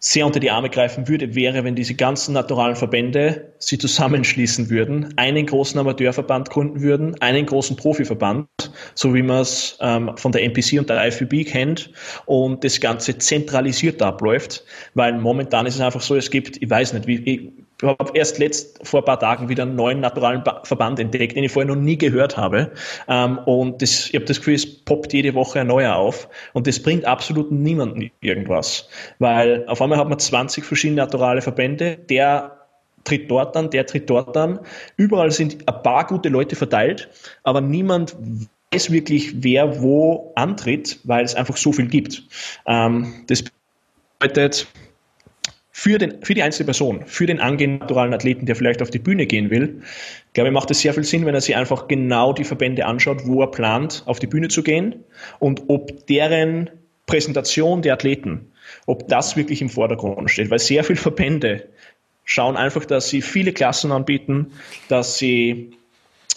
sehr 0.04 0.26
unter 0.26 0.38
die 0.38 0.50
Arme 0.50 0.68
greifen 0.68 1.08
würde, 1.08 1.34
wäre, 1.34 1.64
wenn 1.64 1.74
diese 1.74 1.94
ganzen 1.94 2.34
naturalen 2.34 2.76
Verbände 2.76 3.54
sie 3.58 3.78
zusammenschließen 3.78 4.68
würden, 4.68 5.14
einen 5.16 5.46
großen 5.46 5.80
Amateurverband 5.80 6.50
gründen 6.50 6.82
würden, 6.82 7.20
einen 7.22 7.46
großen 7.46 7.76
Profiverband, 7.76 8.46
so 8.94 9.14
wie 9.14 9.22
man 9.22 9.40
es 9.40 9.78
ähm, 9.80 10.14
von 10.16 10.30
der 10.30 10.42
NPC 10.42 10.78
und 10.78 10.90
der 10.90 11.06
IFBB 11.06 11.46
kennt 11.46 11.90
und 12.26 12.64
das 12.64 12.80
Ganze 12.80 13.16
zentralisiert 13.16 14.02
abläuft, 14.02 14.64
weil 14.92 15.18
momentan 15.18 15.64
ist 15.64 15.76
es 15.76 15.80
einfach 15.80 16.02
so, 16.02 16.16
es 16.16 16.30
gibt, 16.30 16.62
ich 16.62 16.68
weiß 16.68 16.92
nicht, 16.92 17.06
wie, 17.06 17.63
habe 17.82 18.16
erst 18.16 18.38
letzt 18.38 18.86
vor 18.86 19.00
ein 19.00 19.04
paar 19.04 19.18
Tagen 19.18 19.48
wieder 19.48 19.64
einen 19.64 19.74
neuen 19.74 20.00
naturalen 20.00 20.42
Verband 20.62 21.00
entdeckt, 21.00 21.36
den 21.36 21.44
ich 21.44 21.52
vorher 21.52 21.74
noch 21.74 21.80
nie 21.80 21.98
gehört 21.98 22.36
habe. 22.36 22.72
Ähm, 23.08 23.38
und 23.38 23.82
das, 23.82 24.08
ich 24.08 24.14
habe 24.14 24.24
das 24.24 24.38
Gefühl, 24.38 24.54
es 24.54 24.84
poppt 24.84 25.12
jede 25.12 25.34
Woche 25.34 25.60
ein 25.60 25.66
neuer 25.66 25.96
auf. 25.96 26.28
Und 26.52 26.66
das 26.66 26.82
bringt 26.82 27.04
absolut 27.04 27.50
niemanden 27.50 28.10
irgendwas. 28.20 28.88
Weil 29.18 29.66
auf 29.68 29.82
einmal 29.82 29.98
hat 29.98 30.08
man 30.08 30.18
20 30.18 30.64
verschiedene 30.64 31.02
naturale 31.02 31.42
Verbände, 31.42 31.96
der 31.96 32.58
tritt 33.04 33.30
dort 33.30 33.56
an, 33.56 33.70
der 33.70 33.86
tritt 33.86 34.08
dort 34.08 34.36
an. 34.36 34.60
Überall 34.96 35.30
sind 35.30 35.68
ein 35.68 35.82
paar 35.82 36.06
gute 36.06 36.30
Leute 36.30 36.56
verteilt, 36.56 37.08
aber 37.42 37.60
niemand 37.60 38.16
weiß 38.72 38.90
wirklich, 38.90 39.42
wer 39.42 39.82
wo 39.82 40.32
antritt, 40.36 41.00
weil 41.04 41.24
es 41.24 41.34
einfach 41.34 41.56
so 41.56 41.72
viel 41.72 41.88
gibt. 41.88 42.24
Ähm, 42.66 43.24
das 43.26 43.44
bedeutet, 44.18 44.66
für, 45.76 45.98
den, 45.98 46.22
für 46.22 46.34
die 46.34 46.42
einzelne 46.44 46.66
Person, 46.66 47.02
für 47.04 47.26
den 47.26 47.40
angehenden 47.40 47.80
naturalen 47.80 48.14
Athleten, 48.14 48.46
der 48.46 48.54
vielleicht 48.54 48.80
auf 48.80 48.90
die 48.90 49.00
Bühne 49.00 49.26
gehen 49.26 49.50
will, 49.50 49.82
glaube 50.32 50.48
ich, 50.48 50.54
macht 50.54 50.70
es 50.70 50.80
sehr 50.80 50.94
viel 50.94 51.02
Sinn, 51.02 51.26
wenn 51.26 51.34
er 51.34 51.40
sich 51.40 51.56
einfach 51.56 51.88
genau 51.88 52.32
die 52.32 52.44
Verbände 52.44 52.86
anschaut, 52.86 53.26
wo 53.26 53.42
er 53.42 53.50
plant, 53.50 54.04
auf 54.06 54.20
die 54.20 54.28
Bühne 54.28 54.46
zu 54.46 54.62
gehen 54.62 54.94
und 55.40 55.64
ob 55.66 56.06
deren 56.06 56.70
Präsentation 57.06 57.82
der 57.82 57.94
Athleten, 57.94 58.52
ob 58.86 59.08
das 59.08 59.36
wirklich 59.36 59.60
im 59.62 59.68
Vordergrund 59.68 60.30
steht. 60.30 60.48
Weil 60.48 60.60
sehr 60.60 60.84
viele 60.84 60.96
Verbände 60.96 61.68
schauen 62.24 62.56
einfach, 62.56 62.84
dass 62.84 63.08
sie 63.08 63.20
viele 63.20 63.52
Klassen 63.52 63.90
anbieten, 63.90 64.52
dass 64.88 65.18
sie 65.18 65.72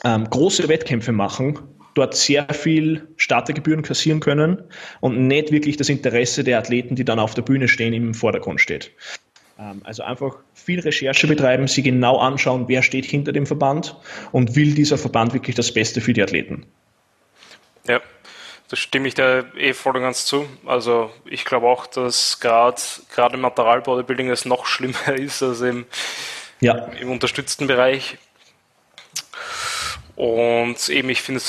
ähm, 0.03 0.27
große 0.27 0.67
Wettkämpfe 0.67 1.11
machen, 1.11 1.59
dort 1.93 2.15
sehr 2.15 2.47
viel 2.53 3.07
Startergebühren 3.17 3.83
kassieren 3.83 4.19
können 4.19 4.63
und 4.99 5.27
nicht 5.27 5.51
wirklich 5.51 5.77
das 5.77 5.89
Interesse 5.89 6.43
der 6.43 6.57
Athleten, 6.57 6.95
die 6.95 7.05
dann 7.05 7.19
auf 7.19 7.35
der 7.35 7.43
Bühne 7.43 7.67
stehen, 7.67 7.93
im 7.93 8.15
Vordergrund 8.15 8.61
steht. 8.61 8.91
Ähm, 9.59 9.81
also 9.83 10.03
einfach 10.03 10.37
viel 10.53 10.79
Recherche 10.79 11.27
betreiben, 11.27 11.67
sie 11.67 11.83
genau 11.83 12.17
anschauen, 12.17 12.67
wer 12.67 12.83
steht 12.83 13.05
hinter 13.05 13.31
dem 13.31 13.45
Verband 13.45 13.95
und 14.31 14.55
will 14.55 14.73
dieser 14.73 14.97
Verband 14.97 15.33
wirklich 15.33 15.55
das 15.55 15.73
Beste 15.73 16.01
für 16.01 16.13
die 16.13 16.21
Athleten. 16.21 16.65
Ja, 17.87 18.01
das 18.69 18.79
stimme 18.79 19.07
ich 19.07 19.13
dir 19.13 19.51
eh 19.57 19.73
voll 19.73 19.95
und 19.95 20.01
ganz 20.03 20.25
zu. 20.25 20.47
Also 20.65 21.11
ich 21.25 21.45
glaube 21.45 21.67
auch, 21.67 21.87
dass 21.87 22.39
gerade 22.39 22.81
gerade 23.13 23.35
im 23.35 23.41
Material 23.41 23.81
Bodybuilding 23.81 24.29
es 24.29 24.45
noch 24.45 24.65
schlimmer 24.65 25.07
ist 25.15 25.41
als 25.41 25.61
im, 25.61 25.85
ja. 26.59 26.73
im 26.99 27.11
unterstützten 27.11 27.67
Bereich. 27.67 28.17
Und 30.15 30.89
eben, 30.89 31.09
ich 31.11 31.21
finde, 31.21 31.39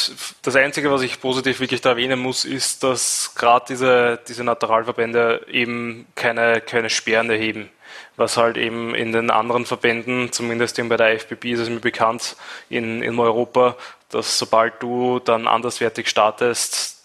das 0.42 0.56
Einzige, 0.56 0.90
was 0.90 1.00
ich 1.00 1.20
positiv 1.22 1.59
wirklich 1.59 1.80
da 1.80 1.90
erwähnen 1.90 2.18
muss, 2.18 2.44
ist, 2.44 2.84
dass 2.84 3.34
gerade 3.34 3.64
diese, 3.70 4.20
diese 4.28 4.44
Naturalverbände 4.44 5.46
eben 5.50 6.06
keine, 6.14 6.61
keine 6.61 6.90
Sperren 6.90 7.30
erheben. 7.30 7.70
Was 8.18 8.36
halt 8.36 8.58
eben 8.58 8.94
in 8.94 9.12
den 9.12 9.30
anderen 9.30 9.64
Verbänden, 9.64 10.32
zumindest 10.32 10.78
eben 10.78 10.88
bei 10.88 10.96
der 10.96 11.18
FBB 11.18 11.52
ist 11.52 11.60
es 11.60 11.70
mir 11.70 11.80
bekannt, 11.80 12.36
in, 12.68 13.00
in 13.00 13.18
Europa, 13.18 13.76
dass 14.10 14.38
sobald 14.38 14.82
du 14.82 15.20
dann 15.20 15.46
anderswertig 15.46 16.08
startest, 16.08 16.98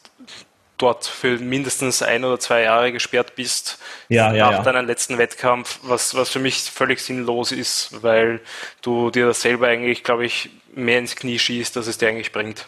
dort 0.78 1.06
für 1.06 1.38
mindestens 1.38 2.02
ein 2.02 2.26
oder 2.26 2.40
zwei 2.40 2.64
Jahre 2.64 2.92
gesperrt 2.92 3.36
bist 3.36 3.80
ja, 4.10 4.34
ja, 4.34 4.52
nach 4.52 4.66
ja. 4.66 4.72
deinem 4.72 4.88
letzten 4.88 5.18
Wettkampf, 5.18 5.80
was, 5.84 6.16
was 6.16 6.30
für 6.30 6.40
mich 6.40 6.56
völlig 6.56 7.00
sinnlos 7.00 7.52
ist, 7.52 8.04
weil 8.04 8.42
du 8.82 9.10
dir 9.10 9.28
das 9.28 9.42
selber 9.42 9.68
eigentlich, 9.68 10.04
glaube 10.04 10.26
ich, 10.26 10.50
mehr 10.76 11.00
ins 11.00 11.16
Knie 11.16 11.40
schießt, 11.40 11.78
als 11.78 11.88
es 11.88 11.98
dir 11.98 12.10
eigentlich 12.10 12.32
bringt. 12.32 12.68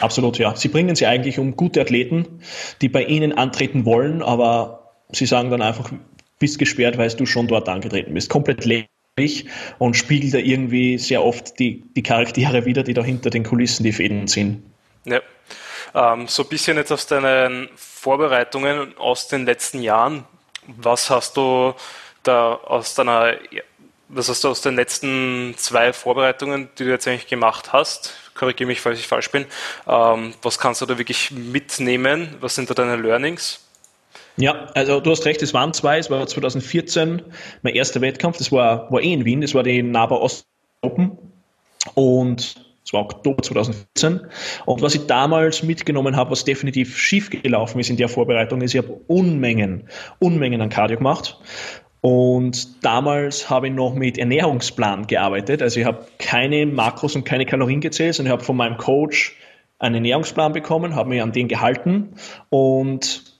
Absolut, 0.00 0.38
ja. 0.38 0.54
Sie 0.54 0.68
bringen 0.68 0.94
sie 0.94 1.06
eigentlich 1.06 1.38
um 1.38 1.56
gute 1.56 1.80
Athleten, 1.80 2.40
die 2.82 2.88
bei 2.88 3.02
ihnen 3.02 3.32
antreten 3.32 3.84
wollen, 3.86 4.22
aber 4.22 4.92
sie 5.10 5.26
sagen 5.26 5.50
dann 5.50 5.62
einfach, 5.62 5.90
bist 6.38 6.58
gesperrt, 6.58 6.98
weil 6.98 7.08
du 7.10 7.26
schon 7.26 7.48
dort 7.48 7.68
angetreten 7.68 8.14
bist. 8.14 8.30
Komplett 8.30 8.64
lächerlich 8.64 9.46
und 9.78 9.94
spiegelt 9.96 10.34
da 10.34 10.38
irgendwie 10.38 10.98
sehr 10.98 11.24
oft 11.24 11.58
die, 11.58 11.82
die 11.94 12.02
Charaktere 12.02 12.64
wieder, 12.64 12.82
die 12.82 12.94
da 12.94 13.02
hinter 13.02 13.30
den 13.30 13.44
Kulissen 13.44 13.84
die 13.84 13.92
Fäden 13.92 14.28
ziehen. 14.28 14.62
Ja. 15.04 15.20
Ähm, 15.94 16.28
so 16.28 16.42
ein 16.42 16.48
bisschen 16.48 16.76
jetzt 16.76 16.92
aus 16.92 17.06
deinen 17.06 17.68
Vorbereitungen 17.76 18.96
aus 18.98 19.28
den 19.28 19.46
letzten 19.46 19.80
Jahren. 19.80 20.24
Was 20.66 21.10
hast 21.10 21.36
du 21.36 21.74
da 22.22 22.54
aus 22.54 22.94
deiner, 22.94 23.34
was 24.08 24.28
hast 24.28 24.44
du 24.44 24.48
aus 24.48 24.60
den 24.60 24.76
letzten 24.76 25.54
zwei 25.56 25.92
Vorbereitungen, 25.92 26.68
die 26.78 26.84
du 26.84 26.90
jetzt 26.90 27.06
eigentlich 27.06 27.28
gemacht 27.28 27.72
hast? 27.72 28.14
Korrigiere 28.34 28.66
mich, 28.66 28.80
falls 28.80 28.98
ich 28.98 29.06
falsch 29.06 29.30
bin. 29.30 29.46
Ähm, 29.86 30.34
was 30.42 30.58
kannst 30.58 30.82
du 30.82 30.86
da 30.86 30.98
wirklich 30.98 31.30
mitnehmen? 31.30 32.34
Was 32.40 32.56
sind 32.56 32.68
da 32.68 32.74
deine 32.74 32.96
Learnings? 32.96 33.65
Ja, 34.36 34.66
also 34.74 35.00
du 35.00 35.10
hast 35.10 35.24
recht, 35.24 35.42
es 35.42 35.54
waren 35.54 35.72
zwei. 35.72 35.98
Es 35.98 36.10
war 36.10 36.26
2014 36.26 37.22
mein 37.62 37.74
erster 37.74 38.00
Wettkampf. 38.00 38.38
Das 38.38 38.52
war, 38.52 38.90
war 38.92 39.00
eh 39.00 39.12
in 39.12 39.24
Wien. 39.24 39.40
Das 39.40 39.54
war 39.54 39.62
die 39.62 39.82
NABA 39.82 40.16
Ost 40.16 40.46
Open. 40.82 41.16
Und 41.94 42.56
das 42.84 42.92
war 42.92 43.00
Oktober 43.00 43.42
2014. 43.42 44.20
Und 44.66 44.82
was 44.82 44.94
ich 44.94 45.06
damals 45.06 45.62
mitgenommen 45.62 46.16
habe, 46.16 46.30
was 46.30 46.44
definitiv 46.44 46.96
schief 46.96 47.30
gelaufen 47.30 47.80
ist 47.80 47.90
in 47.90 47.96
der 47.96 48.08
Vorbereitung, 48.08 48.60
ist, 48.60 48.74
ich 48.74 48.78
habe 48.82 49.00
Unmengen, 49.06 49.88
Unmengen 50.18 50.60
an 50.60 50.68
Cardio 50.68 50.98
gemacht. 50.98 51.38
Und 52.02 52.84
damals 52.84 53.50
habe 53.50 53.68
ich 53.68 53.74
noch 53.74 53.94
mit 53.94 54.18
Ernährungsplan 54.18 55.06
gearbeitet. 55.06 55.62
Also 55.62 55.80
ich 55.80 55.86
habe 55.86 56.06
keine 56.18 56.66
Makros 56.66 57.16
und 57.16 57.24
keine 57.24 57.46
Kalorien 57.46 57.80
gezählt, 57.80 58.14
sondern 58.14 58.32
ich 58.32 58.38
habe 58.38 58.44
von 58.44 58.56
meinem 58.56 58.76
Coach 58.76 59.34
einen 59.78 59.96
Ernährungsplan 59.96 60.52
bekommen, 60.52 60.94
habe 60.94 61.08
mich 61.08 61.22
an 61.22 61.32
den 61.32 61.48
gehalten 61.48 62.14
und 62.50 63.35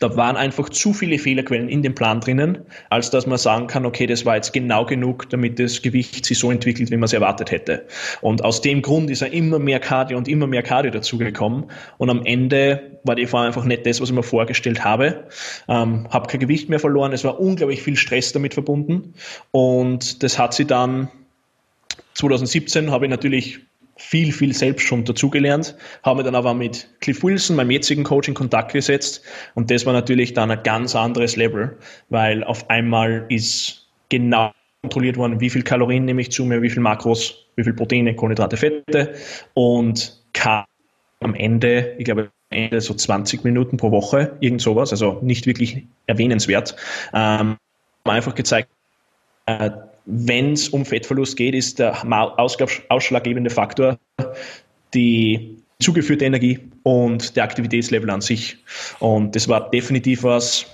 da 0.00 0.16
waren 0.16 0.36
einfach 0.36 0.68
zu 0.68 0.92
viele 0.92 1.16
Fehlerquellen 1.16 1.68
in 1.68 1.80
dem 1.82 1.94
Plan 1.94 2.20
drinnen, 2.20 2.58
als 2.90 3.10
dass 3.10 3.26
man 3.26 3.38
sagen 3.38 3.68
kann, 3.68 3.86
okay, 3.86 4.06
das 4.06 4.24
war 4.24 4.34
jetzt 4.34 4.52
genau 4.52 4.84
genug, 4.84 5.30
damit 5.30 5.60
das 5.60 5.80
Gewicht 5.80 6.26
sich 6.26 6.38
so 6.38 6.50
entwickelt, 6.50 6.90
wie 6.90 6.96
man 6.96 7.04
es 7.04 7.12
erwartet 7.12 7.52
hätte. 7.52 7.86
Und 8.20 8.44
aus 8.44 8.60
dem 8.60 8.82
Grund 8.82 9.10
ist 9.10 9.22
er 9.22 9.32
immer 9.32 9.60
mehr 9.60 9.78
Cardio 9.78 10.18
und 10.18 10.26
immer 10.26 10.48
mehr 10.48 10.64
Cardio 10.64 10.90
dazugekommen. 10.90 11.66
Und 11.98 12.10
am 12.10 12.24
Ende 12.24 12.98
war 13.04 13.14
die 13.14 13.26
Form 13.26 13.46
einfach 13.46 13.64
nicht 13.64 13.86
das, 13.86 14.00
was 14.00 14.08
ich 14.08 14.14
mir 14.14 14.24
vorgestellt 14.24 14.82
habe. 14.82 15.28
Ähm, 15.68 16.08
habe 16.10 16.26
kein 16.26 16.40
Gewicht 16.40 16.68
mehr 16.68 16.80
verloren. 16.80 17.12
Es 17.12 17.22
war 17.22 17.38
unglaublich 17.38 17.80
viel 17.80 17.96
Stress 17.96 18.32
damit 18.32 18.54
verbunden. 18.54 19.14
Und 19.52 20.24
das 20.24 20.36
hat 20.36 20.52
sie 20.52 20.66
dann 20.66 21.08
2017 22.14 22.90
habe 22.90 23.04
ich 23.04 23.10
natürlich 23.10 23.65
viel, 23.96 24.32
viel 24.32 24.52
selbst 24.52 24.86
schon 24.86 25.04
dazugelernt, 25.04 25.74
habe 26.02 26.22
dann 26.22 26.34
aber 26.34 26.54
mit 26.54 26.88
Cliff 27.00 27.22
Wilson, 27.24 27.56
meinem 27.56 27.70
jetzigen 27.70 28.04
Coach, 28.04 28.28
in 28.28 28.34
Kontakt 28.34 28.72
gesetzt. 28.72 29.22
Und 29.54 29.70
das 29.70 29.86
war 29.86 29.92
natürlich 29.92 30.34
dann 30.34 30.50
ein 30.50 30.62
ganz 30.62 30.94
anderes 30.94 31.36
Level, 31.36 31.78
weil 32.10 32.44
auf 32.44 32.68
einmal 32.70 33.24
ist 33.28 33.88
genau 34.08 34.52
kontrolliert 34.82 35.16
worden, 35.16 35.40
wie 35.40 35.50
viel 35.50 35.62
Kalorien 35.62 36.04
nehme 36.04 36.20
ich 36.20 36.30
zu 36.30 36.44
mir, 36.44 36.62
wie 36.62 36.70
viel 36.70 36.82
Makros, 36.82 37.46
wie 37.56 37.64
viel 37.64 37.72
Proteine, 37.72 38.14
Kohlenhydrate, 38.14 38.56
Fette. 38.56 39.14
Und 39.54 40.22
kam 40.32 40.64
am 41.20 41.34
Ende, 41.34 41.94
ich 41.98 42.04
glaube, 42.04 42.30
am 42.50 42.56
Ende 42.56 42.80
so 42.80 42.94
20 42.94 43.42
Minuten 43.42 43.78
pro 43.78 43.90
Woche, 43.90 44.36
irgend 44.40 44.60
sowas, 44.60 44.92
also 44.92 45.18
nicht 45.22 45.46
wirklich 45.46 45.86
erwähnenswert, 46.06 46.76
ähm, 47.12 47.56
einfach 48.04 48.34
gezeigt, 48.34 48.68
äh, 49.46 49.70
wenn 50.06 50.52
es 50.52 50.68
um 50.68 50.84
Fettverlust 50.84 51.36
geht, 51.36 51.54
ist 51.54 51.78
der 51.80 52.04
ausschlaggebende 52.06 53.50
Faktor 53.50 53.98
die 54.94 55.58
zugeführte 55.80 56.24
Energie 56.24 56.60
und 56.84 57.36
der 57.36 57.44
Aktivitätslevel 57.44 58.08
an 58.08 58.20
sich. 58.20 58.58
Und 59.00 59.36
das 59.36 59.48
war 59.48 59.70
definitiv 59.70 60.22
was, 60.22 60.66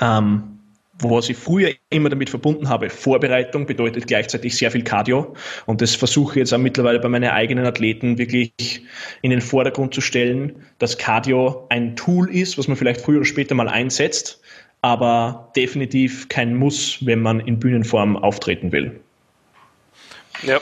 ähm, 0.00 0.58
was 0.98 1.28
ich 1.28 1.36
früher 1.36 1.72
immer 1.90 2.10
damit 2.10 2.30
verbunden 2.30 2.68
habe. 2.68 2.90
Vorbereitung 2.90 3.66
bedeutet 3.66 4.06
gleichzeitig 4.06 4.56
sehr 4.56 4.70
viel 4.70 4.84
Cardio. 4.84 5.34
Und 5.66 5.80
das 5.80 5.94
versuche 5.96 6.34
ich 6.34 6.36
jetzt 6.36 6.54
auch 6.54 6.58
mittlerweile 6.58 7.00
bei 7.00 7.08
meinen 7.08 7.30
eigenen 7.30 7.66
Athleten 7.66 8.18
wirklich 8.18 8.82
in 9.22 9.30
den 9.30 9.40
Vordergrund 9.40 9.94
zu 9.94 10.00
stellen, 10.00 10.62
dass 10.78 10.98
Cardio 10.98 11.66
ein 11.70 11.96
Tool 11.96 12.32
ist, 12.32 12.58
was 12.58 12.68
man 12.68 12.76
vielleicht 12.76 13.00
früher 13.00 13.16
oder 13.16 13.26
später 13.26 13.54
mal 13.54 13.68
einsetzt, 13.68 14.41
aber 14.82 15.50
definitiv 15.56 16.28
kein 16.28 16.56
Muss, 16.56 16.98
wenn 17.06 17.20
man 17.20 17.40
in 17.40 17.58
Bühnenform 17.58 18.16
auftreten 18.16 18.72
will. 18.72 19.00
Ja. 20.42 20.60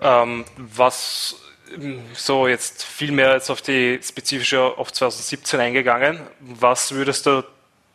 Ähm, 0.00 0.44
was 0.56 1.36
so 2.14 2.48
jetzt 2.48 2.84
viel 2.84 3.12
mehr 3.12 3.34
jetzt 3.34 3.50
auf 3.50 3.60
die 3.60 4.00
spezifische 4.02 4.78
auf 4.78 4.92
2017 4.92 5.60
eingegangen. 5.60 6.20
Was 6.40 6.92
würdest 6.92 7.26
du 7.26 7.44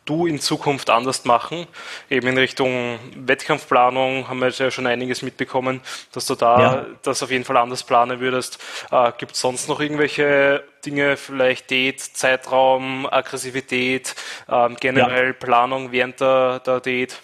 du 0.04 0.26
in 0.26 0.38
Zukunft 0.38 0.90
anders 0.90 1.24
machen? 1.24 1.66
Eben 2.10 2.28
in 2.28 2.38
Richtung 2.38 2.98
Wettkampfplanung 3.16 4.28
haben 4.28 4.38
wir 4.40 4.48
jetzt 4.48 4.60
ja 4.60 4.70
schon 4.70 4.86
einiges 4.86 5.22
mitbekommen, 5.22 5.80
dass 6.12 6.26
du 6.26 6.34
da 6.34 6.60
ja. 6.60 6.86
das 7.02 7.22
auf 7.22 7.30
jeden 7.30 7.44
Fall 7.44 7.56
anders 7.56 7.82
planen 7.84 8.20
würdest. 8.20 8.58
Äh, 8.90 9.12
Gibt 9.18 9.32
es 9.32 9.40
sonst 9.40 9.68
noch 9.68 9.80
irgendwelche 9.80 10.64
Dinge, 10.84 11.16
vielleicht 11.16 11.70
Date, 11.70 12.00
Zeitraum, 12.00 13.06
Aggressivität, 13.10 14.14
äh, 14.48 14.68
generell 14.80 15.28
ja. 15.28 15.32
Planung 15.32 15.92
während 15.92 16.20
der, 16.20 16.60
der 16.60 16.80
Date? 16.80 17.20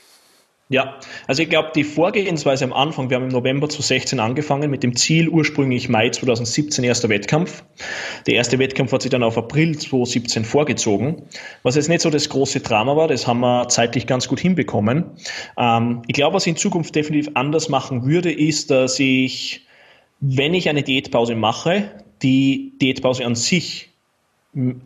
Ja, 0.70 1.00
also 1.26 1.42
ich 1.42 1.50
glaube, 1.50 1.72
die 1.74 1.82
Vorgehensweise 1.82 2.64
am 2.64 2.72
Anfang, 2.72 3.10
wir 3.10 3.16
haben 3.16 3.24
im 3.24 3.30
November 3.30 3.68
2016 3.68 4.20
angefangen 4.20 4.70
mit 4.70 4.84
dem 4.84 4.94
Ziel 4.94 5.28
ursprünglich 5.28 5.88
Mai 5.88 6.10
2017 6.10 6.84
erster 6.84 7.08
Wettkampf. 7.08 7.64
Der 8.28 8.34
erste 8.34 8.60
Wettkampf 8.60 8.92
hat 8.92 9.02
sich 9.02 9.10
dann 9.10 9.24
auf 9.24 9.36
April 9.36 9.76
2017 9.76 10.44
vorgezogen, 10.44 11.22
was 11.64 11.74
jetzt 11.74 11.88
nicht 11.88 12.02
so 12.02 12.08
das 12.08 12.28
große 12.28 12.60
Drama 12.60 12.94
war, 12.94 13.08
das 13.08 13.26
haben 13.26 13.40
wir 13.40 13.66
zeitlich 13.68 14.06
ganz 14.06 14.28
gut 14.28 14.38
hinbekommen. 14.38 15.06
Ähm, 15.58 16.02
ich 16.06 16.14
glaube, 16.14 16.36
was 16.36 16.46
ich 16.46 16.50
in 16.50 16.56
Zukunft 16.56 16.94
definitiv 16.94 17.32
anders 17.34 17.68
machen 17.68 18.06
würde, 18.06 18.30
ist, 18.30 18.70
dass 18.70 19.00
ich, 19.00 19.66
wenn 20.20 20.54
ich 20.54 20.68
eine 20.68 20.84
Diätpause 20.84 21.34
mache, 21.34 21.90
die 22.22 22.78
Diätpause 22.80 23.26
an 23.26 23.34
sich 23.34 23.89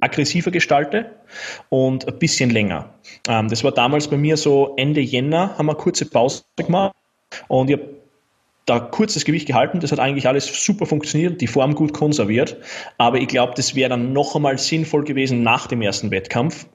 aggressiver 0.00 0.50
gestalte 0.50 1.10
und 1.70 2.06
ein 2.06 2.18
bisschen 2.18 2.50
länger. 2.50 2.90
Ähm, 3.28 3.48
das 3.48 3.64
war 3.64 3.72
damals 3.72 4.08
bei 4.08 4.16
mir 4.16 4.36
so 4.36 4.74
Ende 4.76 5.00
Jänner, 5.00 5.56
haben 5.56 5.66
wir 5.66 5.74
kurze 5.74 6.04
Pause 6.04 6.42
gemacht 6.56 6.94
und 7.48 7.70
ich 7.70 7.78
habe 7.78 7.94
da 8.66 8.80
kurzes 8.80 9.24
Gewicht 9.24 9.46
gehalten. 9.46 9.80
Das 9.80 9.92
hat 9.92 9.98
eigentlich 9.98 10.26
alles 10.26 10.46
super 10.64 10.86
funktioniert, 10.86 11.40
die 11.40 11.46
Form 11.46 11.74
gut 11.74 11.92
konserviert. 11.92 12.56
Aber 12.98 13.18
ich 13.18 13.28
glaube, 13.28 13.52
das 13.56 13.74
wäre 13.74 13.90
dann 13.90 14.12
noch 14.12 14.34
einmal 14.34 14.58
sinnvoll 14.58 15.04
gewesen 15.04 15.42
nach 15.42 15.66
dem 15.66 15.82
ersten 15.82 16.10
Wettkampf 16.10 16.66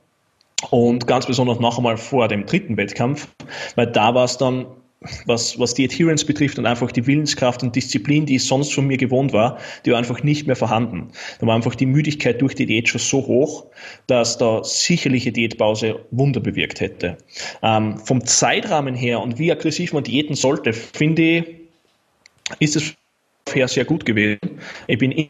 und 0.70 1.08
ganz 1.08 1.26
besonders 1.26 1.60
noch 1.60 1.78
einmal 1.78 1.98
vor 1.98 2.28
dem 2.28 2.46
dritten 2.46 2.78
Wettkampf, 2.78 3.28
weil 3.76 3.88
da 3.88 4.14
war 4.14 4.26
es 4.26 4.38
dann 4.38 4.66
was, 5.26 5.58
was 5.58 5.74
die 5.74 5.86
Adherence 5.86 6.26
betrifft 6.26 6.60
und 6.60 6.66
einfach 6.66 6.92
die 6.92 7.08
Willenskraft 7.08 7.64
und 7.64 7.76
Disziplin, 7.76 8.26
die 8.26 8.36
ich 8.36 8.46
sonst 8.46 8.74
von 8.74 8.86
mir 8.86 8.98
gewohnt 8.98 9.32
war, 9.32 9.58
die 9.86 9.92
war 9.92 9.98
einfach 9.98 10.24
nicht 10.24 10.46
mehr 10.46 10.58
vorhanden. 10.58 11.12
Da 11.40 11.48
war 11.48 11.56
einfach 11.56 11.76
die 11.76 11.86
Müdigkeit 11.86 12.42
durch 12.42 12.54
die 12.56 12.66
Diät 12.66 12.90
schon 12.90 13.00
so 13.00 13.26
hoch, 13.26 13.66
dass 14.08 14.38
da 14.38 14.64
sicherlich 14.64 15.24
eine 15.24 15.32
Diätpause 15.32 16.06
Wunder 16.12 16.42
bewirkt 16.42 16.82
hätte. 16.82 17.18
Ähm, 17.64 17.98
vom 17.98 18.26
Zeitrahmen 18.26 18.94
her 18.94 19.22
und 19.22 19.40
wie 19.40 19.52
aggressiv 19.52 19.94
man 19.94 20.04
diäten 20.04 20.36
sollte, 20.36 20.74
finde 20.74 21.22
ich, 21.22 21.46
ist 22.60 22.76
es 22.76 22.94
her 23.54 23.68
sehr 23.68 23.86
gut 23.86 24.06
gewesen. 24.06 24.40
Ich 24.88 24.98
bin 24.98 25.30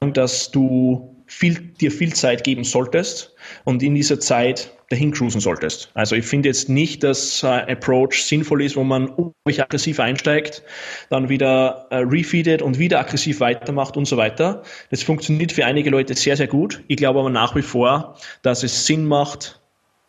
dass 0.00 0.50
du 0.50 1.14
viel, 1.26 1.60
dir 1.80 1.92
viel 1.92 2.12
Zeit 2.12 2.42
geben 2.42 2.64
solltest 2.64 3.34
und 3.64 3.82
in 3.82 3.94
dieser 3.94 4.18
Zeit 4.18 4.72
dahin 4.92 5.10
cruisen 5.10 5.40
solltest. 5.40 5.90
Also 5.94 6.14
ich 6.14 6.26
finde 6.26 6.50
jetzt 6.50 6.68
nicht, 6.68 7.02
dass 7.02 7.42
äh, 7.42 7.46
Approach 7.46 8.22
sinnvoll 8.24 8.62
ist, 8.62 8.76
wo 8.76 8.84
man 8.84 9.08
unglaublich 9.08 9.62
aggressiv 9.62 9.98
einsteigt, 9.98 10.62
dann 11.08 11.28
wieder 11.28 11.86
äh, 11.90 11.96
refeedet 11.96 12.62
und 12.62 12.78
wieder 12.78 13.00
aggressiv 13.00 13.40
weitermacht 13.40 13.96
und 13.96 14.04
so 14.04 14.16
weiter. 14.16 14.62
Das 14.90 15.02
funktioniert 15.02 15.52
für 15.52 15.64
einige 15.64 15.90
Leute 15.90 16.14
sehr, 16.14 16.36
sehr 16.36 16.46
gut. 16.46 16.82
Ich 16.88 16.98
glaube 16.98 17.20
aber 17.20 17.30
nach 17.30 17.56
wie 17.56 17.62
vor, 17.62 18.18
dass 18.42 18.62
es 18.62 18.86
Sinn 18.86 19.06
macht, 19.06 19.60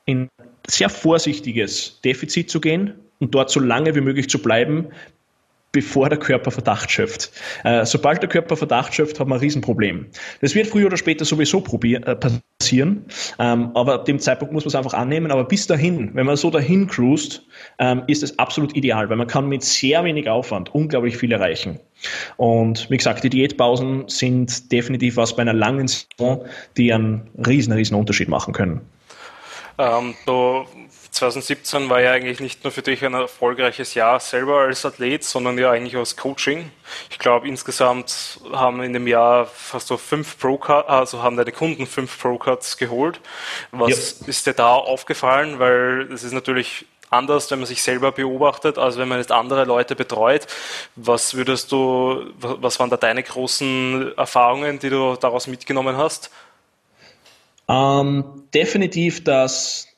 in 0.06 0.28
sehr 0.68 0.90
vorsichtiges 0.90 2.02
Defizit 2.02 2.50
zu 2.50 2.60
gehen 2.60 2.96
und 3.20 3.34
dort 3.34 3.50
so 3.50 3.62
lange 3.62 3.96
wie 3.96 4.02
möglich 4.02 4.30
zu 4.30 4.42
bleiben, 4.42 4.90
bevor 5.74 6.08
der 6.08 6.20
Körper 6.20 6.52
Verdacht 6.52 6.90
schöpft. 6.90 7.32
Äh, 7.66 7.86
sobald 7.86 8.22
der 8.22 8.30
Körper 8.30 8.56
Verdacht 8.56 8.94
schöpft, 8.94 9.20
hat 9.20 9.28
man 9.28 9.40
ein 9.40 9.42
Riesenproblem. 9.42 10.06
Das 10.40 10.56
wird 10.56 10.68
früher 10.68 10.86
oder 10.86 10.98
später 10.98 11.26
sowieso 11.26 11.62
äh, 11.84 12.16
passieren, 12.16 13.06
ähm, 13.40 13.72
aber 13.74 13.96
ab 13.96 14.06
dem 14.06 14.20
Zeitpunkt 14.20 14.54
muss 14.54 14.64
man 14.64 14.70
es 14.70 14.76
einfach 14.76 14.94
annehmen. 14.94 15.32
Aber 15.32 15.44
bis 15.44 15.68
dahin, 15.68 16.12
wenn 16.14 16.26
man 16.26 16.38
so 16.38 16.50
dahin 16.52 16.88
cruist, 16.88 17.44
ähm, 17.80 18.04
ist 18.08 18.24
es 18.24 18.38
absolut 18.40 18.76
ideal, 18.78 19.10
weil 19.10 19.18
man 19.18 19.28
kann 19.28 19.50
mit 19.50 19.64
sehr 19.64 20.04
wenig 20.04 20.30
Aufwand 20.30 20.74
unglaublich 20.74 21.18
viel 21.18 21.32
erreichen. 21.32 21.80
Und 22.38 22.90
wie 22.90 22.98
gesagt, 22.98 23.24
die 23.24 23.30
Diätpausen 23.30 24.08
sind 24.08 24.72
definitiv 24.72 25.18
was 25.18 25.36
bei 25.36 25.42
einer 25.42 25.54
langen 25.54 25.88
Saison, 25.88 26.46
die 26.78 26.94
einen 26.94 27.30
riesen, 27.46 27.74
riesen 27.74 27.96
Unterschied 27.96 28.30
machen 28.30 28.54
können. 28.54 28.82
Ähm, 29.80 30.14
du 30.28 30.66
2017 31.14 31.90
war 31.90 32.02
ja 32.02 32.12
eigentlich 32.12 32.40
nicht 32.40 32.64
nur 32.64 32.72
für 32.72 32.82
dich 32.82 33.04
ein 33.06 33.14
erfolgreiches 33.14 33.94
Jahr 33.94 34.20
selber 34.20 34.62
als 34.62 34.86
Athlet, 34.86 35.24
sondern 35.24 35.58
ja 35.58 35.70
eigentlich 35.72 35.96
als 35.96 36.18
Coaching. 36.18 36.72
Ich 37.12 37.20
glaube, 37.20 37.48
insgesamt 37.48 38.40
haben 38.52 38.82
in 38.82 38.94
dem 38.94 39.08
Jahr 39.08 39.46
fast 39.46 39.88
so 39.88 39.98
fünf 39.98 40.38
Pro 40.40 40.58
also 40.58 41.22
haben 41.22 41.38
deine 41.38 41.52
Kunden 41.52 41.86
fünf 41.86 42.20
Pro-Cuts 42.20 42.78
geholt. 42.78 43.20
Was 43.72 44.20
ja. 44.22 44.28
ist 44.28 44.48
dir 44.48 44.54
da 44.54 44.74
aufgefallen? 44.74 45.60
Weil 45.60 46.10
es 46.12 46.24
ist 46.24 46.34
natürlich 46.34 46.86
anders, 47.12 47.50
wenn 47.52 47.60
man 47.60 47.68
sich 47.68 47.84
selber 47.84 48.12
beobachtet, 48.12 48.78
als 48.78 48.98
wenn 48.98 49.08
man 49.08 49.20
jetzt 49.20 49.32
andere 49.32 49.66
Leute 49.66 49.96
betreut. 49.96 50.48
Was 50.96 51.36
würdest 51.36 51.72
du, 51.72 52.26
was 52.40 52.80
waren 52.80 52.90
da 52.90 52.98
deine 52.98 53.22
großen 53.22 54.18
Erfahrungen, 54.18 54.80
die 54.80 54.90
du 54.90 55.16
daraus 55.16 55.48
mitgenommen 55.48 55.96
hast? 55.96 56.32
Ähm, 57.68 58.44
definitiv, 58.54 59.24
dass 59.24 59.93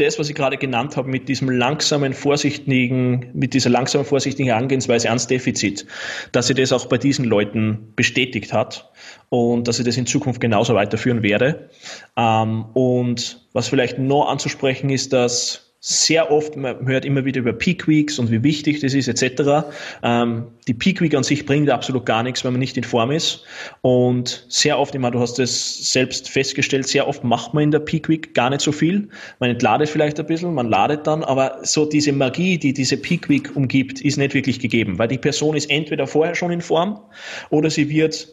das, 0.00 0.18
was 0.18 0.28
ich 0.28 0.34
gerade 0.34 0.56
genannt 0.56 0.96
habe, 0.96 1.08
mit 1.08 1.28
diesem 1.28 1.50
langsamen, 1.50 2.14
vorsichtigen, 2.14 3.30
mit 3.34 3.54
dieser 3.54 3.70
langsamen, 3.70 4.06
vorsichtigen 4.06 4.48
Herangehensweise 4.48 5.08
ans 5.08 5.26
Defizit, 5.26 5.86
dass 6.32 6.46
sie 6.46 6.54
das 6.54 6.72
auch 6.72 6.86
bei 6.86 6.98
diesen 6.98 7.24
Leuten 7.24 7.92
bestätigt 7.96 8.52
hat 8.52 8.90
und 9.28 9.68
dass 9.68 9.78
ich 9.78 9.84
das 9.84 9.96
in 9.96 10.06
Zukunft 10.06 10.40
genauso 10.40 10.74
weiterführen 10.74 11.22
werde. 11.22 11.70
Ähm, 12.16 12.64
und 12.74 13.46
was 13.52 13.68
vielleicht 13.68 13.98
noch 13.98 14.28
anzusprechen 14.28 14.90
ist, 14.90 15.12
dass 15.12 15.69
sehr 15.82 16.30
oft, 16.30 16.56
man 16.56 16.86
hört 16.86 17.06
immer 17.06 17.24
wieder 17.24 17.40
über 17.40 17.54
Peak 17.54 17.88
Weeks 17.88 18.18
und 18.18 18.30
wie 18.30 18.42
wichtig 18.42 18.80
das 18.80 18.92
ist 18.92 19.08
etc. 19.08 19.66
Ähm, 20.02 20.48
die 20.68 20.74
Peak 20.74 21.00
Week 21.00 21.14
an 21.14 21.22
sich 21.22 21.46
bringt 21.46 21.70
absolut 21.70 22.04
gar 22.04 22.22
nichts, 22.22 22.44
wenn 22.44 22.52
man 22.52 22.60
nicht 22.60 22.76
in 22.76 22.84
Form 22.84 23.10
ist. 23.10 23.44
Und 23.80 24.44
sehr 24.50 24.78
oft, 24.78 24.94
ich 24.94 25.00
du 25.00 25.18
hast 25.18 25.38
es 25.38 25.90
selbst 25.90 26.28
festgestellt, 26.28 26.86
sehr 26.86 27.08
oft 27.08 27.24
macht 27.24 27.54
man 27.54 27.64
in 27.64 27.70
der 27.70 27.78
Peak 27.78 28.10
Week 28.10 28.34
gar 28.34 28.50
nicht 28.50 28.60
so 28.60 28.72
viel. 28.72 29.08
Man 29.38 29.48
entladet 29.48 29.88
vielleicht 29.88 30.20
ein 30.20 30.26
bisschen, 30.26 30.52
man 30.52 30.68
ladet 30.68 31.06
dann, 31.06 31.24
aber 31.24 31.60
so 31.62 31.86
diese 31.86 32.12
Magie, 32.12 32.58
die 32.58 32.74
diese 32.74 32.98
Peak 32.98 33.30
Week 33.30 33.50
umgibt, 33.56 34.02
ist 34.02 34.18
nicht 34.18 34.34
wirklich 34.34 34.60
gegeben, 34.60 34.98
weil 34.98 35.08
die 35.08 35.18
Person 35.18 35.56
ist 35.56 35.70
entweder 35.70 36.06
vorher 36.06 36.34
schon 36.34 36.50
in 36.50 36.60
Form 36.60 37.00
oder 37.48 37.70
sie 37.70 37.88
wird 37.88 38.28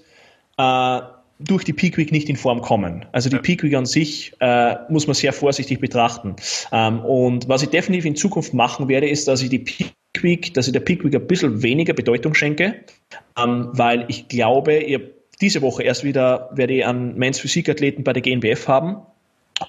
äh, 0.57 0.99
durch 1.39 1.63
die 1.63 1.73
Peak 1.73 1.97
Week 1.97 2.11
nicht 2.11 2.29
in 2.29 2.35
Form 2.35 2.61
kommen. 2.61 3.05
Also 3.11 3.29
die 3.29 3.37
Peak 3.37 3.63
Week 3.63 3.75
an 3.75 3.85
sich 3.85 4.33
äh, 4.39 4.75
muss 4.89 5.07
man 5.07 5.13
sehr 5.13 5.33
vorsichtig 5.33 5.79
betrachten. 5.79 6.35
Ähm, 6.71 6.99
und 7.01 7.47
was 7.47 7.63
ich 7.63 7.69
definitiv 7.69 8.05
in 8.05 8.15
Zukunft 8.15 8.53
machen 8.53 8.87
werde, 8.87 9.07
ist, 9.07 9.27
dass 9.27 9.41
ich 9.41 9.49
die 9.49 9.59
Peak 9.59 9.93
Week, 10.21 10.53
dass 10.53 10.67
ich 10.67 10.73
der 10.73 10.79
Peak 10.79 11.03
Week 11.03 11.13
ein 11.13 11.27
bisschen 11.27 11.61
weniger 11.61 11.93
Bedeutung 11.93 12.33
schenke, 12.33 12.75
ähm, 13.37 13.69
weil 13.73 14.05
ich 14.07 14.27
glaube, 14.27 14.79
ihr 14.79 15.17
diese 15.41 15.61
Woche 15.61 15.83
erst 15.83 16.03
wieder 16.03 16.49
werde 16.53 16.73
ich 16.73 16.85
einen 16.85 17.15
Men's 17.15 17.39
Physikathleten 17.39 18.03
bei 18.03 18.13
der 18.13 18.23
GNBF 18.23 18.67
haben 18.67 18.97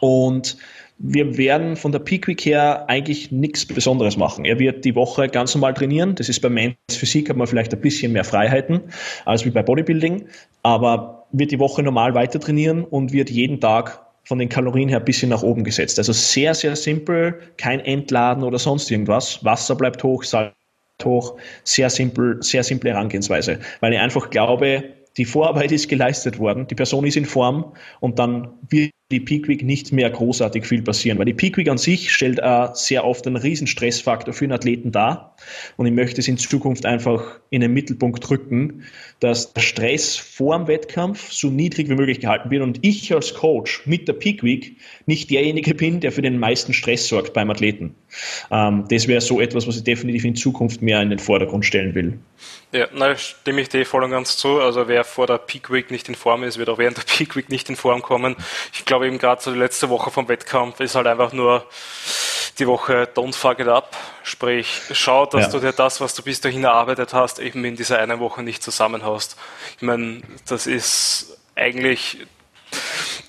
und 0.01 0.57
wir 0.99 1.37
werden 1.37 1.77
von 1.77 1.93
der 1.93 2.01
Peak 2.01 2.27
Week 2.27 2.45
her 2.45 2.89
eigentlich 2.89 3.31
nichts 3.31 3.66
Besonderes 3.66 4.16
machen. 4.16 4.45
Er 4.45 4.59
wird 4.59 4.85
die 4.85 4.97
Woche 4.97 5.29
ganz 5.29 5.55
normal 5.55 5.75
trainieren. 5.75 6.16
Das 6.16 6.29
ist 6.29 6.41
bei 6.41 6.49
Men's 6.49 6.77
Physik 6.91 7.29
hat 7.29 7.37
man 7.37 7.47
vielleicht 7.47 7.73
ein 7.73 7.81
bisschen 7.81 8.12
mehr 8.12 8.25
Freiheiten 8.25 8.81
als 9.25 9.45
wie 9.45 9.51
bei 9.51 9.62
Bodybuilding, 9.62 10.27
aber 10.62 11.18
wird 11.33 11.51
die 11.51 11.59
Woche 11.59 11.83
normal 11.83 12.14
weiter 12.14 12.41
trainieren 12.41 12.85
und 12.85 13.12
wird 13.12 13.31
jeden 13.31 13.61
Tag 13.61 14.05
von 14.24 14.39
den 14.39 14.49
Kalorien 14.49 14.89
her 14.89 14.99
ein 14.99 15.05
bisschen 15.05 15.31
nach 15.31 15.43
oben 15.43 15.64
gesetzt. 15.64 15.99
Also 15.99 16.12
sehr, 16.12 16.55
sehr 16.55 16.76
simpel, 16.76 17.41
kein 17.57 17.81
Entladen 17.81 18.45
oder 18.45 18.59
sonst 18.59 18.91
irgendwas. 18.91 19.45
Wasser 19.45 19.74
bleibt 19.74 20.05
hoch, 20.05 20.22
Salz 20.22 20.53
hoch, 21.03 21.37
sehr 21.64 21.89
simpel, 21.89 22.43
sehr 22.43 22.62
simple 22.62 22.91
Herangehensweise. 22.91 23.59
Weil 23.81 23.95
ich 23.95 23.99
einfach 23.99 24.31
glaube, 24.31 24.85
die 25.16 25.24
Vorarbeit 25.24 25.72
ist 25.72 25.89
geleistet 25.89 26.39
worden, 26.39 26.66
die 26.66 26.74
Person 26.74 27.07
ist 27.07 27.16
in 27.16 27.24
Form 27.24 27.72
und 28.01 28.18
dann 28.18 28.49
wird 28.68 28.91
die 29.11 29.21
Peak 29.21 29.49
Week 29.49 29.63
nicht 29.63 29.91
mehr 29.91 30.11
großartig 30.11 30.67
viel 30.67 30.83
passieren, 30.83 31.19
weil 31.19 31.25
die 31.25 31.33
Peak 31.33 31.57
Week 31.57 31.69
an 31.69 31.79
sich 31.79 32.13
stellt 32.13 32.41
äh, 32.41 32.69
sehr 32.75 33.07
oft 33.07 33.27
einen 33.27 33.37
riesen 33.37 33.67
Stressfaktor 33.67 34.35
für 34.35 34.45
einen 34.45 34.53
Athleten 34.53 34.93
dar. 34.93 35.35
Und 35.79 35.87
ich 35.87 35.93
möchte 35.93 36.21
es 36.21 36.29
in 36.29 36.37
Zukunft 36.37 36.85
einfach 36.85 37.41
in 37.49 37.63
den 37.63 37.73
Mittelpunkt 37.73 38.29
rücken, 38.31 38.85
dass 39.21 39.55
der 39.55 39.63
Stress 39.63 40.17
vor 40.17 40.59
dem 40.59 40.69
Wettkampf 40.69 41.33
so 41.33 41.49
niedrig 41.49 41.89
wie 41.89 41.95
möglich 41.95 42.21
gehalten 42.21 42.51
wird. 42.51 42.63
Und 42.63 42.81
ich 42.83 43.15
als 43.15 43.33
Coach 43.33 43.87
mit 43.87 44.09
der 44.09 44.13
Peak 44.13 44.43
Week 44.43 44.77
nicht 45.07 45.31
derjenige 45.31 45.75
bin, 45.75 46.01
der 46.01 46.13
für 46.13 46.23
den 46.23 46.39
meisten 46.39 46.75
Stress 46.75 47.09
sorgt 47.09 47.33
beim 47.33 47.51
Athleten. 47.51 47.95
Ähm, 48.51 48.85
das 48.89 49.09
wäre 49.09 49.21
so 49.21 49.41
etwas, 49.41 49.66
was 49.66 49.77
ich 49.77 49.85
definitiv 49.85 50.25
in 50.25 50.37
Zukunft 50.37 50.83
mehr 50.83 51.01
in 51.03 51.11
den 51.11 51.19
Vordergrund 51.19 51.64
stellen 51.64 51.95
will. 51.95 52.19
Ja, 52.73 52.87
na, 52.93 53.16
stimme 53.16 53.62
ich 53.62 53.69
dir 53.69 53.87
voll 53.87 54.05
und 54.05 54.11
ganz 54.11 54.37
zu. 54.37 54.61
Also 54.61 54.89
wer 54.89 55.05
vor 55.05 55.27
der 55.27 55.39
Peak 55.39 55.73
Week 55.73 55.91
nicht 55.91 56.09
in 56.09 56.14
Form 56.14 56.45
ist, 56.45 56.59
wird 56.59 56.69
auch 56.69 56.79
während 56.79 56.99
der 56.99 57.03
Peak 57.03 57.35
Week 57.37 57.49
nicht 57.49 57.69
in 57.71 57.77
Form 57.77 58.03
kommen. 58.03 58.37
Ich 58.75 58.85
glaube 58.85 59.07
eben 59.07 59.19
gerade 59.19 59.43
so 59.43 59.53
die 59.53 59.59
letzte 59.59 59.89
Woche 59.89 60.11
vom 60.11 60.29
Wettkampf 60.29 60.81
ist 60.81 60.95
halt 60.95 61.07
einfach 61.07 61.33
nur 61.33 61.66
die 62.59 62.66
Woche 62.66 63.09
don't 63.14 63.35
fuck 63.35 63.61
it 63.61 63.69
up. 63.69 63.97
Sprich, 64.23 64.81
schau, 64.93 65.27
dass 65.27 65.47
ja. 65.47 65.53
du 65.53 65.61
dir 65.61 65.73
das, 65.73 66.01
was 66.01 66.14
du 66.14 66.23
bis 66.23 66.41
dahin 66.41 66.64
erarbeitet 66.64 67.14
hast, 67.14 67.39
eben 67.39 67.64
in 67.64 67.77
dieser 67.77 67.99
einen 67.99 68.21
Woche 68.21 68.43
nicht 68.43 68.62
zusammenhaust. 68.62 69.37
Ich 69.77 69.83
meine, 69.83 70.21
das 70.47 70.66
ist 70.66 71.39
eigentlich 71.55 72.19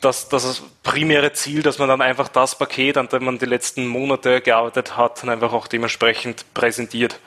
das, 0.02 0.30
das 0.30 0.64
primäre 0.84 1.34
Ziel, 1.34 1.62
dass 1.62 1.78
man 1.78 1.90
dann 1.90 2.02
einfach 2.02 2.28
das 2.30 2.58
Paket, 2.58 2.98
an 2.98 3.10
dem 3.10 3.26
man 3.26 3.38
die 3.38 3.46
letzten 3.46 3.88
Monate 3.88 4.42
gearbeitet 4.42 4.98
hat, 4.98 5.22
dann 5.22 5.30
einfach 5.30 5.54
auch 5.54 5.68
dementsprechend 5.68 6.54
präsentiert. 6.54 7.20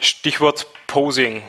Stichwort 0.00 0.66
Posing. 0.86 1.42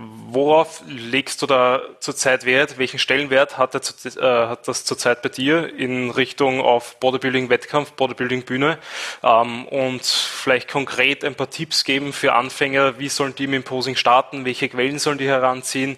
Worauf 0.00 0.82
legst 0.86 1.42
du 1.42 1.46
da 1.46 1.82
zurzeit 1.98 2.44
Wert? 2.44 2.78
Welchen 2.78 3.00
Stellenwert 3.00 3.58
hat, 3.58 3.82
zu, 3.82 4.08
äh, 4.08 4.46
hat 4.46 4.68
das 4.68 4.84
zurzeit 4.84 5.22
bei 5.22 5.28
dir 5.28 5.74
in 5.74 6.10
Richtung 6.10 6.60
auf 6.60 7.00
Bodybuilding-Wettkampf, 7.00 7.92
Bodybuilding-Bühne? 7.94 8.78
Ähm, 9.24 9.66
und 9.66 10.04
vielleicht 10.04 10.70
konkret 10.70 11.24
ein 11.24 11.34
paar 11.34 11.50
Tipps 11.50 11.82
geben 11.82 12.12
für 12.12 12.34
Anfänger. 12.34 13.00
Wie 13.00 13.08
sollen 13.08 13.34
die 13.34 13.48
mit 13.48 13.56
dem 13.56 13.64
Posing 13.64 13.96
starten? 13.96 14.44
Welche 14.44 14.68
Quellen 14.68 15.00
sollen 15.00 15.18
die 15.18 15.26
heranziehen? 15.26 15.96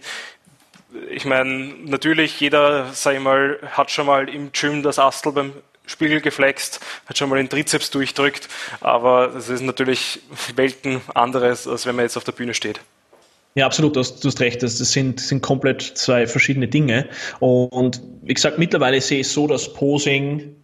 Ich 1.11 1.27
meine, 1.27 1.75
natürlich, 1.85 2.41
jeder, 2.41 2.87
sag 2.95 3.17
ich 3.17 3.21
mal, 3.21 3.59
hat 3.73 3.91
schon 3.91 4.07
mal 4.07 4.31
im 4.31 4.51
Gym 4.53 4.83
das 4.83 4.99
Astel 4.99 5.33
beim 5.33 5.53
Spiegel 5.85 6.23
geflext, 6.23 6.81
hat 7.05 7.19
schon 7.19 7.29
mal 7.29 7.37
den 7.37 7.51
Trizeps 7.51 7.91
durchdrückt, 7.91 8.49
aber 8.81 9.29
das 9.29 9.51
ist 9.51 9.61
natürlich 9.61 10.21
Welten 10.57 11.03
anderes, 11.15 11.69
als 11.69 11.85
wenn 11.85 11.97
man 11.97 12.07
jetzt 12.07 12.17
auf 12.17 12.25
der 12.25 12.33
Bühne 12.33 12.55
steht. 12.55 12.81
Ja, 13.55 13.67
absolut, 13.67 13.97
du 13.97 14.01
hast, 14.01 14.23
du 14.23 14.29
hast 14.29 14.41
recht. 14.41 14.63
Das, 14.63 14.79
sind, 14.79 15.21
sind 15.21 15.43
komplett 15.43 15.83
zwei 15.83 16.27
verschiedene 16.27 16.69
Dinge. 16.69 17.09
Und 17.41 18.01
wie 18.23 18.35
gesagt, 18.35 18.59
mittlerweile 18.59 19.01
sehe 19.01 19.21
ich 19.21 19.29
so, 19.29 19.47
dass 19.47 19.73
Posing 19.73 20.55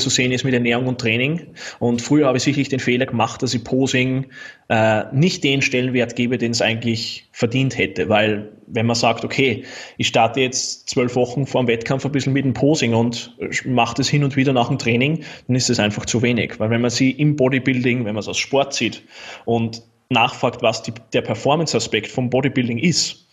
zu 0.00 0.10
sehen 0.10 0.32
ist 0.32 0.44
mit 0.44 0.54
Ernährung 0.54 0.86
und 0.86 1.00
Training. 1.00 1.48
Und 1.78 2.02
früher 2.02 2.26
habe 2.26 2.38
ich 2.38 2.42
sicherlich 2.42 2.70
den 2.70 2.80
Fehler 2.80 3.06
gemacht, 3.06 3.42
dass 3.42 3.54
ich 3.54 3.62
Posing 3.62 4.26
äh, 4.68 5.04
nicht 5.12 5.44
den 5.44 5.62
Stellenwert 5.62 6.16
gebe, 6.16 6.38
den 6.38 6.52
es 6.52 6.62
eigentlich 6.62 7.28
verdient 7.32 7.76
hätte. 7.76 8.08
Weil 8.08 8.50
wenn 8.66 8.86
man 8.86 8.96
sagt, 8.96 9.24
okay, 9.24 9.64
ich 9.98 10.08
starte 10.08 10.40
jetzt 10.40 10.88
zwölf 10.88 11.14
Wochen 11.16 11.46
vor 11.46 11.62
dem 11.62 11.68
Wettkampf 11.68 12.04
ein 12.04 12.12
bisschen 12.12 12.32
mit 12.32 12.44
dem 12.44 12.54
Posing 12.54 12.94
und 12.94 13.36
mache 13.64 13.96
das 13.96 14.08
hin 14.08 14.24
und 14.24 14.36
wieder 14.36 14.52
nach 14.52 14.68
dem 14.68 14.78
Training, 14.78 15.22
dann 15.46 15.56
ist 15.56 15.68
das 15.68 15.78
einfach 15.78 16.06
zu 16.06 16.22
wenig. 16.22 16.58
Weil 16.58 16.70
wenn 16.70 16.80
man 16.80 16.90
sie 16.90 17.10
im 17.10 17.36
Bodybuilding, 17.36 18.04
wenn 18.04 18.14
man 18.14 18.20
es 18.20 18.28
aus 18.28 18.38
Sport 18.38 18.72
sieht 18.72 19.02
und 19.44 19.82
nachfragt, 20.10 20.62
was 20.62 20.82
die, 20.82 20.92
der 21.12 21.22
Performance-Aspekt 21.22 22.08
vom 22.08 22.30
Bodybuilding 22.30 22.78
ist, 22.78 23.26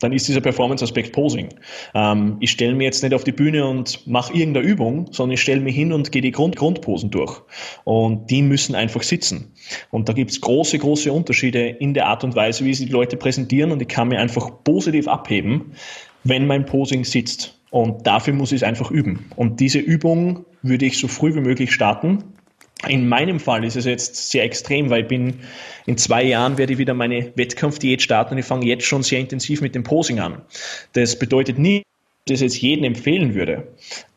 dann 0.00 0.12
ist 0.12 0.28
dieser 0.28 0.40
Performance-Aspekt 0.40 1.12
Posing. 1.12 1.48
Ähm, 1.94 2.36
ich 2.40 2.52
stelle 2.52 2.74
mir 2.74 2.84
jetzt 2.84 3.02
nicht 3.02 3.14
auf 3.14 3.24
die 3.24 3.32
Bühne 3.32 3.66
und 3.66 4.06
mache 4.06 4.32
irgendeine 4.32 4.66
Übung, 4.66 5.08
sondern 5.10 5.34
ich 5.34 5.40
stelle 5.40 5.60
mich 5.60 5.74
hin 5.74 5.92
und 5.92 6.12
gehe 6.12 6.22
die 6.22 6.30
Grund 6.30 6.56
Grundposen 6.56 7.10
durch. 7.10 7.40
Und 7.84 8.30
die 8.30 8.42
müssen 8.42 8.74
einfach 8.74 9.02
sitzen. 9.02 9.52
Und 9.90 10.08
da 10.08 10.12
gibt 10.12 10.30
es 10.30 10.40
große, 10.40 10.78
große 10.78 11.12
Unterschiede 11.12 11.68
in 11.68 11.94
der 11.94 12.06
Art 12.06 12.22
und 12.22 12.36
Weise, 12.36 12.64
wie 12.64 12.74
sie 12.74 12.86
die 12.86 12.92
Leute 12.92 13.16
präsentieren. 13.16 13.72
Und 13.72 13.82
ich 13.82 13.88
kann 13.88 14.08
mir 14.08 14.20
einfach 14.20 14.50
positiv 14.64 15.08
abheben, 15.08 15.72
wenn 16.24 16.46
mein 16.46 16.64
Posing 16.64 17.04
sitzt. 17.04 17.58
Und 17.70 18.06
dafür 18.06 18.34
muss 18.34 18.52
ich 18.52 18.56
es 18.56 18.62
einfach 18.62 18.90
üben. 18.90 19.30
Und 19.36 19.60
diese 19.60 19.78
Übung 19.78 20.44
würde 20.62 20.86
ich 20.86 20.98
so 20.98 21.08
früh 21.08 21.34
wie 21.34 21.40
möglich 21.40 21.72
starten. 21.72 22.24
In 22.86 23.08
meinem 23.08 23.40
Fall 23.40 23.64
ist 23.64 23.76
es 23.76 23.86
jetzt 23.86 24.30
sehr 24.30 24.44
extrem, 24.44 24.88
weil 24.88 25.02
ich 25.02 25.08
bin 25.08 25.40
in 25.86 25.96
zwei 25.98 26.22
Jahren 26.22 26.58
werde 26.58 26.74
ich 26.74 26.78
wieder 26.78 26.94
meine 26.94 27.32
Wettkampfdiät 27.34 28.02
starten 28.02 28.34
und 28.34 28.38
ich 28.38 28.46
fange 28.46 28.66
jetzt 28.66 28.84
schon 28.84 29.02
sehr 29.02 29.18
intensiv 29.18 29.60
mit 29.60 29.74
dem 29.74 29.82
Posing 29.82 30.20
an. 30.20 30.42
Das 30.92 31.18
bedeutet 31.18 31.58
nie, 31.58 31.82
dass 32.26 32.40
ich 32.40 32.46
es 32.46 32.60
jedem 32.60 32.84
empfehlen 32.84 33.34
würde. 33.34 33.66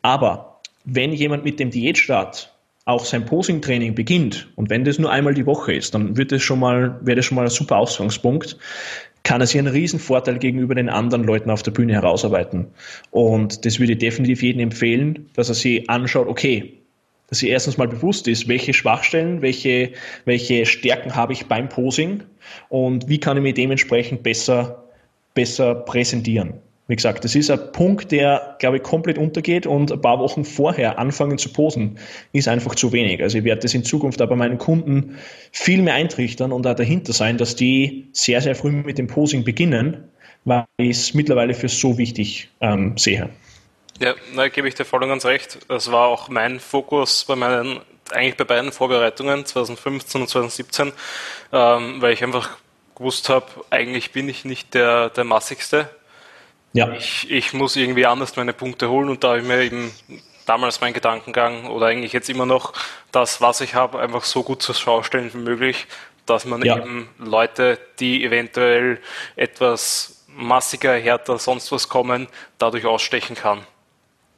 Aber 0.02 0.60
wenn 0.84 1.12
jemand 1.12 1.44
mit 1.44 1.58
dem 1.58 1.70
Diätstart 1.70 2.52
auch 2.84 3.04
sein 3.04 3.26
Posing-Training 3.26 3.94
beginnt 3.94 4.48
und 4.56 4.70
wenn 4.70 4.84
das 4.84 4.98
nur 4.98 5.10
einmal 5.10 5.34
die 5.34 5.46
Woche 5.46 5.72
ist, 5.72 5.94
dann 5.94 6.16
wird 6.16 6.30
das 6.32 6.42
schon 6.42 6.60
mal, 6.60 6.98
wäre 7.02 7.16
das 7.16 7.24
schon 7.24 7.36
mal 7.36 7.44
ein 7.44 7.50
super 7.50 7.76
Ausgangspunkt, 7.76 8.58
kann 9.24 9.40
er 9.40 9.46
sich 9.46 9.58
einen 9.58 9.68
riesen 9.68 10.00
Vorteil 10.00 10.38
gegenüber 10.38 10.74
den 10.74 10.88
anderen 10.88 11.24
Leuten 11.24 11.50
auf 11.50 11.62
der 11.62 11.70
Bühne 11.70 11.94
herausarbeiten. 11.94 12.66
Und 13.10 13.64
das 13.64 13.78
würde 13.78 13.92
ich 13.92 13.98
definitiv 13.98 14.42
jedem 14.42 14.60
empfehlen, 14.60 15.30
dass 15.34 15.48
er 15.48 15.54
sich 15.54 15.88
anschaut, 15.88 16.26
okay, 16.26 16.81
dass 17.32 17.38
sie 17.38 17.48
erstens 17.48 17.78
mal 17.78 17.88
bewusst 17.88 18.28
ist, 18.28 18.46
welche 18.46 18.74
Schwachstellen, 18.74 19.40
welche, 19.40 19.92
welche 20.26 20.66
Stärken 20.66 21.14
habe 21.14 21.32
ich 21.32 21.46
beim 21.46 21.70
Posing 21.70 22.24
und 22.68 23.08
wie 23.08 23.20
kann 23.20 23.38
ich 23.38 23.42
mich 23.42 23.54
dementsprechend 23.54 24.22
besser, 24.22 24.84
besser 25.32 25.74
präsentieren. 25.74 26.52
Wie 26.88 26.96
gesagt, 26.96 27.24
das 27.24 27.34
ist 27.34 27.50
ein 27.50 27.72
Punkt, 27.72 28.12
der, 28.12 28.56
glaube 28.58 28.76
ich, 28.76 28.82
komplett 28.82 29.16
untergeht 29.16 29.66
und 29.66 29.90
ein 29.90 30.02
paar 30.02 30.18
Wochen 30.18 30.44
vorher 30.44 30.98
anfangen 30.98 31.38
zu 31.38 31.48
posen, 31.48 31.98
ist 32.34 32.48
einfach 32.48 32.74
zu 32.74 32.92
wenig. 32.92 33.22
Also 33.22 33.38
ich 33.38 33.44
werde 33.44 33.62
das 33.62 33.72
in 33.72 33.82
Zukunft 33.82 34.20
aber 34.20 34.36
meinen 34.36 34.58
Kunden 34.58 35.16
viel 35.52 35.80
mehr 35.80 35.94
eintrichtern 35.94 36.52
und 36.52 36.66
auch 36.66 36.74
dahinter 36.74 37.14
sein, 37.14 37.38
dass 37.38 37.56
die 37.56 38.08
sehr, 38.12 38.42
sehr 38.42 38.54
früh 38.54 38.72
mit 38.72 38.98
dem 38.98 39.06
Posing 39.06 39.42
beginnen, 39.42 40.04
weil 40.44 40.66
ich 40.76 40.90
es 40.90 41.14
mittlerweile 41.14 41.54
für 41.54 41.70
so 41.70 41.96
wichtig 41.96 42.50
ähm, 42.60 42.98
sehe. 42.98 43.30
Ja, 44.02 44.14
da 44.34 44.48
gebe 44.48 44.66
ich 44.66 44.74
dir 44.74 44.84
voll 44.84 45.04
und 45.04 45.10
ganz 45.10 45.24
recht. 45.24 45.58
Das 45.68 45.92
war 45.92 46.08
auch 46.08 46.28
mein 46.28 46.58
Fokus 46.58 47.24
bei 47.24 47.36
meinen, 47.36 47.80
eigentlich 48.10 48.36
bei 48.36 48.42
beiden 48.42 48.72
Vorbereitungen, 48.72 49.46
2015 49.46 50.22
und 50.22 50.26
2017, 50.26 50.92
ähm, 51.52 52.02
weil 52.02 52.12
ich 52.12 52.24
einfach 52.24 52.50
gewusst 52.96 53.28
habe, 53.28 53.46
eigentlich 53.70 54.10
bin 54.10 54.28
ich 54.28 54.44
nicht 54.44 54.74
der, 54.74 55.10
der 55.10 55.22
massigste. 55.22 55.88
Ja. 56.72 56.90
Ich, 56.94 57.30
ich 57.30 57.52
muss 57.52 57.76
irgendwie 57.76 58.04
anders 58.04 58.34
meine 58.34 58.52
Punkte 58.52 58.90
holen 58.90 59.08
und 59.08 59.22
da 59.22 59.28
habe 59.28 59.38
ich 59.38 59.46
mir 59.46 59.62
eben 59.62 59.92
damals 60.46 60.80
mein 60.80 60.94
Gedankengang 60.94 61.66
oder 61.66 61.86
eigentlich 61.86 62.12
jetzt 62.12 62.28
immer 62.28 62.44
noch 62.44 62.72
das, 63.12 63.40
was 63.40 63.60
ich 63.60 63.76
habe, 63.76 64.00
einfach 64.00 64.24
so 64.24 64.42
gut 64.42 64.62
zur 64.62 64.74
Schau 64.74 65.04
stellen 65.04 65.32
wie 65.32 65.38
möglich, 65.38 65.86
dass 66.26 66.44
man 66.44 66.62
ja. 66.62 66.76
eben 66.76 67.08
Leute, 67.18 67.78
die 68.00 68.24
eventuell 68.24 69.00
etwas 69.36 70.24
massiger, 70.26 70.94
härter, 70.94 71.38
sonst 71.38 71.70
was 71.70 71.88
kommen, 71.88 72.26
dadurch 72.58 72.84
ausstechen 72.84 73.36
kann. 73.36 73.64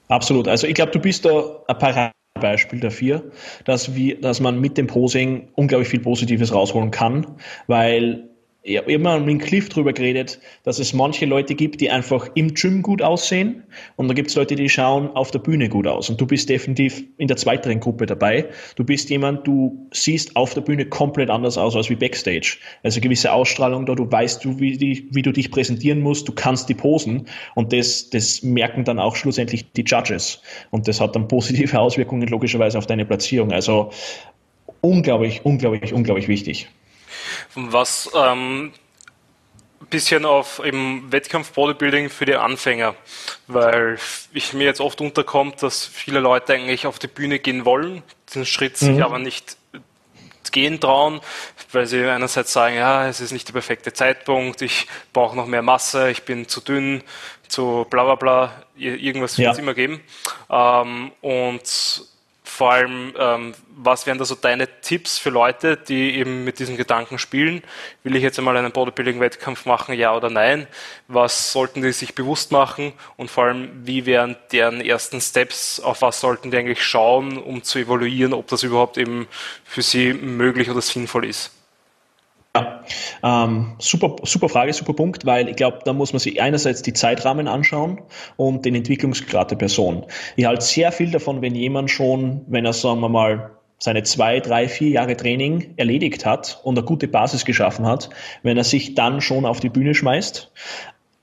Absolut. 0.08 0.48
Also 0.48 0.66
ich 0.66 0.74
glaube, 0.74 0.92
du 0.92 0.98
bist 0.98 1.24
da 1.24 1.62
ein 1.66 1.78
Paradebeispiel 1.78 2.80
dafür, 2.80 3.30
dass, 3.64 3.94
wir, 3.94 4.20
dass 4.20 4.40
man 4.40 4.60
mit 4.60 4.76
dem 4.76 4.86
Posing 4.86 5.48
unglaublich 5.54 5.88
viel 5.88 6.00
Positives 6.00 6.52
rausholen 6.52 6.90
kann, 6.90 7.26
weil 7.66 8.28
ich 8.66 8.78
habe 8.78 8.90
immer 8.90 9.20
mit 9.20 9.42
Cliff 9.42 9.68
drüber 9.68 9.92
geredet, 9.92 10.40
dass 10.62 10.78
es 10.78 10.94
manche 10.94 11.26
Leute 11.26 11.54
gibt, 11.54 11.82
die 11.82 11.90
einfach 11.90 12.30
im 12.34 12.54
Gym 12.54 12.80
gut 12.80 13.02
aussehen 13.02 13.62
und 13.96 14.08
da 14.08 14.14
gibt 14.14 14.30
es 14.30 14.36
Leute, 14.36 14.56
die 14.56 14.70
schauen 14.70 15.10
auf 15.10 15.30
der 15.30 15.40
Bühne 15.40 15.68
gut 15.68 15.86
aus 15.86 16.08
und 16.08 16.18
du 16.18 16.26
bist 16.26 16.48
definitiv 16.48 17.04
in 17.18 17.28
der 17.28 17.36
zweiteren 17.36 17.78
Gruppe 17.78 18.06
dabei. 18.06 18.46
Du 18.76 18.82
bist 18.82 19.10
jemand, 19.10 19.46
du 19.46 19.86
siehst 19.92 20.34
auf 20.34 20.54
der 20.54 20.62
Bühne 20.62 20.86
komplett 20.86 21.28
anders 21.28 21.58
aus 21.58 21.76
als 21.76 21.90
wie 21.90 21.94
Backstage. 21.94 22.56
Also 22.82 23.02
gewisse 23.02 23.32
Ausstrahlung 23.32 23.84
da, 23.84 23.94
du 23.94 24.10
weißt, 24.10 24.42
du, 24.42 24.58
wie, 24.58 24.78
die, 24.78 25.08
wie 25.10 25.20
du 25.20 25.30
dich 25.30 25.50
präsentieren 25.50 26.00
musst, 26.00 26.26
du 26.26 26.32
kannst 26.32 26.70
die 26.70 26.74
posen 26.74 27.26
und 27.54 27.74
das, 27.74 28.08
das 28.08 28.42
merken 28.42 28.84
dann 28.84 28.98
auch 28.98 29.14
schlussendlich 29.14 29.72
die 29.72 29.84
Judges 29.84 30.40
und 30.70 30.88
das 30.88 31.02
hat 31.02 31.14
dann 31.14 31.28
positive 31.28 31.78
Auswirkungen 31.78 32.28
logischerweise 32.28 32.78
auf 32.78 32.86
deine 32.86 33.04
Platzierung. 33.04 33.52
Also 33.52 33.90
unglaublich, 34.80 35.44
unglaublich, 35.44 35.92
unglaublich 35.92 36.28
wichtig. 36.28 36.70
Was 37.54 38.10
ähm, 38.14 38.72
bisschen 39.90 40.24
auf 40.24 40.60
im 40.64 41.12
Wettkampf 41.12 41.52
Bodybuilding 41.52 42.10
für 42.10 42.24
die 42.24 42.34
Anfänger, 42.34 42.94
weil 43.46 43.98
ich 44.32 44.52
mir 44.52 44.64
jetzt 44.64 44.80
oft 44.80 45.00
unterkommt, 45.00 45.62
dass 45.62 45.84
viele 45.84 46.20
Leute 46.20 46.54
eigentlich 46.54 46.86
auf 46.86 46.98
die 46.98 47.06
Bühne 47.06 47.38
gehen 47.38 47.64
wollen, 47.64 48.02
den 48.34 48.46
Schritt 48.46 48.80
mhm. 48.82 48.86
sich 48.86 49.04
aber 49.04 49.18
nicht 49.18 49.56
gehen 50.52 50.80
trauen, 50.80 51.20
weil 51.72 51.86
sie 51.86 52.04
einerseits 52.04 52.52
sagen, 52.52 52.76
ja, 52.76 53.08
es 53.08 53.20
ist 53.20 53.32
nicht 53.32 53.48
der 53.48 53.54
perfekte 53.54 53.92
Zeitpunkt, 53.92 54.62
ich 54.62 54.86
brauche 55.12 55.36
noch 55.36 55.46
mehr 55.46 55.62
Masse, 55.62 56.10
ich 56.10 56.22
bin 56.22 56.48
zu 56.48 56.60
dünn, 56.60 57.02
zu 57.48 57.86
bla 57.90 58.04
bla 58.04 58.14
bla, 58.14 58.62
irgendwas 58.76 59.36
wird 59.36 59.52
es 59.52 59.58
immer 59.58 59.74
geben. 59.74 60.00
Ähm, 60.50 61.12
und 61.20 62.04
vor 62.54 62.70
allem, 62.70 63.12
ähm, 63.18 63.52
was 63.74 64.06
wären 64.06 64.18
da 64.18 64.24
so 64.24 64.36
deine 64.36 64.68
Tipps 64.80 65.18
für 65.18 65.30
Leute, 65.30 65.76
die 65.76 66.14
eben 66.14 66.44
mit 66.44 66.60
diesem 66.60 66.76
Gedanken 66.76 67.18
spielen? 67.18 67.64
Will 68.04 68.14
ich 68.14 68.22
jetzt 68.22 68.38
einmal 68.38 68.56
einen 68.56 68.70
Bodybuilding-Wettkampf 68.70 69.66
machen, 69.66 69.96
ja 69.96 70.14
oder 70.14 70.30
nein? 70.30 70.68
Was 71.08 71.50
sollten 71.50 71.82
die 71.82 71.90
sich 71.90 72.14
bewusst 72.14 72.52
machen? 72.52 72.92
Und 73.16 73.28
vor 73.28 73.46
allem, 73.46 73.70
wie 73.84 74.06
wären 74.06 74.36
deren 74.52 74.80
ersten 74.80 75.20
Steps? 75.20 75.80
Auf 75.80 76.02
was 76.02 76.20
sollten 76.20 76.52
die 76.52 76.56
eigentlich 76.56 76.84
schauen, 76.84 77.38
um 77.38 77.64
zu 77.64 77.80
evaluieren, 77.80 78.32
ob 78.32 78.46
das 78.46 78.62
überhaupt 78.62 78.98
eben 78.98 79.26
für 79.64 79.82
sie 79.82 80.12
möglich 80.14 80.70
oder 80.70 80.80
sinnvoll 80.80 81.24
ist? 81.24 81.50
Ja, 82.56 82.84
ähm, 83.24 83.74
super, 83.78 84.16
super 84.22 84.48
Frage, 84.48 84.72
super 84.72 84.92
Punkt, 84.92 85.26
weil 85.26 85.48
ich 85.48 85.56
glaube, 85.56 85.80
da 85.84 85.92
muss 85.92 86.12
man 86.12 86.20
sich 86.20 86.40
einerseits 86.40 86.82
die 86.82 86.92
Zeitrahmen 86.92 87.48
anschauen 87.48 88.00
und 88.36 88.64
den 88.64 88.76
Entwicklungsgrad 88.76 89.50
der 89.50 89.56
Person. 89.56 90.06
Ich 90.36 90.44
halte 90.44 90.64
sehr 90.64 90.92
viel 90.92 91.10
davon, 91.10 91.42
wenn 91.42 91.56
jemand 91.56 91.90
schon, 91.90 92.42
wenn 92.46 92.64
er, 92.64 92.72
sagen 92.72 93.00
wir 93.00 93.08
mal, 93.08 93.50
seine 93.78 94.04
zwei, 94.04 94.40
drei, 94.40 94.68
vier 94.68 94.90
Jahre 94.90 95.16
Training 95.16 95.74
erledigt 95.76 96.24
hat 96.24 96.60
und 96.62 96.78
eine 96.78 96.86
gute 96.86 97.08
Basis 97.08 97.44
geschaffen 97.44 97.86
hat, 97.86 98.08
wenn 98.42 98.56
er 98.56 98.64
sich 98.64 98.94
dann 98.94 99.20
schon 99.20 99.44
auf 99.44 99.58
die 99.60 99.68
Bühne 99.68 99.94
schmeißt 99.94 100.52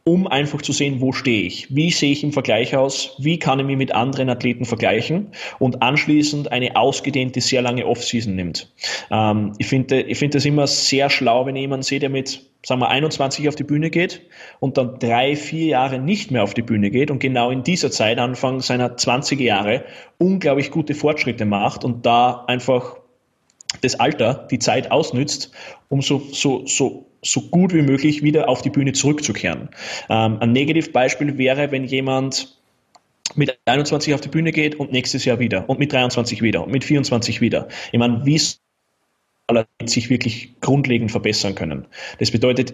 um 0.03 0.27
einfach 0.27 0.61
zu 0.61 0.71
sehen, 0.71 1.01
wo 1.01 1.11
stehe 1.11 1.43
ich, 1.43 1.73
wie 1.73 1.91
sehe 1.91 2.11
ich 2.11 2.23
im 2.23 2.33
Vergleich 2.33 2.75
aus, 2.75 3.15
wie 3.19 3.37
kann 3.37 3.59
ich 3.59 3.65
mich 3.65 3.77
mit 3.77 3.93
anderen 3.93 4.29
Athleten 4.29 4.65
vergleichen? 4.65 5.27
Und 5.59 5.81
anschließend 5.81 6.51
eine 6.51 6.75
ausgedehnte, 6.75 7.41
sehr 7.41 7.61
lange 7.61 7.85
Offseason 7.85 8.35
nimmt. 8.35 8.71
Ähm, 9.11 9.53
ich 9.59 9.67
finde 9.67 10.01
ich 10.01 10.17
finde 10.17 10.37
das 10.37 10.45
immer 10.45 10.67
sehr 10.67 11.09
schlau, 11.09 11.45
wenn 11.45 11.55
jemand 11.55 11.85
sieht, 11.85 12.01
der 12.01 12.09
mit 12.09 12.41
sagen 12.63 12.81
wir 12.81 12.89
21 12.89 13.47
auf 13.47 13.55
die 13.55 13.63
Bühne 13.63 13.89
geht 13.89 14.21
und 14.59 14.77
dann 14.77 14.99
drei, 14.99 15.35
vier 15.35 15.65
Jahre 15.65 15.99
nicht 15.99 16.31
mehr 16.31 16.43
auf 16.43 16.53
die 16.53 16.61
Bühne 16.61 16.91
geht 16.91 17.09
und 17.09 17.19
genau 17.19 17.49
in 17.49 17.63
dieser 17.63 17.89
Zeit, 17.89 18.19
Anfang 18.19 18.61
seiner 18.61 18.95
20er 18.97 19.41
Jahre, 19.41 19.85
unglaublich 20.19 20.69
gute 20.69 20.93
Fortschritte 20.93 21.45
macht 21.45 21.83
und 21.83 22.05
da 22.05 22.45
einfach 22.47 22.97
das 23.81 23.99
Alter, 23.99 24.47
die 24.51 24.59
Zeit 24.59 24.91
ausnützt, 24.91 25.51
um 25.89 26.01
so, 26.01 26.21
so, 26.31 26.65
so 26.65 27.10
so 27.23 27.41
gut 27.41 27.73
wie 27.73 27.81
möglich 27.81 28.23
wieder 28.23 28.49
auf 28.49 28.61
die 28.61 28.69
Bühne 28.69 28.93
zurückzukehren. 28.93 29.69
Ähm, 30.09 30.37
ein 30.39 30.51
Negativbeispiel 30.51 31.37
wäre, 31.37 31.71
wenn 31.71 31.85
jemand 31.85 32.57
mit 33.35 33.57
21 33.65 34.13
auf 34.13 34.21
die 34.21 34.29
Bühne 34.29 34.51
geht 34.51 34.75
und 34.75 34.91
nächstes 34.91 35.25
Jahr 35.25 35.39
wieder 35.39 35.69
und 35.69 35.79
mit 35.79 35.93
23 35.93 36.41
wieder 36.41 36.63
und 36.63 36.71
mit 36.71 36.83
24 36.83 37.41
wieder. 37.41 37.67
Ich 37.91 37.99
meine, 37.99 38.25
wie 38.25 38.37
soll 38.37 38.59
sich 39.85 40.09
wirklich 40.09 40.59
grundlegend 40.59 41.11
verbessern 41.11 41.55
können? 41.55 41.85
Das 42.19 42.31
bedeutet, 42.31 42.73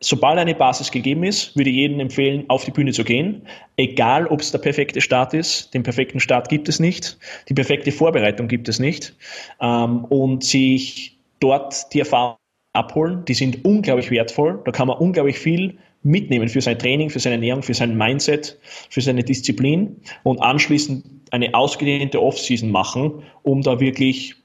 sobald 0.00 0.38
eine 0.38 0.54
Basis 0.54 0.90
gegeben 0.90 1.24
ist, 1.24 1.56
würde 1.56 1.70
ich 1.70 1.76
jedem 1.76 2.00
empfehlen, 2.00 2.44
auf 2.48 2.64
die 2.64 2.70
Bühne 2.70 2.92
zu 2.92 3.04
gehen. 3.04 3.46
Egal, 3.76 4.26
ob 4.26 4.40
es 4.40 4.52
der 4.52 4.58
perfekte 4.58 5.00
Start 5.00 5.34
ist. 5.34 5.72
Den 5.74 5.82
perfekten 5.82 6.20
Start 6.20 6.48
gibt 6.48 6.68
es 6.68 6.80
nicht. 6.80 7.18
Die 7.48 7.54
perfekte 7.54 7.92
Vorbereitung 7.92 8.48
gibt 8.48 8.68
es 8.68 8.78
nicht. 8.78 9.14
Ähm, 9.60 10.04
und 10.06 10.44
sich 10.44 11.18
dort 11.40 11.92
die 11.92 12.00
Erfahrung 12.00 12.36
abholen. 12.74 13.24
Die 13.26 13.34
sind 13.34 13.64
unglaublich 13.64 14.10
wertvoll. 14.10 14.60
Da 14.64 14.72
kann 14.72 14.88
man 14.88 14.98
unglaublich 14.98 15.38
viel 15.38 15.78
mitnehmen 16.02 16.48
für 16.48 16.60
sein 16.60 16.78
Training, 16.78 17.08
für 17.10 17.18
seine 17.18 17.36
Ernährung, 17.36 17.62
für 17.62 17.74
sein 17.74 17.96
Mindset, 17.96 18.58
für 18.90 19.00
seine 19.00 19.24
Disziplin 19.24 19.96
und 20.22 20.40
anschließend 20.40 21.04
eine 21.30 21.54
ausgedehnte 21.54 22.20
Offseason 22.20 22.70
machen, 22.70 23.22
um 23.42 23.62
da 23.62 23.80
wirklich 23.80 24.36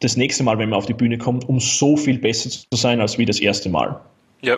das 0.00 0.16
nächste 0.16 0.44
Mal, 0.44 0.58
wenn 0.58 0.70
man 0.70 0.78
auf 0.78 0.86
die 0.86 0.94
Bühne 0.94 1.18
kommt, 1.18 1.48
um 1.48 1.60
so 1.60 1.96
viel 1.96 2.18
besser 2.18 2.48
zu 2.48 2.64
sein 2.72 3.00
als 3.00 3.18
wie 3.18 3.26
das 3.26 3.40
erste 3.40 3.68
Mal. 3.68 4.00
Ja. 4.40 4.56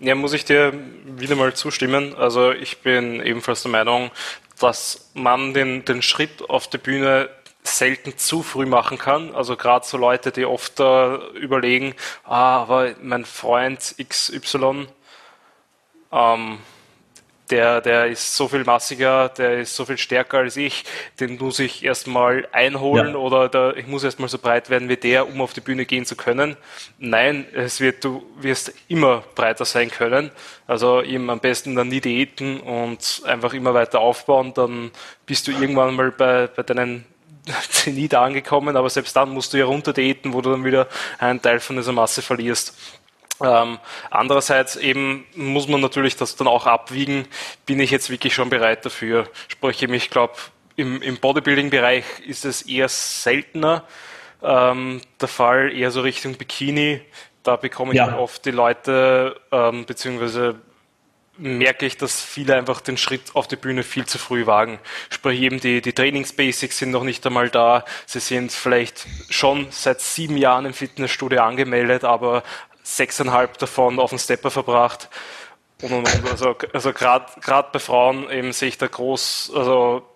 ja, 0.00 0.14
muss 0.14 0.32
ich 0.32 0.44
dir 0.44 0.72
wieder 1.06 1.36
mal 1.36 1.54
zustimmen. 1.54 2.14
Also 2.16 2.52
ich 2.52 2.78
bin 2.78 3.20
ebenfalls 3.20 3.62
der 3.62 3.70
Meinung, 3.70 4.10
dass 4.58 5.10
man 5.14 5.54
den, 5.54 5.84
den 5.84 6.02
Schritt 6.02 6.48
auf 6.48 6.68
die 6.68 6.78
Bühne 6.78 7.28
selten 7.62 8.16
zu 8.18 8.42
früh 8.42 8.66
machen 8.66 8.98
kann. 8.98 9.34
Also 9.34 9.56
gerade 9.56 9.86
so 9.86 9.96
Leute, 9.96 10.32
die 10.32 10.44
oft 10.44 10.80
äh, 10.80 11.14
überlegen, 11.38 11.94
ah, 12.24 12.62
aber 12.62 12.94
mein 13.00 13.24
Freund 13.24 13.94
XY, 13.98 14.88
ähm, 16.12 16.58
der, 17.50 17.82
der 17.82 18.06
ist 18.06 18.34
so 18.34 18.48
viel 18.48 18.64
massiger, 18.64 19.28
der 19.28 19.60
ist 19.60 19.76
so 19.76 19.84
viel 19.84 19.98
stärker 19.98 20.38
als 20.38 20.56
ich, 20.56 20.84
den 21.20 21.36
muss 21.36 21.58
ich 21.58 21.84
erstmal 21.84 22.48
einholen 22.50 23.10
ja. 23.10 23.16
oder 23.16 23.48
der, 23.48 23.76
ich 23.76 23.86
muss 23.86 24.04
erstmal 24.04 24.30
so 24.30 24.38
breit 24.38 24.70
werden 24.70 24.88
wie 24.88 24.96
der, 24.96 25.28
um 25.28 25.40
auf 25.42 25.52
die 25.52 25.60
Bühne 25.60 25.84
gehen 25.84 26.06
zu 26.06 26.16
können. 26.16 26.56
Nein, 26.98 27.46
es 27.52 27.80
wird, 27.80 28.04
du 28.04 28.24
wirst 28.36 28.72
immer 28.88 29.22
breiter 29.34 29.66
sein 29.66 29.90
können. 29.90 30.30
Also 30.66 31.02
eben 31.02 31.28
am 31.28 31.40
besten 31.40 31.76
dann 31.76 31.88
nie 31.88 32.00
diäten 32.00 32.60
und 32.60 33.22
einfach 33.26 33.52
immer 33.52 33.74
weiter 33.74 34.00
aufbauen, 34.00 34.54
dann 34.54 34.90
bist 35.26 35.46
du 35.46 35.52
irgendwann 35.52 35.94
mal 35.94 36.10
bei, 36.10 36.46
bei 36.46 36.62
deinen 36.62 37.04
Zenit 37.70 38.14
angekommen, 38.14 38.76
aber 38.76 38.88
selbst 38.90 39.16
dann 39.16 39.30
musst 39.30 39.52
du 39.52 39.58
ja 39.58 39.64
runter 39.64 39.92
diäten, 39.92 40.32
wo 40.32 40.40
du 40.40 40.50
dann 40.50 40.64
wieder 40.64 40.88
einen 41.18 41.42
Teil 41.42 41.60
von 41.60 41.76
dieser 41.76 41.92
Masse 41.92 42.22
verlierst. 42.22 42.76
Ähm, 43.42 43.78
andererseits 44.10 44.76
eben 44.76 45.26
muss 45.34 45.66
man 45.66 45.80
natürlich 45.80 46.16
das 46.16 46.36
dann 46.36 46.46
auch 46.46 46.66
abwiegen, 46.66 47.26
bin 47.66 47.80
ich 47.80 47.90
jetzt 47.90 48.10
wirklich 48.10 48.34
schon 48.34 48.50
bereit 48.50 48.84
dafür. 48.84 49.28
Sprich, 49.48 49.82
ich 49.82 50.10
glaube, 50.10 50.34
im, 50.76 51.02
im 51.02 51.16
Bodybuilding-Bereich 51.16 52.04
ist 52.26 52.44
es 52.44 52.62
eher 52.62 52.88
seltener 52.88 53.84
ähm, 54.42 55.00
der 55.20 55.28
Fall, 55.28 55.72
eher 55.72 55.90
so 55.90 56.02
Richtung 56.02 56.34
Bikini. 56.34 57.00
Da 57.42 57.56
bekomme 57.56 57.92
ich 57.92 57.98
ja. 57.98 58.16
oft 58.16 58.44
die 58.44 58.52
Leute, 58.52 59.40
ähm, 59.50 59.84
beziehungsweise 59.84 60.60
merke 61.38 61.86
ich, 61.86 61.96
dass 61.96 62.20
viele 62.20 62.56
einfach 62.56 62.80
den 62.80 62.96
Schritt 62.96 63.34
auf 63.34 63.48
die 63.48 63.56
Bühne 63.56 63.82
viel 63.82 64.06
zu 64.06 64.18
früh 64.18 64.46
wagen. 64.46 64.78
Sprich, 65.10 65.40
eben 65.40 65.60
die, 65.60 65.80
die 65.80 65.92
Trainingsbasics 65.92 66.78
sind 66.78 66.90
noch 66.90 67.04
nicht 67.04 67.26
einmal 67.26 67.48
da. 67.48 67.84
Sie 68.06 68.20
sind 68.20 68.52
vielleicht 68.52 69.06
schon 69.30 69.68
seit 69.70 70.00
sieben 70.00 70.36
Jahren 70.36 70.66
im 70.66 70.74
Fitnessstudio 70.74 71.42
angemeldet, 71.42 72.04
aber 72.04 72.42
sechseinhalb 72.82 73.58
davon 73.58 73.98
auf 73.98 74.10
den 74.10 74.18
Stepper 74.18 74.50
verbracht. 74.50 75.08
Und, 75.80 75.92
und, 75.92 76.14
und. 76.14 76.30
Also, 76.30 76.54
also 76.72 76.92
gerade 76.92 77.68
bei 77.72 77.78
Frauen 77.78 78.30
eben 78.30 78.52
sehe 78.52 78.68
ich 78.68 78.78
da 78.78 78.86
groß, 78.86 79.52
also 79.54 80.06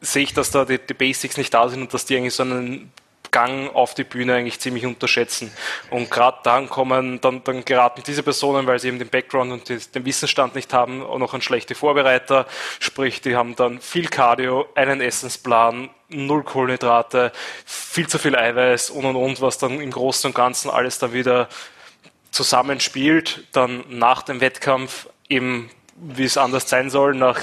sehe 0.00 0.22
ich, 0.22 0.34
dass 0.34 0.50
da 0.50 0.64
die, 0.64 0.78
die 0.78 0.94
Basics 0.94 1.36
nicht 1.36 1.52
da 1.52 1.68
sind 1.68 1.82
und 1.82 1.94
dass 1.94 2.06
die 2.06 2.16
eigentlich 2.16 2.34
so 2.34 2.44
einen 2.44 2.92
Gang 3.38 3.72
auf 3.72 3.94
die 3.94 4.02
Bühne 4.02 4.34
eigentlich 4.34 4.58
ziemlich 4.58 4.84
unterschätzen. 4.84 5.52
Und 5.90 6.10
gerade 6.10 6.38
dann 6.42 6.68
kommen, 6.68 7.20
dann, 7.20 7.44
dann 7.44 7.64
geraten 7.64 8.02
diese 8.04 8.24
Personen, 8.24 8.66
weil 8.66 8.80
sie 8.80 8.88
eben 8.88 8.98
den 8.98 9.10
Background 9.10 9.52
und 9.52 9.94
den 9.94 10.04
Wissensstand 10.04 10.56
nicht 10.56 10.74
haben, 10.74 11.04
auch 11.04 11.18
noch 11.18 11.34
an 11.34 11.40
schlechte 11.40 11.76
Vorbereiter. 11.76 12.46
Sprich, 12.80 13.20
die 13.20 13.36
haben 13.36 13.54
dann 13.54 13.80
viel 13.80 14.08
Cardio, 14.08 14.66
einen 14.74 15.00
Essensplan, 15.00 15.88
null 16.08 16.42
Kohlenhydrate, 16.42 17.30
viel 17.64 18.08
zu 18.08 18.18
viel 18.18 18.34
Eiweiß 18.34 18.90
und 18.90 19.04
und 19.04 19.14
und, 19.14 19.40
was 19.40 19.58
dann 19.58 19.80
im 19.80 19.92
Großen 19.92 20.30
und 20.30 20.34
Ganzen 20.34 20.68
alles 20.68 20.98
dann 20.98 21.12
wieder 21.12 21.48
zusammenspielt, 22.32 23.44
dann 23.52 23.84
nach 23.88 24.22
dem 24.22 24.40
Wettkampf 24.40 25.06
eben, 25.28 25.70
wie 25.94 26.24
es 26.24 26.36
anders 26.36 26.68
sein 26.68 26.90
soll, 26.90 27.14
nach 27.14 27.40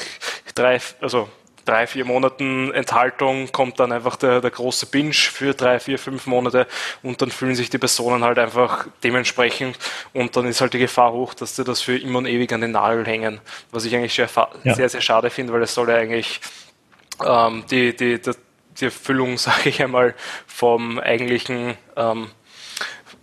drei, 0.55 0.81
also 0.99 1.29
drei, 1.65 1.87
vier 1.87 2.05
Monaten 2.05 2.71
Enthaltung 2.71 3.51
kommt 3.51 3.79
dann 3.79 3.91
einfach 3.91 4.15
der, 4.15 4.39
der 4.39 4.51
große 4.51 4.85
Binge 4.85 5.13
für 5.13 5.53
drei, 5.53 5.79
vier, 5.79 5.99
fünf 5.99 6.27
Monate 6.27 6.67
und 7.03 7.21
dann 7.21 7.31
fühlen 7.31 7.55
sich 7.55 7.69
die 7.69 7.77
Personen 7.77 8.23
halt 8.23 8.39
einfach 8.39 8.87
dementsprechend 9.03 9.77
und 10.13 10.35
dann 10.35 10.45
ist 10.45 10.61
halt 10.61 10.73
die 10.73 10.79
Gefahr 10.79 11.11
hoch, 11.11 11.33
dass 11.33 11.55
sie 11.55 11.63
das 11.63 11.81
für 11.81 11.97
immer 11.97 12.19
und 12.19 12.27
ewig 12.27 12.53
an 12.53 12.61
den 12.61 12.71
Nagel 12.71 13.05
hängen, 13.05 13.41
was 13.71 13.85
ich 13.85 13.95
eigentlich 13.95 14.13
sehr, 14.13 14.29
ja. 14.63 14.75
sehr, 14.75 14.89
sehr 14.89 15.01
schade 15.01 15.29
finde, 15.29 15.53
weil 15.53 15.63
es 15.63 15.73
soll 15.73 15.89
ja 15.89 15.95
eigentlich 15.95 16.39
ähm, 17.25 17.63
die, 17.69 17.95
die, 17.95 18.21
die, 18.21 18.31
die 18.79 18.85
Erfüllung, 18.85 19.37
sage 19.37 19.69
ich 19.69 19.81
einmal, 19.81 20.13
vom 20.47 20.99
eigentlichen 20.99 21.77
ähm, 21.95 22.29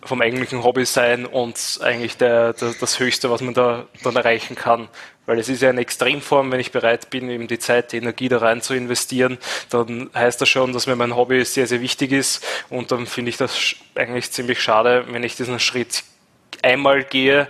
vom 0.05 0.21
eigentlichen 0.21 0.65
Hobby 0.65 0.85
sein 0.85 1.27
und 1.27 1.79
eigentlich 1.83 2.17
der, 2.17 2.53
der, 2.55 2.75
das 2.79 2.99
Höchste, 2.99 3.31
was 3.31 3.41
man 3.41 3.55
da 3.55 3.87
dann 4.03 4.17
erreichen 4.17 4.57
kann. 4.57 4.89
Weil 5.27 5.39
es 5.39 5.49
ist 5.49 5.63
ja 5.63 5.71
eine 5.71 5.81
Extremform, 5.81 6.51
wenn 6.51 6.59
ich 6.59 6.73
bereit 6.73 7.11
bin, 7.11 7.31
eben 7.31 7.47
die 7.47 7.61
Zeit, 7.61 7.93
die 7.93 7.99
Energie 7.99 8.29
da 8.29 8.39
rein 8.39 8.61
zu 8.61 8.75
investieren, 8.75 9.39
dann 9.71 10.11
heißt 10.15 10.41
das 10.41 10.49
schon, 10.49 10.73
dass 10.73 10.89
mir 10.89 10.97
mein 10.97 11.15
Hobby 11.15 11.45
sehr, 11.45 11.69
sehr 11.69 11.81
wichtig 11.81 12.11
ist. 12.11 12.45
Und 12.69 12.91
dann 12.91 13.07
finde 13.07 13.31
ich 13.31 13.37
das 13.37 13.77
eigentlich 13.95 14.33
ziemlich 14.33 14.61
schade, 14.61 15.05
wenn 15.11 15.23
ich 15.23 15.37
diesen 15.37 15.61
Schritt 15.61 16.03
einmal 16.63 17.05
gehe 17.05 17.49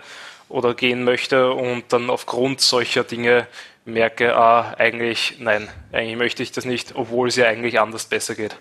oder 0.50 0.74
gehen 0.74 1.05
möchte 1.05 1.53
und 1.53 1.84
dann 1.88 2.11
aufgrund 2.11 2.61
solcher 2.61 3.05
Dinge 3.05 3.46
merke, 3.86 4.36
ah, 4.36 4.74
eigentlich, 4.78 5.36
nein, 5.38 5.68
eigentlich 5.90 6.16
möchte 6.16 6.42
ich 6.42 6.53
das 6.53 6.66
nicht, 6.66 6.94
obwohl 6.94 7.28
es 7.28 7.36
ja 7.36 7.46
eigentlich 7.46 7.80
anders 7.80 8.05
besser 8.05 8.34
geht. 8.34 8.57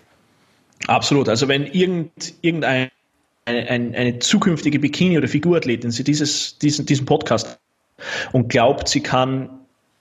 Absolut. 0.86 1.28
Also 1.28 1.48
wenn 1.48 1.66
irgend, 1.66 2.34
irgendein 2.40 2.90
eine, 3.44 3.68
eine, 3.68 3.96
eine 3.96 4.18
zukünftige 4.18 4.78
Bikini- 4.78 5.18
oder 5.18 5.28
Figurathletin 5.28 5.90
sie 5.90 6.04
dieses, 6.04 6.58
diesen, 6.58 6.86
diesen 6.86 7.06
Podcast 7.06 7.58
und 8.32 8.48
glaubt, 8.48 8.88
sie 8.88 9.00
kann 9.00 9.48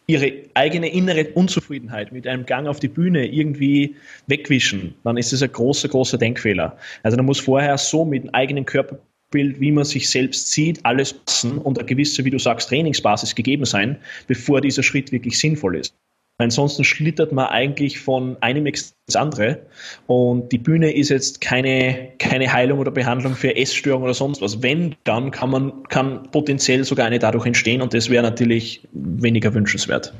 ihre 0.07 0.33
eigene 0.55 0.91
innere 0.91 1.29
Unzufriedenheit 1.29 2.11
mit 2.11 2.27
einem 2.27 2.45
Gang 2.45 2.67
auf 2.67 2.79
die 2.79 2.87
Bühne 2.87 3.25
irgendwie 3.25 3.95
wegwischen, 4.27 4.95
dann 5.03 5.17
ist 5.17 5.31
es 5.31 5.41
ein 5.41 5.51
großer, 5.51 5.87
großer 5.87 6.17
Denkfehler. 6.17 6.77
Also 7.03 7.17
man 7.17 7.25
muss 7.25 7.39
vorher 7.39 7.77
so 7.77 8.03
mit 8.03 8.23
dem 8.23 8.33
eigenen 8.33 8.65
Körperbild, 8.65 9.59
wie 9.59 9.71
man 9.71 9.85
sich 9.85 10.09
selbst 10.09 10.51
sieht, 10.51 10.85
alles 10.85 11.13
passen 11.13 11.57
und 11.59 11.79
eine 11.79 11.87
gewisse, 11.87 12.25
wie 12.25 12.29
du 12.29 12.39
sagst, 12.39 12.69
Trainingsbasis 12.69 13.35
gegeben 13.35 13.65
sein, 13.65 13.97
bevor 14.27 14.59
dieser 14.59 14.83
Schritt 14.83 15.11
wirklich 15.11 15.39
sinnvoll 15.39 15.77
ist. 15.77 15.95
Ansonsten 16.41 16.83
schlittert 16.83 17.31
man 17.31 17.47
eigentlich 17.47 17.99
von 17.99 18.37
einem 18.41 18.65
ins 18.65 18.95
andere 19.13 19.59
und 20.07 20.51
die 20.51 20.57
Bühne 20.57 20.93
ist 20.93 21.09
jetzt 21.09 21.41
keine, 21.41 22.09
keine 22.19 22.51
Heilung 22.51 22.79
oder 22.79 22.91
Behandlung 22.91 23.35
für 23.35 23.55
Essstörungen 23.55 24.05
oder 24.05 24.13
sonst 24.13 24.41
was. 24.41 24.61
Wenn, 24.61 24.95
dann 25.03 25.31
kann 25.31 25.49
man, 25.49 25.83
kann 25.89 26.29
potenziell 26.31 26.83
sogar 26.83 27.05
eine 27.05 27.19
dadurch 27.19 27.45
entstehen 27.45 27.81
und 27.81 27.93
das 27.93 28.09
wäre 28.09 28.23
natürlich 28.23 28.87
weniger 28.93 29.53
wünschenswert. 29.53 30.13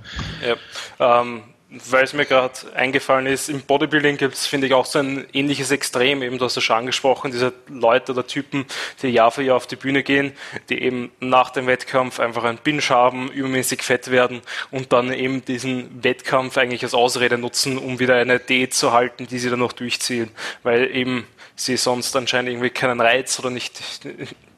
Ja, 1.00 1.22
ähm, 1.22 1.42
weil 1.90 2.04
es 2.04 2.12
mir 2.12 2.26
gerade 2.26 2.54
eingefallen 2.76 3.28
ist, 3.28 3.48
im 3.48 3.62
Bodybuilding 3.62 4.18
gibt 4.18 4.34
es, 4.34 4.46
finde 4.46 4.68
ich, 4.68 4.74
auch 4.74 4.86
so 4.86 5.00
ein 5.00 5.26
ähnliches 5.32 5.72
Extrem, 5.72 6.22
eben 6.22 6.38
du 6.38 6.44
hast 6.44 6.58
es 6.58 6.64
schon 6.64 6.76
angesprochen, 6.76 7.32
diese 7.32 7.54
Leute 7.70 8.12
oder 8.12 8.28
Typen, 8.28 8.66
die 9.02 9.08
Jahr 9.08 9.32
für 9.32 9.42
Jahr 9.42 9.56
auf 9.56 9.68
die 9.68 9.78
Bühne 9.78 10.04
gehen, 10.04 10.34
die 10.70 10.82
eben 10.82 11.12
nach 11.22 11.50
dem 11.50 11.68
Wettkampf 11.68 12.20
einfach 12.20 12.44
einen 12.44 12.58
Binge 12.58 12.82
haben, 12.90 13.32
übermäßig 13.32 13.84
fett 13.84 14.12
werden 14.12 14.42
und 14.70 14.92
dann 14.92 15.14
eben 15.14 15.46
diesen 15.46 16.04
Wettkampf 16.04 16.58
eigentlich 16.58 16.84
als 16.84 16.94
Ausrede 16.94 17.38
nutzen, 17.38 17.78
um 17.78 18.00
wieder 18.00 18.16
eine 18.16 18.40
Diät 18.40 18.74
zu 18.74 18.92
halten, 18.92 19.28
die 19.28 19.40
sie 19.40 19.50
dann 19.50 19.60
noch 19.60 19.74
durchziehen, 19.74 20.30
weil 20.64 20.94
eben 20.94 21.26
sie 21.56 21.78
sonst 21.78 22.14
anscheinend 22.18 22.52
irgendwie 22.52 22.70
keinen 22.70 23.00
Reiz 23.00 23.40
oder 23.40 23.50
nicht 23.50 23.80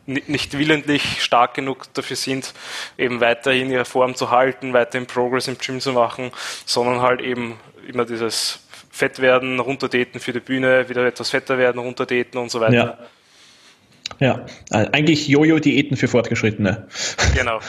nicht 0.05 0.57
willentlich 0.57 1.23
stark 1.23 1.53
genug 1.53 1.93
dafür 1.93 2.15
sind, 2.15 2.53
eben 2.97 3.21
weiterhin 3.21 3.71
ihre 3.71 3.85
Form 3.85 4.15
zu 4.15 4.31
halten, 4.31 4.73
weiterhin 4.73 5.07
Progress 5.07 5.47
im 5.47 5.57
Gym 5.57 5.79
zu 5.79 5.93
machen, 5.93 6.31
sondern 6.65 7.01
halt 7.01 7.21
eben 7.21 7.57
immer 7.87 8.05
dieses 8.05 8.59
Fett 8.91 9.19
werden, 9.19 9.59
runterdaten 9.59 10.19
für 10.19 10.33
die 10.33 10.39
Bühne, 10.39 10.89
wieder 10.89 11.05
etwas 11.05 11.29
fetter 11.29 11.57
werden, 11.57 11.79
runterdaten 11.79 12.39
und 12.39 12.51
so 12.51 12.59
weiter. 12.59 12.73
Ja, 12.73 12.97
ja. 14.19 14.45
Äh, 14.71 14.89
eigentlich 14.91 15.27
Jojo-Diäten 15.27 15.97
für 15.97 16.07
Fortgeschrittene. 16.07 16.87
Genau. 17.33 17.59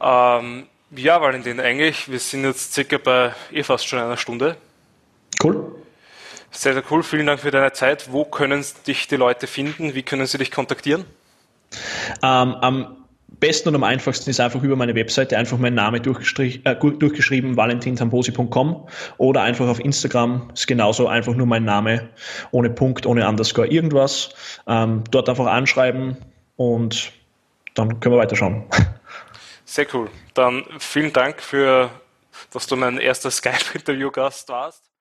ähm, 0.00 0.66
ja, 0.96 1.20
Valentin, 1.20 1.60
eigentlich, 1.60 2.10
wir 2.10 2.18
sind 2.18 2.44
jetzt 2.44 2.72
circa 2.72 2.98
bei 2.98 3.32
eh 3.52 3.62
fast 3.62 3.86
schon 3.86 3.98
einer 3.98 4.16
Stunde. 4.16 4.56
Cool. 5.42 5.83
Sehr, 6.54 6.72
sehr 6.72 6.84
cool. 6.90 7.02
Vielen 7.02 7.26
Dank 7.26 7.40
für 7.40 7.50
deine 7.50 7.72
Zeit. 7.72 8.12
Wo 8.12 8.24
können 8.24 8.64
dich 8.86 9.08
die 9.08 9.16
Leute 9.16 9.46
finden? 9.46 9.94
Wie 9.94 10.02
können 10.02 10.26
sie 10.26 10.38
dich 10.38 10.50
kontaktieren? 10.50 11.04
Ähm, 12.22 12.54
am 12.54 12.96
besten 13.40 13.70
und 13.70 13.74
am 13.74 13.82
einfachsten 13.82 14.30
ist 14.30 14.38
einfach 14.38 14.62
über 14.62 14.76
meine 14.76 14.94
Webseite 14.94 15.36
einfach 15.36 15.58
mein 15.58 15.74
Name 15.74 15.98
äh, 15.98 16.00
durchgeschrieben, 16.00 17.56
valentintamposi.com 17.56 18.88
oder 19.18 19.42
einfach 19.42 19.66
auf 19.66 19.80
Instagram 19.80 20.50
ist 20.54 20.68
genauso 20.68 21.08
einfach 21.08 21.34
nur 21.34 21.46
mein 21.46 21.64
Name, 21.64 22.08
ohne 22.52 22.70
Punkt, 22.70 23.04
ohne 23.04 23.28
Underscore, 23.28 23.66
irgendwas. 23.66 24.30
Ähm, 24.68 25.02
dort 25.10 25.28
einfach 25.28 25.46
anschreiben 25.46 26.18
und 26.56 27.12
dann 27.74 27.98
können 27.98 28.14
wir 28.14 28.20
weiterschauen. 28.20 28.64
Sehr 29.64 29.86
cool. 29.92 30.08
Dann 30.34 30.64
vielen 30.78 31.12
Dank 31.12 31.42
für, 31.42 31.90
dass 32.52 32.68
du 32.68 32.76
mein 32.76 32.98
erster 32.98 33.32
Skype-Interview-Gast 33.32 34.48
warst. 34.48 34.93